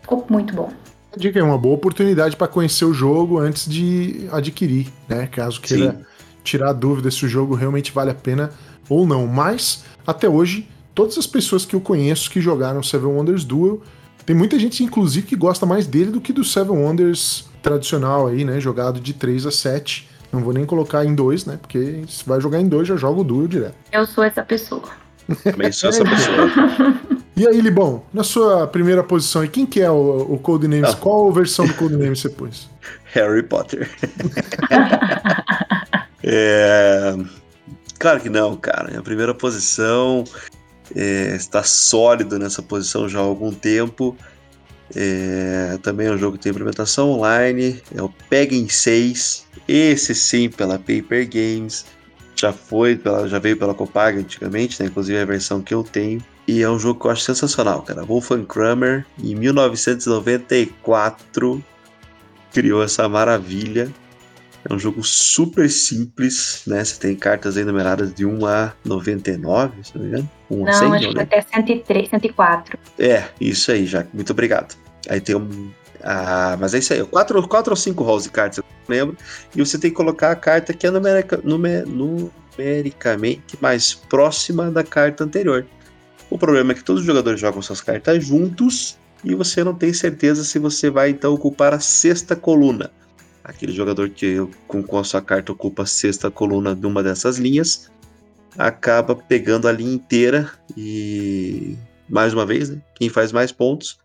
ficou 0.01 0.25
muito 0.29 0.55
bom. 0.55 0.71
A 1.11 1.17
dica 1.17 1.39
é 1.39 1.43
uma 1.43 1.57
boa 1.57 1.75
oportunidade 1.75 2.35
para 2.35 2.47
conhecer 2.47 2.85
o 2.85 2.93
jogo 2.93 3.39
antes 3.39 3.67
de 3.67 4.27
adquirir, 4.31 4.87
né? 5.07 5.27
Caso 5.27 5.59
queira 5.59 5.91
Sim. 5.91 6.05
tirar 6.43 6.73
dúvida 6.73 7.09
se 7.09 7.25
o 7.25 7.27
jogo 7.27 7.55
realmente 7.55 7.91
vale 7.91 8.11
a 8.11 8.15
pena 8.15 8.51
ou 8.87 9.07
não. 9.07 9.25
Mas 9.25 9.83
até 10.05 10.29
hoje 10.29 10.67
todas 10.99 11.17
as 11.17 11.25
pessoas 11.25 11.65
que 11.65 11.75
eu 11.75 11.79
conheço 11.79 12.29
que 12.29 12.41
jogaram 12.41 12.83
Seven 12.83 13.07
Wonders 13.07 13.45
Duel, 13.45 13.81
tem 14.25 14.35
muita 14.35 14.59
gente, 14.59 14.83
inclusive, 14.83 15.25
que 15.25 15.35
gosta 15.35 15.65
mais 15.65 15.87
dele 15.87 16.11
do 16.11 16.19
que 16.19 16.33
do 16.33 16.43
Seven 16.43 16.77
Wonders 16.77 17.49
tradicional 17.63 18.27
aí, 18.27 18.43
né? 18.43 18.59
Jogado 18.59 18.99
de 18.99 19.13
3 19.13 19.45
a 19.45 19.51
7. 19.51 20.09
Não 20.31 20.41
vou 20.41 20.53
nem 20.53 20.65
colocar 20.65 21.05
em 21.05 21.15
2, 21.15 21.45
né? 21.45 21.57
Porque 21.59 22.03
se 22.07 22.23
vai 22.25 22.39
jogar 22.39 22.59
em 22.59 22.67
2, 22.67 22.87
já 22.87 22.95
joga 22.97 23.21
o 23.21 23.23
Duel 23.23 23.47
direto. 23.47 23.75
Eu 23.91 24.05
sou 24.05 24.23
essa 24.23 24.43
pessoa. 24.43 24.83
Também 25.43 25.71
sou 25.71 25.89
essa 25.89 26.03
pessoa. 26.03 26.49
E 27.39 27.47
aí, 27.47 27.61
Libão, 27.61 28.03
na 28.13 28.21
sua 28.21 28.67
primeira 28.67 29.01
posição, 29.01 29.47
quem 29.47 29.65
que 29.65 29.79
é 29.79 29.89
o, 29.89 30.33
o 30.33 30.37
Codenames? 30.37 30.89
Ah. 30.89 30.97
Qual 30.97 31.31
versão 31.31 31.65
do 31.65 31.73
Codenames 31.73 32.19
você 32.19 32.27
pôs? 32.27 32.69
Harry 33.15 33.41
Potter. 33.41 33.89
é... 36.21 37.15
Claro 37.97 38.19
que 38.19 38.29
não, 38.29 38.57
cara. 38.57 38.99
A 38.99 39.01
primeira 39.01 39.33
posição 39.33 40.25
é, 40.93 41.33
está 41.33 41.63
sólido 41.63 42.37
nessa 42.37 42.61
posição 42.61 43.07
já 43.07 43.19
há 43.19 43.21
algum 43.21 43.53
tempo. 43.53 44.17
É, 44.93 45.79
também 45.81 46.07
é 46.07 46.11
um 46.11 46.17
jogo 46.17 46.37
que 46.37 46.43
tem 46.43 46.49
implementação 46.49 47.09
online, 47.11 47.81
é 47.95 48.01
o 48.01 48.09
Pegging 48.29 48.67
6, 48.67 49.47
esse 49.65 50.13
sim 50.13 50.49
pela 50.49 50.77
Paper 50.77 51.29
Games, 51.29 51.85
já 52.35 52.51
foi, 52.51 52.97
pela, 52.97 53.29
já 53.29 53.39
veio 53.39 53.55
pela 53.55 53.73
Copag 53.73 54.17
antigamente, 54.17 54.81
né? 54.81 54.89
inclusive 54.89 55.17
a 55.17 55.25
versão 55.25 55.61
que 55.61 55.73
eu 55.73 55.83
tenho, 55.83 56.21
e 56.49 56.61
é 56.61 56.69
um 56.69 56.79
jogo 56.79 56.99
que 56.99 57.07
eu 57.07 57.11
acho 57.11 57.23
sensacional, 57.23 57.81
cara. 57.81 58.03
Wolfgang 58.03 58.45
Kramer, 58.45 59.05
em 59.21 59.35
1994, 59.35 61.63
criou 62.51 62.83
essa 62.83 63.07
maravilha 63.07 63.89
é 64.67 64.73
um 64.73 64.79
jogo 64.79 65.03
super 65.03 65.69
simples, 65.69 66.63
né? 66.67 66.83
Você 66.83 66.99
tem 66.99 67.15
cartas 67.15 67.55
aí 67.55 67.63
numeradas 67.63 68.13
de 68.13 68.25
1 68.25 68.45
a 68.45 68.73
99, 68.83 69.83
se 69.83 69.95
não 69.95 70.03
me 70.03 70.09
engano. 70.09 70.29
1 70.51 70.57
não, 70.57 70.67
a 70.67 70.73
100, 70.73 70.93
acho 70.93 71.13
que 71.13 71.19
até 71.19 71.41
103, 71.41 72.09
104. 72.09 72.79
É, 72.97 73.23
isso 73.39 73.71
aí, 73.71 73.85
já. 73.85 74.05
Muito 74.13 74.31
obrigado. 74.31 74.75
Aí 75.07 75.21
tem 75.21 75.35
um. 75.35 75.71
Ah, 76.03 76.57
mas 76.59 76.73
é 76.73 76.79
isso 76.79 76.93
aí. 76.93 77.05
4, 77.05 77.47
4 77.47 77.71
ou 77.71 77.77
5 77.77 78.03
rolls 78.03 78.23
de 78.23 78.31
cartas, 78.31 78.57
eu 78.57 78.65
não 78.67 78.95
lembro. 78.95 79.17
E 79.55 79.59
você 79.59 79.77
tem 79.77 79.89
que 79.89 79.95
colocar 79.95 80.31
a 80.31 80.35
carta 80.35 80.73
que 80.73 80.85
é 80.85 80.91
numerica, 80.91 81.39
numer, 81.43 81.85
numericamente 81.87 83.57
mais 83.61 83.93
próxima 83.93 84.69
da 84.69 84.83
carta 84.83 85.23
anterior. 85.23 85.65
O 86.29 86.37
problema 86.37 86.71
é 86.71 86.75
que 86.75 86.83
todos 86.83 87.01
os 87.01 87.07
jogadores 87.07 87.39
jogam 87.39 87.61
suas 87.61 87.81
cartas 87.81 88.23
juntos 88.23 88.97
e 89.23 89.33
você 89.35 89.63
não 89.63 89.73
tem 89.73 89.91
certeza 89.93 90.43
se 90.43 90.59
você 90.59 90.89
vai 90.89 91.09
então 91.09 91.33
ocupar 91.33 91.73
a 91.73 91.79
sexta 91.79 92.35
coluna 92.35 92.91
aquele 93.49 93.71
jogador 93.71 94.09
que 94.09 94.37
com, 94.67 94.97
a 94.97 95.03
sua 95.03 95.21
carta 95.21 95.51
ocupa 95.51 95.83
a 95.83 95.85
sexta 95.85 96.29
coluna 96.29 96.75
de 96.75 96.85
uma 96.85 97.01
dessas 97.01 97.37
linhas, 97.37 97.91
acaba 98.57 99.15
pegando 99.15 99.67
a 99.67 99.71
linha 99.71 99.93
inteira 99.93 100.51
e 100.77 101.75
mais 102.07 102.33
uma 102.33 102.45
vez, 102.45 102.69
né, 102.69 102.81
quem 102.95 103.09
faz 103.09 103.31
mais 103.31 103.51
pontos 103.51 103.99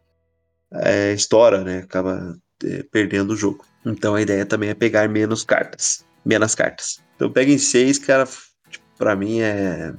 é, 0.72 1.12
estoura, 1.12 1.62
né, 1.62 1.78
acaba 1.78 2.36
é, 2.64 2.82
perdendo 2.90 3.32
o 3.32 3.36
jogo. 3.36 3.64
Então 3.84 4.14
a 4.14 4.22
ideia 4.22 4.46
também 4.46 4.70
é 4.70 4.74
pegar 4.74 5.08
menos 5.08 5.44
cartas, 5.44 6.04
menos 6.24 6.54
cartas. 6.54 7.02
Então 7.16 7.30
pega 7.30 7.52
em 7.52 7.58
seis, 7.58 7.98
cara, 7.98 8.26
tipo, 8.68 8.84
para 8.96 9.14
mim 9.14 9.40
é 9.40 9.94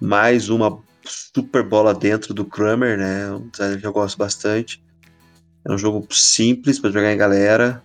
mais 0.00 0.48
uma 0.48 0.82
super 1.04 1.62
bola 1.62 1.94
dentro 1.94 2.34
do 2.34 2.44
Kramer, 2.44 2.98
né, 2.98 3.30
um 3.32 3.48
designer 3.48 3.80
que 3.80 3.86
eu 3.86 3.92
gosto 3.92 4.16
bastante. 4.18 4.82
É 5.66 5.72
um 5.72 5.78
jogo 5.78 6.06
simples 6.10 6.78
para 6.78 6.90
jogar 6.90 7.12
em 7.12 7.16
galera, 7.16 7.82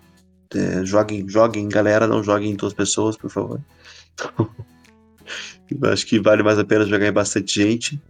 é, 0.54 0.86
joguem, 0.86 1.28
joguem, 1.28 1.67
galera, 1.67 2.08
não 2.08 2.23
joguem 2.23 2.51
em 2.51 2.56
duas 2.56 2.73
pessoas, 2.73 3.17
por 3.17 3.30
favor. 3.30 3.60
eu 5.69 5.91
acho 5.91 6.06
que 6.06 6.19
vale 6.19 6.43
mais 6.43 6.58
a 6.58 6.63
pena 6.63 6.86
jogar 6.86 7.08
em 7.08 7.12
bastante 7.12 7.62
gente. 7.62 8.01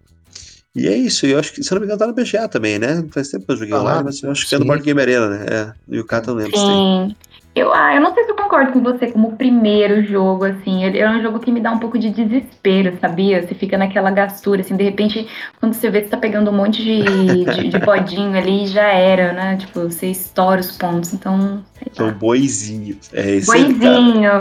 E 0.76 0.88
é 0.88 0.96
isso, 0.96 1.26
eu 1.26 1.40
acho 1.40 1.54
que, 1.54 1.64
se 1.64 1.72
não 1.72 1.80
me 1.80 1.86
engano, 1.86 2.00
tá 2.00 2.06
no 2.06 2.14
BGA 2.14 2.50
também, 2.50 2.78
né? 2.78 3.06
Faz 3.10 3.30
tempo 3.30 3.46
que 3.46 3.52
eu 3.54 3.58
joguei 3.58 3.74
ah, 3.74 3.82
online, 3.82 4.04
mas 4.04 4.22
eu 4.22 4.30
acho 4.30 4.42
sim. 4.42 4.50
que 4.50 4.56
é 4.56 4.60
no 4.60 4.66
Board 4.66 4.84
Game 4.84 5.02
Arena, 5.02 5.30
né? 5.30 5.46
É, 5.50 5.74
no 5.88 5.96
Yucata 5.96 6.32
não 6.32 6.38
lembro 6.38 6.58
Sim. 6.58 7.16
Eu, 7.56 7.74
ah, 7.74 7.96
eu 7.96 8.02
não 8.02 8.14
sei 8.14 8.26
se 8.26 8.34
concordo 8.46 8.72
com 8.72 8.82
você 8.82 9.08
como 9.08 9.36
primeiro 9.36 10.04
jogo, 10.04 10.46
assim. 10.46 10.84
Ele 10.84 11.00
é 11.00 11.10
um 11.10 11.22
jogo 11.22 11.40
que 11.40 11.52
me 11.52 11.60
dá 11.60 11.72
um 11.72 11.80
pouco 11.80 11.98
de 11.98 12.10
desespero, 12.10 12.98
sabia? 13.02 13.42
Você 13.42 13.56
fica 13.56 13.78
naquela 13.78 14.12
gastura, 14.12 14.62
assim, 14.62 14.76
de 14.76 14.84
repente, 14.84 15.28
quando 15.60 15.74
você 15.74 15.90
vê, 15.90 16.02
você 16.02 16.10
tá 16.10 16.18
pegando 16.18 16.50
um 16.52 16.54
monte 16.54 16.84
de, 16.84 17.04
de, 17.04 17.70
de 17.70 17.80
bodinho 17.80 18.38
ali 18.38 18.68
já 18.68 18.88
era, 18.88 19.34
né? 19.34 19.58
Tipo, 19.58 19.82
você 19.82 20.08
estoura 20.08 20.62
os 20.62 20.72
pontos, 20.72 21.14
então. 21.14 21.64
São 21.92 22.12
boizinhos. 22.14 23.10
É 23.14 23.40
Boizinho. 23.40 24.32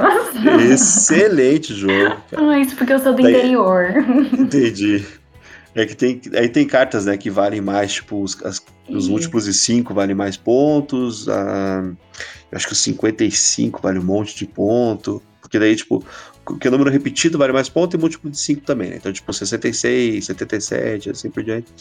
Excelente 0.71 1.75
jogo. 1.75 2.17
Cara. 2.31 2.45
Ah, 2.55 2.59
isso 2.59 2.77
porque 2.77 2.93
eu 2.93 2.99
sou 2.99 3.15
do 3.15 3.23
Daí, 3.23 3.33
interior. 3.33 3.95
Entendi. 4.39 5.05
É 5.75 5.85
que 5.85 5.97
tem, 5.97 6.21
aí 6.35 6.49
tem 6.49 6.67
cartas, 6.67 7.05
né, 7.05 7.17
que 7.17 7.29
valem 7.29 7.61
mais, 7.61 7.95
tipo, 7.95 8.23
os, 8.23 8.41
as, 8.45 8.65
os 8.89 9.09
múltiplos 9.09 9.47
de 9.47 9.53
5 9.53 9.93
valem 9.93 10.15
mais 10.15 10.37
pontos, 10.37 11.29
a, 11.29 11.83
eu 12.53 12.57
acho 12.57 12.67
que 12.67 12.73
os 12.73 12.79
55 12.79 13.83
vale 13.83 13.99
um 13.99 14.05
monte 14.05 14.37
de 14.37 14.47
ponto, 14.47 15.21
porque 15.41 15.59
daí, 15.59 15.75
tipo, 15.75 16.05
que 16.61 16.69
o 16.69 16.71
número 16.71 16.91
repetido 16.91 17.39
vale 17.39 17.53
mais 17.53 17.69
ponto 17.69 17.97
e 17.97 17.99
múltiplo 17.99 18.31
de 18.31 18.39
5 18.39 18.61
também, 18.63 18.91
né? 18.91 18.97
Então, 18.97 19.13
tipo, 19.13 19.33
66, 19.33 20.27
77, 20.27 21.11
assim 21.11 21.31
por 21.31 21.43
diante. 21.43 21.73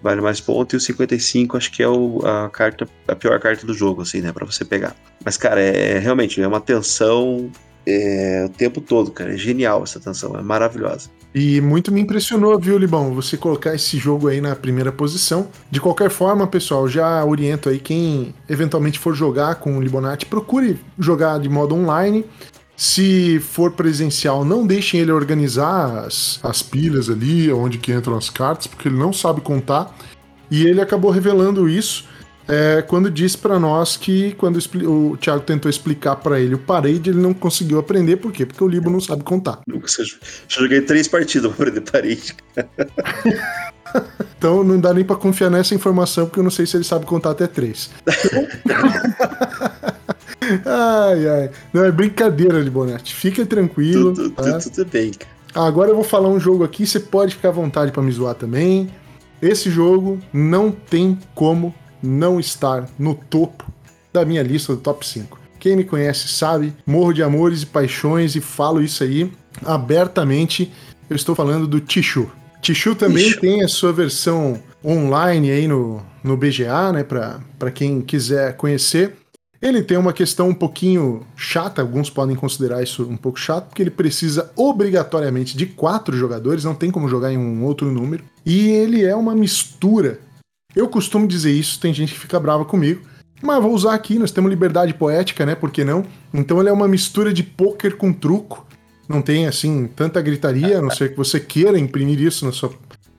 Vale 0.00 0.20
mais 0.20 0.40
ponto, 0.40 0.74
e 0.74 0.76
o 0.76 0.80
55 0.80 1.56
acho 1.56 1.72
que 1.72 1.82
é 1.82 1.88
o, 1.88 2.20
a 2.24 2.48
carta, 2.48 2.88
a 3.08 3.16
pior 3.16 3.38
carta 3.40 3.66
do 3.66 3.74
jogo, 3.74 4.02
assim, 4.02 4.20
né? 4.20 4.32
Pra 4.32 4.46
você 4.46 4.64
pegar. 4.64 4.94
Mas, 5.24 5.36
cara, 5.36 5.60
é 5.60 5.98
realmente 5.98 6.40
é 6.40 6.46
uma 6.46 6.60
tensão 6.60 7.50
é, 7.84 8.44
o 8.46 8.48
tempo 8.48 8.80
todo, 8.80 9.10
cara. 9.10 9.34
É 9.34 9.36
genial 9.36 9.82
essa 9.82 9.98
tensão, 9.98 10.36
é 10.36 10.42
maravilhosa. 10.42 11.10
E 11.34 11.60
muito 11.60 11.92
me 11.92 12.00
impressionou, 12.00 12.58
viu, 12.58 12.78
Libão? 12.78 13.14
Você 13.14 13.36
colocar 13.36 13.74
esse 13.74 13.98
jogo 13.98 14.28
aí 14.28 14.40
na 14.40 14.56
primeira 14.56 14.90
posição. 14.90 15.48
De 15.70 15.80
qualquer 15.80 16.10
forma, 16.10 16.46
pessoal, 16.46 16.88
já 16.88 17.24
oriento 17.24 17.68
aí 17.68 17.78
quem 17.78 18.34
eventualmente 18.48 18.98
for 18.98 19.14
jogar 19.14 19.56
com 19.56 19.76
o 19.76 19.80
Libonati, 19.80 20.26
procure 20.26 20.80
jogar 20.98 21.38
de 21.38 21.48
modo 21.48 21.74
online. 21.74 22.24
Se 22.76 23.40
for 23.40 23.72
presencial, 23.72 24.44
não 24.44 24.66
deixem 24.66 25.00
ele 25.00 25.12
organizar 25.12 26.06
as, 26.06 26.40
as 26.42 26.62
pilhas 26.62 27.10
ali, 27.10 27.52
onde 27.52 27.76
que 27.76 27.92
entram 27.92 28.16
as 28.16 28.30
cartas, 28.30 28.66
porque 28.66 28.88
ele 28.88 28.96
não 28.96 29.12
sabe 29.12 29.40
contar. 29.40 29.94
E 30.50 30.64
ele 30.64 30.80
acabou 30.80 31.10
revelando 31.10 31.68
isso 31.68 32.06
é, 32.48 32.80
quando 32.80 33.10
disse 33.10 33.36
para 33.36 33.58
nós 33.58 33.96
que 33.96 34.32
quando 34.32 34.58
o 34.86 35.16
Thiago 35.18 35.42
tentou 35.42 35.68
explicar 35.68 36.16
para 36.16 36.40
ele 36.40 36.54
o 36.54 36.58
parade, 36.58 37.10
ele 37.10 37.20
não 37.20 37.34
conseguiu 37.34 37.78
aprender. 37.78 38.16
Por 38.16 38.32
quê? 38.32 38.46
Porque 38.46 38.64
o 38.64 38.68
Libo 38.68 38.88
não 38.88 39.00
sabe 39.00 39.22
contar. 39.22 39.60
Eu 39.68 39.82
joguei 40.48 40.80
três 40.80 41.06
partidas 41.06 41.52
pra 41.52 41.68
aprender 41.68 41.82
parade. 41.82 42.34
então 44.38 44.64
não 44.64 44.80
dá 44.80 44.94
nem 44.94 45.04
para 45.04 45.16
confiar 45.16 45.50
nessa 45.50 45.74
informação, 45.74 46.24
porque 46.24 46.40
eu 46.40 46.44
não 46.44 46.50
sei 46.50 46.64
se 46.64 46.78
ele 46.78 46.84
sabe 46.84 47.04
contar 47.04 47.32
até 47.32 47.46
três. 47.46 47.90
ai, 50.64 51.28
ai. 51.28 51.50
Não, 51.72 51.84
é 51.84 51.92
brincadeira, 51.92 52.58
Libonete. 52.60 53.14
Fica 53.14 53.44
tranquilo. 53.44 54.14
Tudo, 54.14 54.30
tá? 54.30 54.58
tudo 54.58 54.86
bem, 54.86 55.10
cara. 55.10 55.38
Agora 55.54 55.90
eu 55.90 55.94
vou 55.94 56.04
falar 56.04 56.28
um 56.28 56.40
jogo 56.40 56.64
aqui, 56.64 56.86
você 56.86 57.00
pode 57.00 57.34
ficar 57.34 57.48
à 57.48 57.52
vontade 57.52 57.92
para 57.92 58.02
me 58.02 58.12
zoar 58.12 58.34
também. 58.34 58.90
Esse 59.40 59.70
jogo 59.70 60.18
não 60.32 60.70
tem 60.70 61.18
como 61.34 61.74
não 62.02 62.38
estar 62.38 62.88
no 62.98 63.14
topo 63.14 63.64
da 64.12 64.24
minha 64.24 64.42
lista 64.42 64.74
do 64.74 64.80
top 64.80 65.06
5. 65.06 65.38
Quem 65.58 65.76
me 65.76 65.84
conhece 65.84 66.28
sabe, 66.28 66.72
morro 66.86 67.12
de 67.12 67.22
amores 67.22 67.62
e 67.62 67.66
paixões 67.66 68.36
e 68.36 68.40
falo 68.40 68.80
isso 68.80 69.02
aí 69.02 69.30
abertamente. 69.64 70.72
Eu 71.10 71.16
estou 71.16 71.34
falando 71.34 71.66
do 71.66 71.80
Tichu. 71.80 72.30
Tichu 72.60 72.94
também 72.94 73.28
Ixi. 73.28 73.40
tem 73.40 73.64
a 73.64 73.68
sua 73.68 73.92
versão 73.92 74.60
online 74.84 75.50
aí 75.50 75.68
no, 75.68 76.02
no 76.22 76.36
BGA, 76.36 76.92
né, 76.92 77.02
para 77.02 77.70
quem 77.72 78.00
quiser 78.00 78.56
conhecer. 78.56 79.16
Ele 79.60 79.82
tem 79.82 79.98
uma 79.98 80.12
questão 80.12 80.50
um 80.50 80.54
pouquinho 80.54 81.26
chata, 81.36 81.82
alguns 81.82 82.08
podem 82.08 82.36
considerar 82.36 82.80
isso 82.80 83.02
um 83.02 83.16
pouco 83.16 83.40
chato, 83.40 83.66
porque 83.66 83.82
ele 83.82 83.90
precisa 83.90 84.52
obrigatoriamente 84.54 85.56
de 85.56 85.66
quatro 85.66 86.16
jogadores, 86.16 86.62
não 86.62 86.76
tem 86.76 86.92
como 86.92 87.08
jogar 87.08 87.32
em 87.32 87.38
um 87.38 87.64
outro 87.64 87.90
número. 87.90 88.22
E 88.46 88.68
ele 88.68 89.04
é 89.04 89.16
uma 89.16 89.34
mistura 89.34 90.20
eu 90.78 90.88
costumo 90.88 91.26
dizer 91.26 91.50
isso, 91.50 91.80
tem 91.80 91.92
gente 91.92 92.12
que 92.12 92.20
fica 92.20 92.38
brava 92.38 92.64
comigo, 92.64 93.02
mas 93.42 93.60
vou 93.60 93.74
usar 93.74 93.94
aqui, 93.94 94.16
nós 94.16 94.30
temos 94.30 94.48
liberdade 94.48 94.94
poética, 94.94 95.44
né? 95.44 95.56
Por 95.56 95.72
que 95.72 95.82
não? 95.82 96.04
Então 96.32 96.60
ele 96.60 96.68
é 96.68 96.72
uma 96.72 96.86
mistura 96.86 97.32
de 97.32 97.42
poker 97.42 97.96
com 97.96 98.12
truco. 98.12 98.64
Não 99.08 99.20
tem, 99.20 99.48
assim, 99.48 99.88
tanta 99.88 100.22
gritaria, 100.22 100.78
a 100.78 100.82
não 100.82 100.90
ser 100.90 101.10
que 101.10 101.16
você 101.16 101.40
queira 101.40 101.78
imprimir 101.78 102.20
isso 102.20 102.44
na 102.44 102.52
sua, 102.52 102.72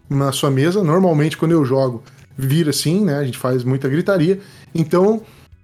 na 0.09 0.31
sua 0.31 0.49
mesa. 0.49 0.83
Normalmente, 0.83 1.35
quando 1.35 1.51
eu 1.51 1.65
jogo, 1.65 2.01
vira 2.37 2.69
assim, 2.69 3.03
né? 3.03 3.17
A 3.17 3.25
gente 3.25 3.37
faz 3.37 3.63
muita 3.63 3.89
gritaria. 3.89 4.39
Então, 4.73 5.21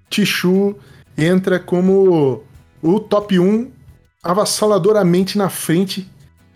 Tichu 0.09 0.75
entra 1.17 1.59
como 1.59 2.43
o 2.81 2.99
top 2.99 3.39
1 3.39 3.71
avassaladoramente 4.21 5.37
na 5.37 5.47
frente 5.49 6.09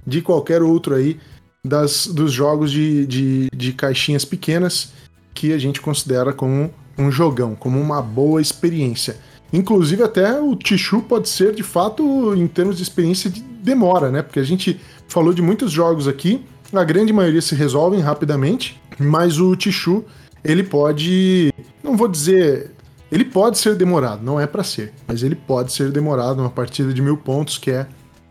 de 0.05 0.21
qualquer 0.21 0.61
outro 0.61 0.95
aí 0.95 1.17
das, 1.63 2.07
dos 2.07 2.31
jogos 2.31 2.71
de, 2.71 3.05
de, 3.05 3.49
de 3.55 3.73
caixinhas 3.73 4.25
pequenas 4.25 4.98
que 5.33 5.53
a 5.53 5.57
gente 5.57 5.81
considera 5.81 6.33
como 6.33 6.71
um 6.97 7.11
jogão, 7.11 7.55
como 7.55 7.79
uma 7.79 8.01
boa 8.01 8.41
experiência. 8.41 9.17
Inclusive, 9.51 10.03
até 10.03 10.39
o 10.39 10.55
Tichu 10.55 11.01
pode 11.01 11.27
ser, 11.27 11.55
de 11.55 11.63
fato, 11.63 12.35
em 12.35 12.47
termos 12.47 12.77
de 12.77 12.83
experiência 12.83 13.29
de 13.29 13.41
demora, 13.41 14.11
né? 14.11 14.21
Porque 14.21 14.39
a 14.39 14.43
gente 14.43 14.79
falou 15.07 15.33
de 15.33 15.41
muitos 15.41 15.71
jogos 15.71 16.07
aqui, 16.07 16.45
a 16.71 16.83
grande 16.83 17.11
maioria 17.11 17.41
se 17.41 17.55
resolvem 17.55 17.99
rapidamente, 17.99 18.79
mas 18.99 19.39
o 19.39 19.55
Tichu, 19.55 20.03
ele 20.43 20.63
pode. 20.63 21.51
Não 21.83 21.97
vou 21.97 22.07
dizer. 22.07 22.71
Ele 23.11 23.25
pode 23.25 23.57
ser 23.57 23.75
demorado, 23.75 24.23
não 24.23 24.39
é 24.39 24.45
para 24.45 24.63
ser, 24.63 24.93
mas 25.07 25.23
ele 25.23 25.33
pode 25.33 25.73
ser 25.73 25.91
demorado 25.91 26.37
numa 26.37 26.49
partida 26.49 26.93
de 26.93 27.01
mil 27.01 27.17
pontos, 27.17 27.57
que 27.57 27.71
é 27.71 27.87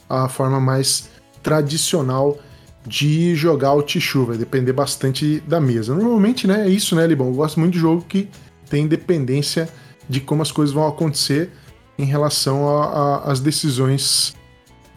a 0.08 0.28
forma 0.28 0.60
mais 0.60 1.10
tradicional 1.42 2.38
de 2.88 3.34
jogar 3.34 3.74
o 3.74 3.82
Tichu, 3.82 4.24
vai 4.24 4.38
depender 4.38 4.72
bastante 4.72 5.40
da 5.46 5.60
mesa. 5.60 5.94
Normalmente, 5.94 6.46
né, 6.46 6.66
é 6.66 6.70
isso, 6.70 6.96
né, 6.96 7.06
Libão? 7.06 7.28
Eu 7.28 7.34
gosto 7.34 7.60
muito 7.60 7.74
de 7.74 7.78
jogo 7.78 8.04
que 8.08 8.28
tem 8.70 8.88
dependência 8.88 9.68
de 10.08 10.20
como 10.20 10.40
as 10.40 10.50
coisas 10.50 10.74
vão 10.74 10.88
acontecer 10.88 11.50
em 11.98 12.04
relação 12.04 12.66
às 13.24 13.40
decisões 13.40 14.34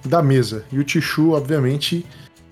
da 0.05 0.21
mesa. 0.21 0.63
E 0.71 0.79
o 0.79 0.83
Tichu, 0.83 1.31
obviamente, 1.31 2.05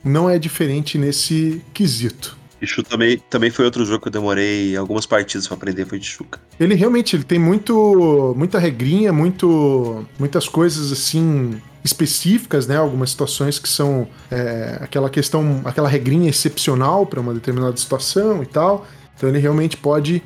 não 0.03 0.29
é 0.29 0.37
diferente 0.37 0.97
nesse 0.97 1.61
quesito. 1.73 2.37
Tichu 2.59 2.83
também, 2.83 3.17
também 3.29 3.49
foi 3.49 3.63
outro 3.63 3.85
jogo 3.85 4.01
que 4.01 4.07
eu 4.09 4.11
demorei 4.11 4.75
algumas 4.75 5.05
partidas 5.05 5.47
para 5.47 5.55
aprender, 5.55 5.85
foi 5.85 5.99
Tichuca. 5.99 6.41
Ele 6.59 6.75
realmente 6.75 7.15
ele 7.15 7.23
tem 7.23 7.39
muito, 7.39 8.33
muita 8.35 8.59
regrinha, 8.59 9.13
muito, 9.13 10.05
muitas 10.19 10.49
coisas 10.49 10.91
assim 10.91 11.61
específicas, 11.83 12.67
né? 12.67 12.77
Algumas 12.77 13.11
situações 13.11 13.59
que 13.59 13.69
são 13.69 14.07
é, 14.29 14.77
aquela 14.81 15.09
questão, 15.09 15.61
aquela 15.65 15.87
regrinha 15.87 16.29
excepcional 16.29 17.05
para 17.05 17.19
uma 17.19 17.33
determinada 17.33 17.75
situação 17.77 18.43
e 18.43 18.45
tal. 18.45 18.85
Então 19.15 19.29
ele 19.29 19.39
realmente 19.39 19.77
pode 19.77 20.21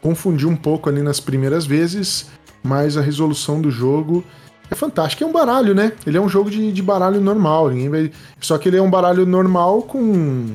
confundir 0.00 0.48
um 0.48 0.56
pouco 0.56 0.88
ali 0.88 1.02
nas 1.02 1.20
primeiras 1.20 1.66
vezes, 1.66 2.26
mas 2.62 2.96
a 2.96 3.00
resolução 3.00 3.60
do 3.60 3.70
jogo 3.70 4.24
é 4.70 4.74
fantástica. 4.74 5.24
É 5.24 5.26
um 5.26 5.32
baralho, 5.32 5.74
né? 5.74 5.92
Ele 6.06 6.16
é 6.16 6.20
um 6.20 6.28
jogo 6.28 6.50
de, 6.50 6.72
de 6.72 6.82
baralho 6.82 7.20
normal. 7.20 7.70
Ninguém 7.70 7.88
vai... 7.88 8.12
Só 8.40 8.58
que 8.58 8.68
ele 8.68 8.76
é 8.76 8.82
um 8.82 8.90
baralho 8.90 9.24
normal 9.26 9.82
com, 9.82 10.54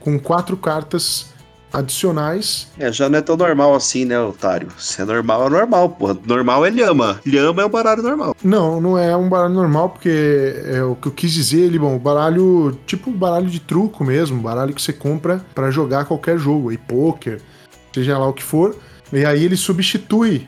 com 0.00 0.18
quatro 0.18 0.56
cartas 0.56 1.29
adicionais. 1.72 2.68
É, 2.78 2.92
já 2.92 3.08
não 3.08 3.18
é 3.18 3.22
tão 3.22 3.36
normal 3.36 3.74
assim, 3.74 4.04
né, 4.04 4.20
otário? 4.20 4.68
Se 4.78 5.02
é 5.02 5.04
normal, 5.04 5.46
é 5.46 5.50
normal, 5.50 5.90
porra. 5.90 6.16
Normal 6.26 6.66
é 6.66 6.70
lhama. 6.70 7.20
Lhama 7.26 7.62
é 7.62 7.66
um 7.66 7.68
baralho 7.68 8.02
normal. 8.02 8.36
Não, 8.42 8.80
não 8.80 8.98
é 8.98 9.16
um 9.16 9.28
baralho 9.28 9.54
normal, 9.54 9.90
porque 9.90 10.54
é 10.66 10.82
o 10.82 10.94
que 10.94 11.08
eu 11.08 11.12
quis 11.12 11.32
dizer, 11.32 11.60
ele, 11.60 11.78
bom, 11.78 11.98
baralho, 11.98 12.78
tipo 12.86 13.10
baralho 13.10 13.46
de 13.46 13.60
truco 13.60 14.04
mesmo, 14.04 14.40
baralho 14.40 14.74
que 14.74 14.82
você 14.82 14.92
compra 14.92 15.44
para 15.54 15.70
jogar 15.70 16.04
qualquer 16.04 16.38
jogo, 16.38 16.70
aí 16.70 16.78
poker, 16.78 17.40
seja 17.94 18.18
lá 18.18 18.28
o 18.28 18.32
que 18.32 18.42
for. 18.42 18.76
E 19.12 19.24
aí 19.24 19.44
ele 19.44 19.56
substitui 19.56 20.46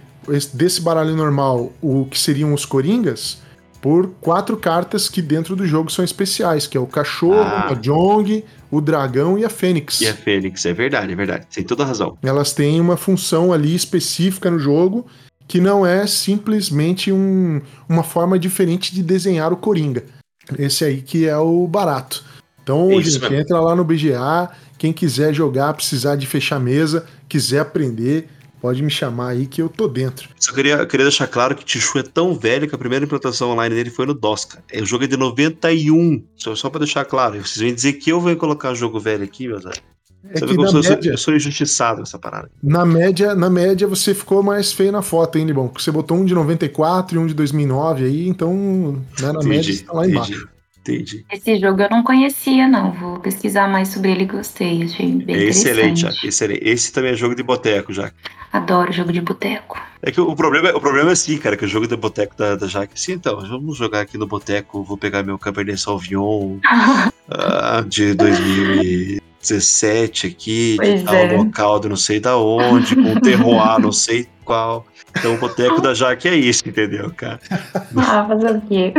desse 0.54 0.80
baralho 0.80 1.16
normal 1.16 1.72
o 1.80 2.06
que 2.06 2.18
seriam 2.18 2.54
os 2.54 2.64
coringas 2.64 3.42
por 3.82 4.10
quatro 4.20 4.56
cartas 4.56 5.08
que 5.08 5.20
dentro 5.20 5.56
do 5.56 5.66
jogo 5.66 5.90
são 5.90 6.04
especiais, 6.04 6.68
que 6.68 6.76
é 6.78 6.80
o 6.80 6.86
cachorro, 6.86 7.40
ah. 7.40 7.72
a 7.72 7.74
Jong, 7.74 8.44
o 8.70 8.80
dragão 8.80 9.36
e 9.36 9.44
a 9.44 9.50
fênix. 9.50 10.00
E 10.00 10.06
a 10.06 10.14
fênix, 10.14 10.64
é 10.64 10.72
verdade, 10.72 11.12
é 11.12 11.16
verdade. 11.16 11.46
Tem 11.52 11.64
toda 11.64 11.84
razão. 11.84 12.16
Elas 12.22 12.52
têm 12.52 12.80
uma 12.80 12.96
função 12.96 13.52
ali 13.52 13.74
específica 13.74 14.48
no 14.48 14.58
jogo 14.58 15.04
que 15.48 15.60
não 15.60 15.84
é 15.84 16.06
simplesmente 16.06 17.10
um, 17.10 17.60
uma 17.88 18.04
forma 18.04 18.38
diferente 18.38 18.94
de 18.94 19.02
desenhar 19.02 19.52
o 19.52 19.56
Coringa. 19.56 20.04
Esse 20.56 20.84
aí 20.84 21.02
que 21.02 21.26
é 21.26 21.36
o 21.36 21.66
barato. 21.66 22.24
Então, 22.62 22.88
é 22.92 23.02
gente, 23.02 23.20
mesmo. 23.20 23.36
entra 23.36 23.60
lá 23.60 23.74
no 23.74 23.84
BGA, 23.84 24.48
quem 24.78 24.92
quiser 24.92 25.34
jogar, 25.34 25.74
precisar 25.74 26.14
de 26.14 26.26
fechar 26.28 26.60
mesa, 26.60 27.04
quiser 27.28 27.58
aprender, 27.58 28.28
Pode 28.62 28.80
me 28.80 28.90
chamar 28.90 29.30
aí 29.30 29.44
que 29.44 29.60
eu 29.60 29.68
tô 29.68 29.88
dentro. 29.88 30.28
Só 30.38 30.52
queria, 30.52 30.86
queria 30.86 31.06
deixar 31.06 31.26
claro 31.26 31.56
que 31.56 31.64
Tichu 31.64 31.98
é 31.98 32.02
tão 32.04 32.32
velho 32.32 32.68
que 32.68 32.74
a 32.76 32.78
primeira 32.78 33.04
implantação 33.04 33.50
online 33.50 33.74
dele 33.74 33.90
foi 33.90 34.06
no 34.06 34.14
DOS, 34.14 34.44
cara. 34.44 34.64
O 34.80 34.86
jogo 34.86 35.02
é 35.02 35.08
de 35.08 35.16
91. 35.16 36.22
Só, 36.36 36.54
só 36.54 36.70
pra 36.70 36.78
deixar 36.78 37.04
claro. 37.04 37.34
Vocês 37.44 37.56
vêm 37.56 37.74
dizer 37.74 37.94
que 37.94 38.10
eu 38.10 38.20
venho 38.20 38.36
colocar 38.36 38.72
jogo 38.74 39.00
velho 39.00 39.24
aqui, 39.24 39.48
meus 39.48 39.66
amigos. 39.66 39.82
É 40.30 40.40
que 40.40 40.56
na 40.56 40.72
média, 40.72 40.78
eu, 40.78 40.82
sou, 40.82 41.10
eu 41.10 41.18
sou 41.18 41.34
injustiçado 41.34 41.98
nessa 41.98 42.20
parada. 42.20 42.48
Na 42.62 42.86
média, 42.86 43.34
na 43.34 43.50
média, 43.50 43.88
você 43.88 44.14
ficou 44.14 44.44
mais 44.44 44.72
feio 44.72 44.92
na 44.92 45.02
foto, 45.02 45.36
hein, 45.38 45.44
Libão? 45.44 45.66
Porque 45.66 45.82
você 45.82 45.90
botou 45.90 46.16
um 46.16 46.24
de 46.24 46.32
94 46.32 47.16
e 47.16 47.18
um 47.18 47.26
de 47.26 47.34
2009 47.34 48.04
aí, 48.04 48.28
então 48.28 49.02
né, 49.20 49.32
na 49.32 49.40
entendi, 49.40 49.48
média 49.48 49.74
você 49.74 49.82
tá 49.82 49.92
lá 49.92 50.06
embaixo. 50.06 50.32
Entendi. 50.34 50.61
Esse 51.30 51.58
jogo 51.58 51.82
eu 51.82 51.90
não 51.90 52.02
conhecia, 52.02 52.66
não. 52.66 52.92
Vou 52.92 53.20
pesquisar 53.20 53.68
mais 53.68 53.88
sobre 53.88 54.10
ele 54.10 54.24
e 54.24 54.26
gostei. 54.26 54.82
Achei 54.82 55.12
bem 55.12 55.36
é 55.36 55.44
excelente. 55.44 56.06
Excelente. 56.24 56.60
Esse 56.62 56.92
também 56.92 57.12
é 57.12 57.16
jogo 57.16 57.34
de 57.34 57.42
boteco, 57.42 57.92
já. 57.92 58.10
Adoro 58.52 58.92
jogo 58.92 59.12
de 59.12 59.20
boteco. 59.20 59.80
É 60.02 60.10
que 60.10 60.20
o 60.20 60.34
problema, 60.34 60.70
o 60.70 60.80
problema 60.80 61.10
é 61.10 61.12
assim, 61.12 61.38
cara, 61.38 61.56
que 61.56 61.64
o 61.64 61.68
jogo 61.68 61.86
de 61.86 61.96
boteco 61.96 62.36
da, 62.36 62.56
da 62.56 62.66
Jaque, 62.66 63.00
sim, 63.00 63.12
então, 63.12 63.40
vamos 63.40 63.78
jogar 63.78 64.00
aqui 64.00 64.18
no 64.18 64.26
boteco, 64.26 64.82
vou 64.82 64.98
pegar 64.98 65.22
meu 65.22 65.38
Cabernet 65.38 65.80
Sauvignon 65.80 66.58
uh, 66.58 67.84
de 67.88 68.12
2017 68.14 70.26
aqui, 70.26 70.74
pois 70.76 71.00
de 71.00 71.06
tal 71.06 71.14
é. 71.14 71.36
local 71.36 71.80
de 71.80 71.88
não 71.88 71.96
sei 71.96 72.20
da 72.20 72.36
onde, 72.36 72.94
com 72.96 73.20
terroir 73.20 73.78
não 73.78 73.92
sei 73.92 74.26
qual. 74.44 74.84
Então 75.16 75.34
o 75.34 75.38
boteco 75.38 75.80
da 75.80 75.94
Jaque 75.94 76.28
é 76.28 76.34
isso, 76.34 76.66
entendeu, 76.66 77.12
cara? 77.16 77.38
Ah, 77.96 78.26
fazer 78.26 78.56
o 78.56 78.60
quê? 78.62 78.94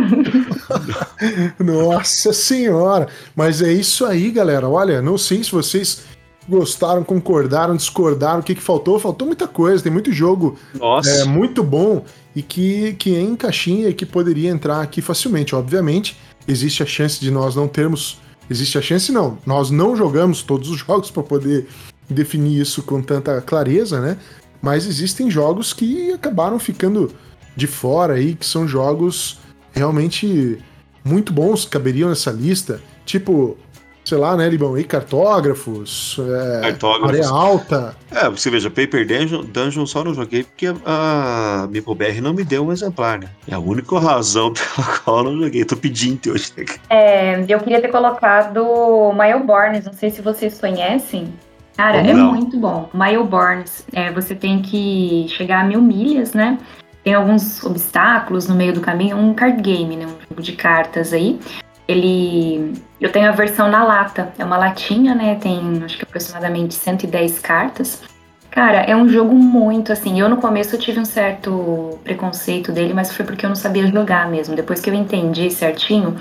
Nossa 1.59 2.31
senhora! 2.33 3.07
Mas 3.35 3.61
é 3.61 3.71
isso 3.71 4.05
aí, 4.05 4.31
galera. 4.31 4.67
Olha, 4.69 5.01
não 5.01 5.17
sei 5.17 5.43
se 5.43 5.51
vocês 5.51 6.03
gostaram, 6.47 7.03
concordaram, 7.03 7.75
discordaram, 7.75 8.39
o 8.39 8.43
que, 8.43 8.55
que 8.55 8.61
faltou? 8.61 8.99
Faltou 8.99 9.27
muita 9.27 9.47
coisa, 9.47 9.83
tem 9.83 9.91
muito 9.91 10.11
jogo 10.11 10.57
Nossa. 10.73 11.09
é, 11.09 11.23
muito 11.23 11.63
bom 11.63 12.03
e 12.35 12.41
que, 12.41 12.93
que 12.93 13.15
é 13.15 13.21
em 13.21 13.35
caixinha 13.35 13.89
e 13.89 13.93
que 13.93 14.05
poderia 14.05 14.49
entrar 14.49 14.81
aqui 14.81 15.01
facilmente. 15.01 15.55
Obviamente, 15.55 16.17
existe 16.47 16.83
a 16.83 16.85
chance 16.85 17.19
de 17.19 17.31
nós 17.31 17.55
não 17.55 17.67
termos. 17.67 18.19
Existe 18.49 18.77
a 18.77 18.81
chance, 18.81 19.11
não. 19.11 19.37
Nós 19.45 19.71
não 19.71 19.95
jogamos 19.95 20.41
todos 20.43 20.69
os 20.69 20.79
jogos 20.85 21.09
para 21.09 21.23
poder 21.23 21.67
definir 22.09 22.59
isso 22.59 22.83
com 22.83 23.01
tanta 23.01 23.41
clareza, 23.41 24.01
né? 24.01 24.17
Mas 24.63 24.87
existem 24.87 25.29
jogos 25.29 25.73
que 25.73 26.13
acabaram 26.13 26.57
ficando 26.57 27.13
de 27.53 27.67
fora 27.67 28.13
aí, 28.13 28.33
que 28.33 28.45
são 28.45 28.65
jogos 28.65 29.37
realmente 29.73 30.57
muito 31.03 31.33
bons, 31.33 31.65
que 31.65 31.71
caberiam 31.71 32.07
nessa 32.07 32.31
lista. 32.31 32.79
Tipo, 33.05 33.57
sei 34.05 34.17
lá, 34.17 34.37
né, 34.37 34.47
Libão? 34.47 34.77
E 34.77 34.85
cartógrafos, 34.85 36.17
é, 36.17 36.61
Cartógrafos. 36.61 37.11
Maré 37.11 37.25
Alta. 37.25 37.97
É, 38.09 38.29
você 38.29 38.49
veja, 38.49 38.69
Paper 38.69 39.05
Dungeon, 39.05 39.43
Dungeon 39.43 39.85
só 39.85 40.01
não 40.01 40.13
joguei 40.13 40.45
porque 40.45 40.73
a 40.85 41.67
MeepleBR 41.69 42.21
não 42.21 42.33
me 42.33 42.45
deu 42.45 42.65
um 42.65 42.71
exemplar, 42.71 43.19
né? 43.19 43.27
É 43.45 43.55
a 43.55 43.59
única 43.59 43.99
razão 43.99 44.53
pela 44.55 44.97
qual 44.99 45.17
eu 45.17 45.23
não 45.25 45.43
joguei. 45.43 45.65
Tô 45.65 45.75
pedindo 45.75 46.31
hoje. 46.31 46.53
né? 46.55 46.63
É, 46.89 47.45
eu 47.49 47.59
queria 47.59 47.81
ter 47.81 47.89
colocado 47.89 49.11
Mileborns, 49.11 49.83
não 49.83 49.93
sei 49.93 50.09
se 50.09 50.21
vocês 50.21 50.57
conhecem. 50.57 51.33
Cara, 51.75 51.97
é 51.97 52.13
muito 52.13 52.57
bom. 52.57 52.89
Mileborns, 52.93 53.85
é, 53.93 54.11
você 54.11 54.35
tem 54.35 54.61
que 54.61 55.25
chegar 55.29 55.61
a 55.61 55.63
mil 55.63 55.81
milhas, 55.81 56.33
né? 56.33 56.57
Tem 57.03 57.13
alguns 57.13 57.63
obstáculos 57.63 58.47
no 58.47 58.55
meio 58.55 58.73
do 58.73 58.79
caminho, 58.79 59.17
um 59.17 59.33
card 59.33 59.61
game, 59.61 59.95
né? 59.97 60.05
Um 60.05 60.29
jogo 60.29 60.41
de 60.41 60.53
cartas 60.53 61.11
aí. 61.11 61.39
Ele. 61.87 62.73
Eu 63.01 63.11
tenho 63.11 63.27
a 63.27 63.31
versão 63.31 63.69
na 63.69 63.83
lata. 63.83 64.31
É 64.37 64.45
uma 64.45 64.57
latinha, 64.57 65.13
né? 65.13 65.35
Tem 65.35 65.81
acho 65.83 65.97
que 65.97 66.03
aproximadamente 66.03 66.73
110 66.75 67.39
cartas. 67.39 68.01
Cara, 68.49 68.81
é 68.81 68.95
um 68.95 69.09
jogo 69.09 69.33
muito 69.33 69.91
assim. 69.91 70.19
Eu 70.19 70.29
no 70.29 70.37
começo 70.37 70.75
eu 70.75 70.79
tive 70.79 70.99
um 70.99 71.05
certo 71.05 71.99
preconceito 72.03 72.71
dele, 72.71 72.93
mas 72.93 73.11
foi 73.11 73.25
porque 73.25 73.45
eu 73.45 73.49
não 73.49 73.55
sabia 73.55 73.87
jogar 73.87 74.29
mesmo. 74.29 74.55
Depois 74.55 74.79
que 74.79 74.89
eu 74.89 74.93
entendi 74.93 75.49
certinho, 75.49 76.15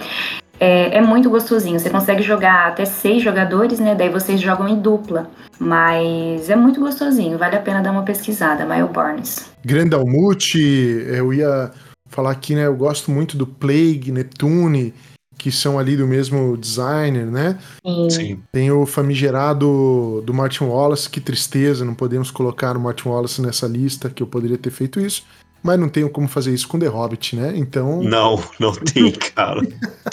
é, 0.62 0.98
é 0.98 1.00
muito 1.00 1.28
gostosinho. 1.28 1.80
Você 1.80 1.90
consegue 1.90 2.22
jogar 2.22 2.68
até 2.68 2.84
seis 2.84 3.20
jogadores, 3.20 3.80
né? 3.80 3.96
Daí 3.96 4.08
vocês 4.08 4.40
jogam 4.40 4.68
em 4.68 4.78
dupla. 4.78 5.28
Mas 5.58 6.48
é 6.48 6.54
muito 6.54 6.78
gostosinho, 6.78 7.36
vale 7.36 7.56
a 7.56 7.60
pena 7.60 7.82
dar 7.82 7.90
uma 7.90 8.04
pesquisada. 8.04 8.64
Mileborns. 8.64 9.50
Grandalmute, 9.64 10.60
eu 10.60 11.34
ia 11.34 11.72
falar 12.06 12.30
aqui, 12.30 12.54
né? 12.54 12.66
Eu 12.66 12.76
gosto 12.76 13.10
muito 13.10 13.36
do 13.36 13.44
Plague, 13.44 14.12
Neptune, 14.12 14.94
que 15.36 15.50
são 15.50 15.80
ali 15.80 15.96
do 15.96 16.06
mesmo 16.06 16.56
designer, 16.56 17.26
né? 17.26 17.58
E 17.84 18.10
Sim. 18.10 18.40
Tem 18.52 18.70
o 18.70 18.86
famigerado 18.86 20.22
do 20.24 20.32
Martin 20.32 20.64
Wallace, 20.64 21.10
que 21.10 21.20
tristeza, 21.20 21.84
não 21.84 21.94
podemos 21.94 22.30
colocar 22.30 22.76
o 22.76 22.80
Martin 22.80 23.08
Wallace 23.08 23.42
nessa 23.42 23.66
lista, 23.66 24.08
que 24.08 24.22
eu 24.22 24.28
poderia 24.28 24.58
ter 24.58 24.70
feito 24.70 25.00
isso, 25.00 25.24
mas 25.62 25.78
não 25.78 25.88
tenho 25.88 26.10
como 26.10 26.26
fazer 26.28 26.52
isso 26.52 26.66
com 26.68 26.78
The 26.78 26.86
Hobbit, 26.88 27.36
né? 27.36 27.52
Então, 27.56 28.02
Não, 28.02 28.42
não 28.58 28.72
tem, 28.72 29.12
cara. 29.12 29.60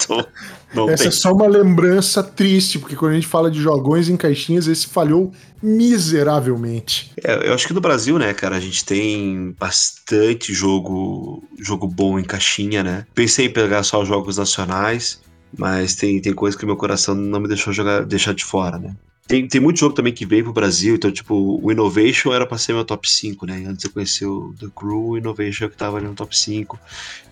Tô- 0.07 0.25
não 0.73 0.89
essa 0.89 1.03
tem. 1.03 1.07
é 1.07 1.11
só 1.11 1.31
uma 1.33 1.47
lembrança 1.47 2.21
triste, 2.21 2.77
porque 2.79 2.95
quando 2.95 3.13
a 3.13 3.15
gente 3.15 3.25
fala 3.27 3.49
de 3.49 3.59
jogões 3.59 4.07
em 4.09 4.15
caixinhas, 4.15 4.67
esse 4.67 4.85
falhou 4.87 5.31
miseravelmente. 5.61 7.11
É, 7.23 7.47
eu 7.47 7.53
acho 7.53 7.67
que 7.67 7.73
no 7.73 7.81
Brasil, 7.81 8.17
né, 8.19 8.33
cara, 8.33 8.55
a 8.55 8.59
gente 8.59 8.83
tem 8.85 9.55
bastante 9.59 10.53
jogo, 10.53 11.43
jogo 11.59 11.87
bom 11.87 12.19
em 12.19 12.23
caixinha, 12.23 12.83
né? 12.83 13.05
Pensei 13.15 13.47
em 13.47 13.53
pegar 13.53 13.83
só 13.83 14.01
os 14.01 14.07
jogos 14.07 14.37
nacionais, 14.37 15.19
mas 15.57 15.95
tem, 15.95 16.21
tem 16.21 16.33
coisa 16.33 16.57
que 16.57 16.65
meu 16.65 16.77
coração 16.77 17.15
não 17.15 17.39
me 17.39 17.47
deixou 17.47 17.73
jogar, 17.73 18.05
deixar 18.05 18.33
de 18.33 18.45
fora, 18.45 18.77
né? 18.77 18.95
Tem, 19.29 19.47
tem 19.47 19.61
muito 19.61 19.79
jogo 19.79 19.93
também 19.93 20.11
que 20.11 20.25
veio 20.25 20.43
pro 20.43 20.51
Brasil, 20.51 20.95
então, 20.95 21.11
tipo, 21.11 21.59
o 21.63 21.71
Innovation 21.71 22.33
era 22.33 22.47
pra 22.47 22.57
ser 22.57 22.73
meu 22.73 22.83
top 22.83 23.07
5, 23.07 23.45
né? 23.45 23.63
Antes 23.67 23.85
eu 23.85 23.91
conheci 23.91 24.25
o 24.25 24.55
The 24.59 24.65
Crew, 24.75 25.09
o 25.09 25.17
Innovation 25.19 25.65
é 25.65 25.67
o 25.67 25.69
que 25.69 25.77
tava 25.77 25.97
ali 25.97 26.07
no 26.07 26.15
top 26.15 26.35
5. 26.35 26.79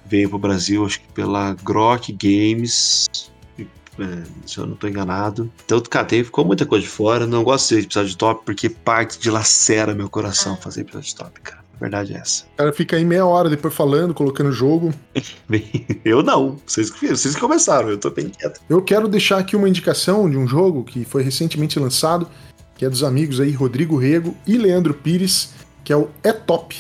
Veio 0.06 0.30
pro 0.30 0.38
Brasil, 0.38 0.86
acho 0.86 1.02
que 1.02 1.08
pela 1.12 1.56
Grok 1.56 2.12
Games, 2.14 3.10
é, 3.58 4.24
se 4.46 4.60
eu 4.60 4.68
não 4.68 4.76
tô 4.76 4.88
enganado. 4.88 5.52
Então, 5.66 5.82
cara, 5.82 6.06
tem, 6.06 6.24
ficou 6.24 6.46
muita 6.46 6.68
coisa 6.68 6.84
de 6.84 6.90
fora. 6.92 7.26
Não 7.26 7.44
gosto 7.44 7.76
de 7.76 7.86
episódio 7.86 8.12
de 8.12 8.18
top 8.18 8.46
porque 8.46 8.70
parte 8.70 9.18
de 9.18 9.32
lacera 9.32 9.96
meu 9.96 10.08
coração 10.08 10.56
fazer 10.56 10.82
episódio 10.82 11.08
de 11.08 11.16
top, 11.16 11.42
cara. 11.42 11.67
Verdade 11.80 12.14
é 12.14 12.18
essa. 12.18 12.44
O 12.54 12.58
cara 12.58 12.74
fica 12.74 12.96
aí 12.96 13.06
meia 13.06 13.26
hora 13.26 13.50
depois 13.50 13.74
falando, 13.74 14.14
colocando 14.14 14.52
jogo. 14.52 14.94
Eu 16.04 16.24
não. 16.24 16.58
Vocês 16.66 16.90
que, 16.90 17.08
vocês 17.08 17.36
que 17.36 17.42
começaram, 17.42 17.90
eu 17.90 17.98
tô 17.98 18.10
bem 18.10 18.30
quieto. 18.30 18.60
Eu 18.70 18.82
quero 18.82 19.08
deixar 19.08 19.38
aqui 19.38 19.56
uma 19.56 19.70
indicação 19.70 20.30
de 20.30 20.38
um 20.38 20.48
jogo 20.48 20.84
que 20.84 21.06
foi 21.06 21.22
recentemente 21.22 21.80
lançado, 21.80 22.28
que 22.76 22.86
é 22.86 22.90
dos 22.90 23.04
amigos 23.04 23.40
aí 23.40 23.52
Rodrigo 23.52 23.98
Rego 23.98 24.36
e 24.46 24.58
Leandro 24.58 24.94
Pires, 24.94 25.54
que 25.84 25.94
é 25.94 25.98
o 25.98 26.10
É 26.24 26.32
Top. 26.32 26.76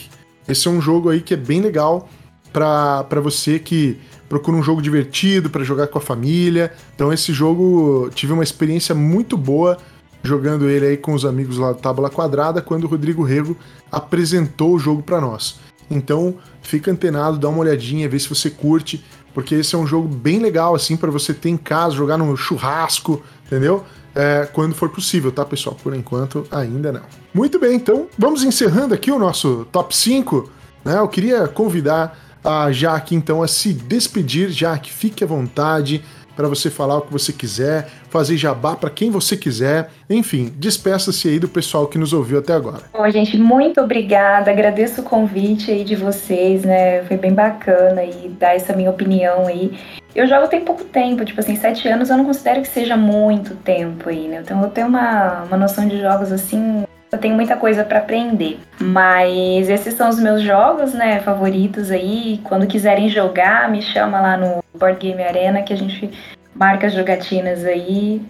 Esse 0.47 0.67
é 0.67 0.71
um 0.71 0.81
jogo 0.81 1.09
aí 1.09 1.21
que 1.21 1.33
é 1.33 1.37
bem 1.37 1.61
legal 1.61 2.09
para 2.51 3.21
você 3.21 3.59
que 3.59 3.99
procura 4.27 4.57
um 4.57 4.63
jogo 4.63 4.81
divertido 4.81 5.49
para 5.49 5.63
jogar 5.63 5.87
com 5.87 5.97
a 5.97 6.01
família. 6.01 6.71
Então 6.95 7.13
esse 7.13 7.33
jogo 7.33 8.09
tive 8.13 8.33
uma 8.33 8.43
experiência 8.43 8.95
muito 8.95 9.37
boa 9.37 9.77
jogando 10.23 10.69
ele 10.69 10.85
aí 10.85 10.97
com 10.97 11.13
os 11.13 11.25
amigos 11.25 11.57
lá 11.57 11.71
do 11.71 11.79
Tábula 11.79 12.09
Quadrada 12.09 12.61
quando 12.61 12.83
o 12.83 12.87
Rodrigo 12.87 13.23
Rego 13.23 13.57
apresentou 13.91 14.73
o 14.73 14.79
jogo 14.79 15.01
para 15.01 15.21
nós. 15.21 15.59
Então 15.89 16.35
fica 16.61 16.91
antenado, 16.91 17.37
dá 17.37 17.47
uma 17.47 17.59
olhadinha, 17.59 18.09
vê 18.09 18.19
se 18.19 18.27
você 18.27 18.49
curte, 18.49 19.03
porque 19.33 19.55
esse 19.55 19.75
é 19.75 19.77
um 19.77 19.87
jogo 19.87 20.07
bem 20.07 20.39
legal 20.39 20.75
assim 20.75 20.97
para 20.97 21.11
você 21.11 21.33
ter 21.33 21.49
em 21.49 21.57
casa, 21.57 21.95
jogar 21.95 22.17
no 22.17 22.35
churrasco, 22.35 23.21
entendeu? 23.45 23.83
É, 24.13 24.49
quando 24.51 24.73
for 24.73 24.89
possível, 24.89 25.31
tá, 25.31 25.45
pessoal? 25.45 25.77
Por 25.81 25.93
enquanto, 25.93 26.45
ainda 26.51 26.91
não. 26.91 27.03
Muito 27.33 27.59
bem, 27.59 27.75
então 27.75 28.07
vamos 28.17 28.43
encerrando 28.43 28.93
aqui 28.93 29.11
o 29.11 29.19
nosso 29.19 29.67
top 29.71 29.95
5. 29.95 30.49
Né? 30.83 30.97
Eu 30.97 31.07
queria 31.07 31.47
convidar 31.47 32.17
a 32.43 32.71
Jaque 32.71 33.13
então 33.13 33.43
a 33.43 33.47
se 33.47 33.73
despedir. 33.73 34.49
Jaque, 34.49 34.91
fique 34.91 35.23
à 35.23 35.27
vontade 35.27 36.03
para 36.37 36.47
você 36.47 36.69
falar 36.69 36.97
o 36.97 37.01
que 37.01 37.11
você 37.11 37.33
quiser, 37.33 37.89
fazer 38.09 38.37
jabá 38.37 38.75
para 38.75 38.91
quem 38.91 39.09
você 39.09 39.35
quiser. 39.35 39.89
Enfim, 40.07 40.53
despeça-se 40.55 41.27
aí 41.27 41.39
do 41.39 41.49
pessoal 41.49 41.87
que 41.87 41.97
nos 41.97 42.13
ouviu 42.13 42.37
até 42.37 42.53
agora. 42.53 42.83
Bom, 42.93 43.09
gente, 43.09 43.35
muito 43.37 43.81
obrigada. 43.81 44.51
Agradeço 44.51 45.01
o 45.01 45.03
convite 45.03 45.71
aí 45.71 45.83
de 45.83 45.95
vocês, 45.95 46.63
né? 46.63 47.03
Foi 47.05 47.17
bem 47.17 47.33
bacana 47.33 48.03
e 48.03 48.29
dar 48.39 48.55
essa 48.55 48.73
minha 48.73 48.91
opinião 48.91 49.47
aí. 49.47 49.77
Eu 50.15 50.27
jogo 50.27 50.47
tem 50.47 50.61
pouco 50.61 50.83
tempo, 50.83 51.25
tipo 51.25 51.39
assim, 51.39 51.55
sete 51.55 51.87
anos 51.87 52.09
eu 52.09 52.17
não 52.17 52.25
considero 52.25 52.61
que 52.61 52.67
seja 52.67 52.95
muito 52.95 53.55
tempo 53.55 54.09
aí, 54.09 54.27
né? 54.27 54.41
Então 54.43 54.61
eu 54.61 54.69
tenho 54.69 54.87
uma, 54.87 55.43
uma 55.43 55.57
noção 55.57 55.87
de 55.87 55.99
jogos 55.99 56.31
assim. 56.31 56.85
Eu 57.11 57.17
tenho 57.17 57.35
muita 57.35 57.55
coisa 57.55 57.83
para 57.83 57.99
aprender. 57.99 58.59
Mas 58.79 59.69
esses 59.69 59.93
são 59.93 60.09
os 60.09 60.19
meus 60.19 60.41
jogos, 60.41 60.93
né, 60.93 61.19
favoritos 61.21 61.89
aí. 61.91 62.39
Quando 62.43 62.67
quiserem 62.67 63.09
jogar, 63.09 63.69
me 63.71 63.81
chama 63.81 64.19
lá 64.19 64.37
no 64.37 64.63
Board 64.77 64.99
Game 64.99 65.23
Arena 65.23 65.61
que 65.61 65.73
a 65.73 65.77
gente 65.77 66.11
marca 66.53 66.87
as 66.87 66.93
jogatinas 66.93 67.63
aí. 67.63 68.21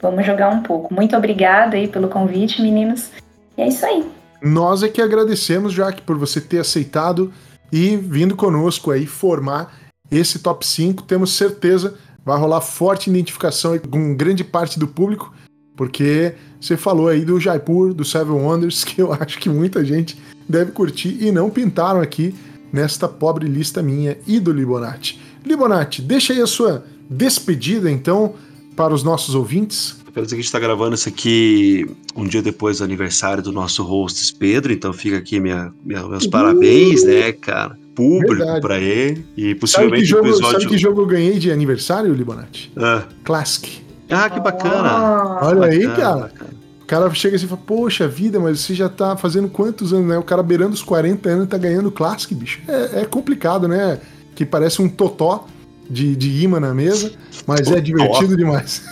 Vamos 0.00 0.24
jogar 0.24 0.48
um 0.48 0.62
pouco. 0.62 0.94
Muito 0.94 1.16
obrigada 1.16 1.76
aí 1.76 1.88
pelo 1.88 2.08
convite, 2.08 2.62
meninos. 2.62 3.10
E 3.56 3.62
é 3.62 3.68
isso 3.68 3.84
aí. 3.84 4.06
Nós 4.42 4.82
é 4.82 4.88
que 4.88 5.02
agradecemos, 5.02 5.72
Jaque, 5.72 6.00
por 6.02 6.16
você 6.16 6.40
ter 6.40 6.60
aceitado 6.60 7.32
e 7.70 7.96
vindo 7.96 8.34
conosco 8.36 8.90
aí 8.90 9.06
formar 9.06 9.74
esse 10.10 10.38
top 10.38 10.66
5. 10.66 11.02
Temos 11.02 11.36
certeza 11.36 11.98
vai 12.24 12.38
rolar 12.38 12.60
forte 12.60 13.10
identificação 13.10 13.78
com 13.78 14.14
grande 14.14 14.44
parte 14.44 14.78
do 14.78 14.86
público, 14.86 15.32
porque 15.80 16.34
você 16.60 16.76
falou 16.76 17.08
aí 17.08 17.24
do 17.24 17.40
Jaipur, 17.40 17.94
do 17.94 18.04
Seven 18.04 18.34
Wonders, 18.34 18.84
que 18.84 19.00
eu 19.00 19.14
acho 19.14 19.38
que 19.38 19.48
muita 19.48 19.82
gente 19.82 20.14
deve 20.46 20.72
curtir 20.72 21.16
e 21.22 21.32
não 21.32 21.48
pintaram 21.48 22.02
aqui 22.02 22.34
nesta 22.70 23.08
pobre 23.08 23.48
lista 23.48 23.82
minha 23.82 24.18
e 24.26 24.38
do 24.38 24.52
Libonati. 24.52 25.18
Libonati, 25.42 26.02
deixa 26.02 26.34
aí 26.34 26.42
a 26.42 26.46
sua 26.46 26.84
despedida 27.08 27.90
então 27.90 28.34
para 28.76 28.92
os 28.92 29.02
nossos 29.02 29.34
ouvintes. 29.34 29.96
Dizer 30.14 30.26
que 30.28 30.34
a 30.34 30.36
gente 30.42 30.52
tá 30.52 30.58
gravando 30.60 30.94
isso 30.96 31.08
aqui 31.08 31.86
um 32.14 32.26
dia 32.26 32.42
depois 32.42 32.78
do 32.78 32.84
aniversário 32.84 33.42
do 33.42 33.50
nosso 33.50 33.82
host 33.82 34.34
Pedro, 34.38 34.70
então 34.70 34.92
fica 34.92 35.16
aqui 35.16 35.40
minha, 35.40 35.72
minha- 35.82 36.06
meus 36.06 36.26
parabéns, 36.26 37.04
né, 37.04 37.32
cara? 37.32 37.78
Público 37.94 38.44
pra 38.60 38.78
ele. 38.78 39.24
E 39.34 39.42
Sabe 39.42 39.54
que, 39.54 39.60
possivelmente 39.60 40.02
o 40.04 40.06
jogo, 40.06 40.28
episódio. 40.28 40.52
sabe 40.60 40.66
que 40.66 40.76
jogo 40.78 41.00
eu 41.00 41.06
ganhei 41.06 41.38
de 41.38 41.50
aniversário, 41.50 42.12
Libonati? 42.12 42.70
Ah, 42.76 43.04
Classic. 43.24 43.88
Ah, 44.10 44.30
que 44.30 44.40
bacana. 44.40 44.88
Ah, 44.88 45.38
Olha 45.42 45.66
aí, 45.66 45.86
Bacana, 45.86 45.96
cara. 45.96 46.20
bacana. 46.20 46.50
O 46.82 46.86
cara 46.86 47.14
chega 47.14 47.36
assim 47.36 47.44
e 47.44 47.48
fala, 47.48 47.60
poxa 47.64 48.08
vida, 48.08 48.40
mas 48.40 48.60
você 48.60 48.74
já 48.74 48.88
tá 48.88 49.16
fazendo 49.16 49.48
quantos 49.48 49.92
anos, 49.92 50.06
né? 50.06 50.18
O 50.18 50.22
cara 50.24 50.42
beirando 50.42 50.74
os 50.74 50.82
40 50.82 51.28
anos 51.28 51.44
e 51.44 51.48
tá 51.48 51.56
ganhando 51.56 51.90
Classic, 51.90 52.34
bicho. 52.34 52.60
É, 52.66 53.02
é 53.02 53.04
complicado, 53.04 53.68
né? 53.68 54.00
Que 54.34 54.44
parece 54.44 54.82
um 54.82 54.88
totó 54.88 55.46
de, 55.88 56.16
de 56.16 56.42
imã 56.42 56.58
na 56.58 56.74
mesa, 56.74 57.12
mas 57.46 57.60
é 57.60 57.64
Totó. 57.64 57.80
divertido 57.80 58.36
demais. 58.36 58.82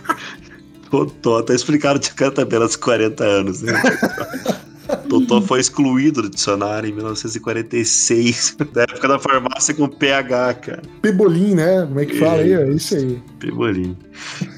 Tô, 1.22 1.42
tá 1.42 1.54
explicado 1.54 1.98
de 2.00 2.10
canta 2.12 2.44
pelas 2.44 2.74
40 2.74 3.22
anos, 3.22 3.62
né? 3.62 3.72
Totó 4.96 5.40
foi 5.40 5.60
excluído 5.60 6.22
do 6.22 6.30
dicionário 6.30 6.88
em 6.88 6.92
1946, 6.92 8.56
da 8.72 8.82
época 8.82 9.08
da 9.08 9.18
farmácia 9.18 9.74
com 9.74 9.88
PH, 9.88 10.54
cara. 10.54 10.82
Pebolim, 11.02 11.54
né? 11.54 11.86
Como 11.86 12.00
é 12.00 12.06
que 12.06 12.18
fala 12.18 12.42
aí? 12.42 12.52
É 12.52 12.68
isso 12.70 12.94
aí. 12.94 13.20
Pebolim. 13.38 13.96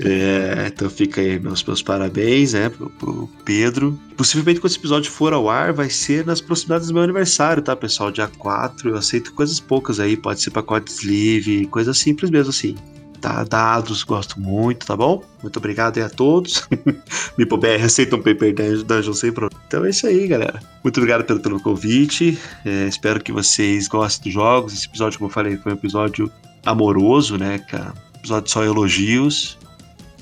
É, 0.01 0.65
então 0.67 0.91
fica 0.91 1.21
aí 1.21 1.39
meus, 1.39 1.65
meus 1.65 1.83
parabéns, 1.83 2.53
né, 2.53 2.69
pro, 2.69 2.91
pro 2.91 3.29
Pedro. 3.45 3.99
Possivelmente 4.17 4.61
quando 4.61 4.71
esse 4.71 4.79
episódio 4.79 5.11
for 5.11 5.33
ao 5.33 5.49
ar, 5.49 5.73
vai 5.73 5.89
ser 5.89 6.27
nas 6.27 6.41
proximidades 6.41 6.89
do 6.89 6.95
meu 6.95 7.03
aniversário, 7.03 7.63
tá, 7.63 7.75
pessoal? 7.75 8.11
Dia 8.11 8.29
4. 8.29 8.91
Eu 8.91 8.97
aceito 8.97 9.33
coisas 9.33 9.61
poucas 9.61 10.01
aí, 10.01 10.17
pode 10.17 10.43
ser 10.43 10.51
pacote 10.51 10.91
sleeve, 10.91 11.67
coisas 11.67 11.99
simples 11.99 12.31
mesmo 12.31 12.51
assim 12.51 12.77
tá? 13.23 13.45
Dados, 13.45 14.03
gosto 14.03 14.39
muito, 14.39 14.85
tá 14.85 14.97
bom? 14.97 15.23
Muito 15.43 15.57
obrigado 15.57 15.97
aí 15.97 16.03
a 16.03 16.11
todos. 16.11 16.69
MipoBR 17.39 17.85
aceita 17.85 18.17
um 18.17 18.23
Paper 18.23 18.53
Dungeon 18.85 19.15
sem 19.15 19.33
problema. 19.33 19.63
Então 19.67 19.85
é 19.85 19.91
isso 19.91 20.07
aí, 20.07 20.27
galera. 20.27 20.61
Muito 20.83 20.99
obrigado 20.99 21.25
pelo, 21.25 21.41
pelo 21.41 21.61
convite. 21.61 22.37
É, 22.65 22.89
espero 22.89 23.23
que 23.23 23.33
vocês 23.33 23.89
gostem 23.89 24.25
dos 24.25 24.35
jogos. 24.35 24.75
Esse 24.75 24.87
episódio, 24.87 25.19
como 25.19 25.31
eu 25.31 25.35
falei, 25.35 25.57
foi 25.57 25.73
um 25.73 25.77
episódio 25.77 26.31
amoroso, 26.67 27.39
né, 27.39 27.59
cara? 27.61 27.95
Episódio 28.19 28.51
só 28.51 28.65
elogios. 28.65 29.57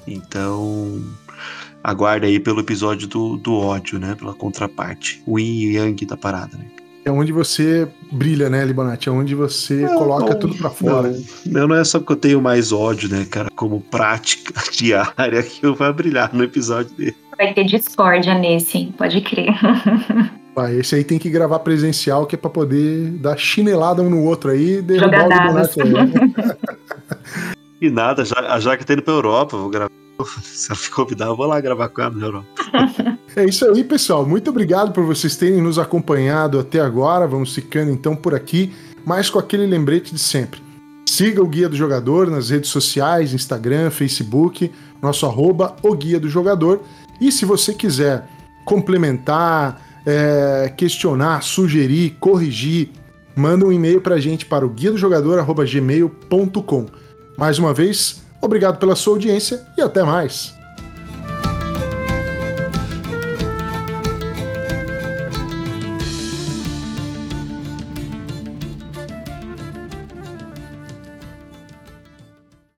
Então, 0.07 1.03
aguarde 1.83 2.27
aí 2.27 2.39
pelo 2.39 2.61
episódio 2.61 3.09
do, 3.09 3.37
do 3.39 3.55
ódio, 3.55 3.99
né? 3.99 4.15
Pela 4.15 4.35
contraparte. 4.35 5.23
O 5.27 5.39
yin 5.39 5.71
e 5.71 5.77
yang 5.77 6.07
da 6.07 6.17
parada, 6.17 6.57
né? 6.57 6.67
É 7.05 7.11
onde 7.11 7.33
você 7.33 7.89
brilha, 8.13 8.51
né, 8.51 8.65
Libonati? 8.65 9.09
É 9.09 9.13
onde 9.13 9.35
você 9.35 9.83
não, 9.83 9.97
coloca 9.97 10.33
não, 10.33 10.39
tudo 10.39 10.55
para 10.55 10.71
fora. 10.71 11.15
Não, 11.47 11.69
não 11.69 11.77
é 11.77 11.85
só 11.85 11.99
porque 11.99 12.13
eu 12.13 12.17
tenho 12.17 12.43
mais 12.43 12.73
ódio, 12.73 13.09
né, 13.09 13.27
cara, 13.29 13.51
como 13.57 13.81
prática 13.81 14.53
diária 14.73 15.43
que 15.43 15.65
eu 15.65 15.75
vou 15.75 15.93
brilhar 15.93 16.35
no 16.35 16.45
episódio 16.45 16.95
dele. 16.95 17.17
Vai 17.37 17.55
ter 17.55 17.65
discórdia 17.65 18.35
nesse, 18.39 18.79
hein? 18.79 18.95
Pode 18.97 19.21
crer. 19.23 19.55
Vai, 20.55 20.77
esse 20.77 20.95
aí 20.97 21.05
tem 21.05 21.19
que 21.19 21.31
gravar 21.31 21.61
presencial, 21.61 22.27
que 22.27 22.35
é 22.35 22.39
pra 22.39 22.51
poder 22.51 23.13
dar 23.13 23.39
chinelada 23.39 24.03
um 24.03 24.11
no 24.11 24.25
outro 24.25 24.51
aí 24.51 24.79
e 24.79 24.83
derrubar 24.83 25.23
Jogar 25.23 25.41
o 25.41 25.47
Libonati. 25.47 26.59
e 27.81 27.89
nada, 27.89 28.25
já, 28.25 28.59
já 28.59 28.77
que 28.77 28.85
tá 28.85 28.93
indo 28.93 29.03
pra 29.03 29.15
Europa, 29.15 29.57
vou 29.57 29.71
gravar 29.71 29.91
se 30.43 30.71
ela 30.71 30.81
me 30.81 30.89
convidar, 30.89 31.27
eu 31.27 31.37
vou 31.37 31.47
lá 31.47 31.61
gravar 31.61 31.89
com 31.89 32.01
ela 32.01 32.15
na 32.15 32.27
Europa. 32.27 32.49
É 33.37 33.45
isso 33.45 33.65
aí, 33.65 33.85
pessoal. 33.85 34.27
Muito 34.27 34.51
obrigado 34.51 34.91
por 34.93 35.05
vocês 35.05 35.37
terem 35.37 35.63
nos 35.63 35.79
acompanhado 35.79 36.59
até 36.59 36.81
agora. 36.81 37.29
Vamos 37.29 37.55
ficando 37.55 37.93
então 37.93 38.17
por 38.17 38.35
aqui, 38.35 38.75
mas 39.07 39.31
com 39.31 39.39
aquele 39.39 39.67
lembrete 39.67 40.13
de 40.13 40.19
sempre. 40.19 40.61
Siga 41.09 41.41
o 41.41 41.47
Guia 41.47 41.69
do 41.69 41.77
Jogador 41.77 42.29
nas 42.29 42.51
redes 42.51 42.71
sociais, 42.71 43.33
Instagram, 43.33 43.89
Facebook, 43.91 44.73
nosso 45.01 45.27
arroba 45.27 45.77
o 45.81 45.95
Guia 45.95 46.19
do 46.19 46.29
Jogador. 46.29 46.83
E 47.21 47.31
se 47.31 47.45
você 47.45 47.73
quiser 47.73 48.29
complementar, 48.65 49.81
é, 50.05 50.73
questionar, 50.77 51.43
sugerir, 51.43 52.17
corrigir, 52.19 52.91
manda 53.37 53.65
um 53.65 53.73
e-mail 53.73 54.01
para 54.01 54.17
a 54.17 54.21
gente 54.21 54.47
para 54.47 54.67
o 54.67 54.71
guia 54.71 54.91
do 54.91 54.99
jogador. 54.99 55.45
Mais 57.37 57.59
uma 57.59 57.73
vez, 57.73 58.23
Obrigado 58.41 58.79
pela 58.79 58.97
sua 58.97 59.15
audiência 59.15 59.63
e 59.77 59.83
até 59.83 60.03
mais. 60.03 60.60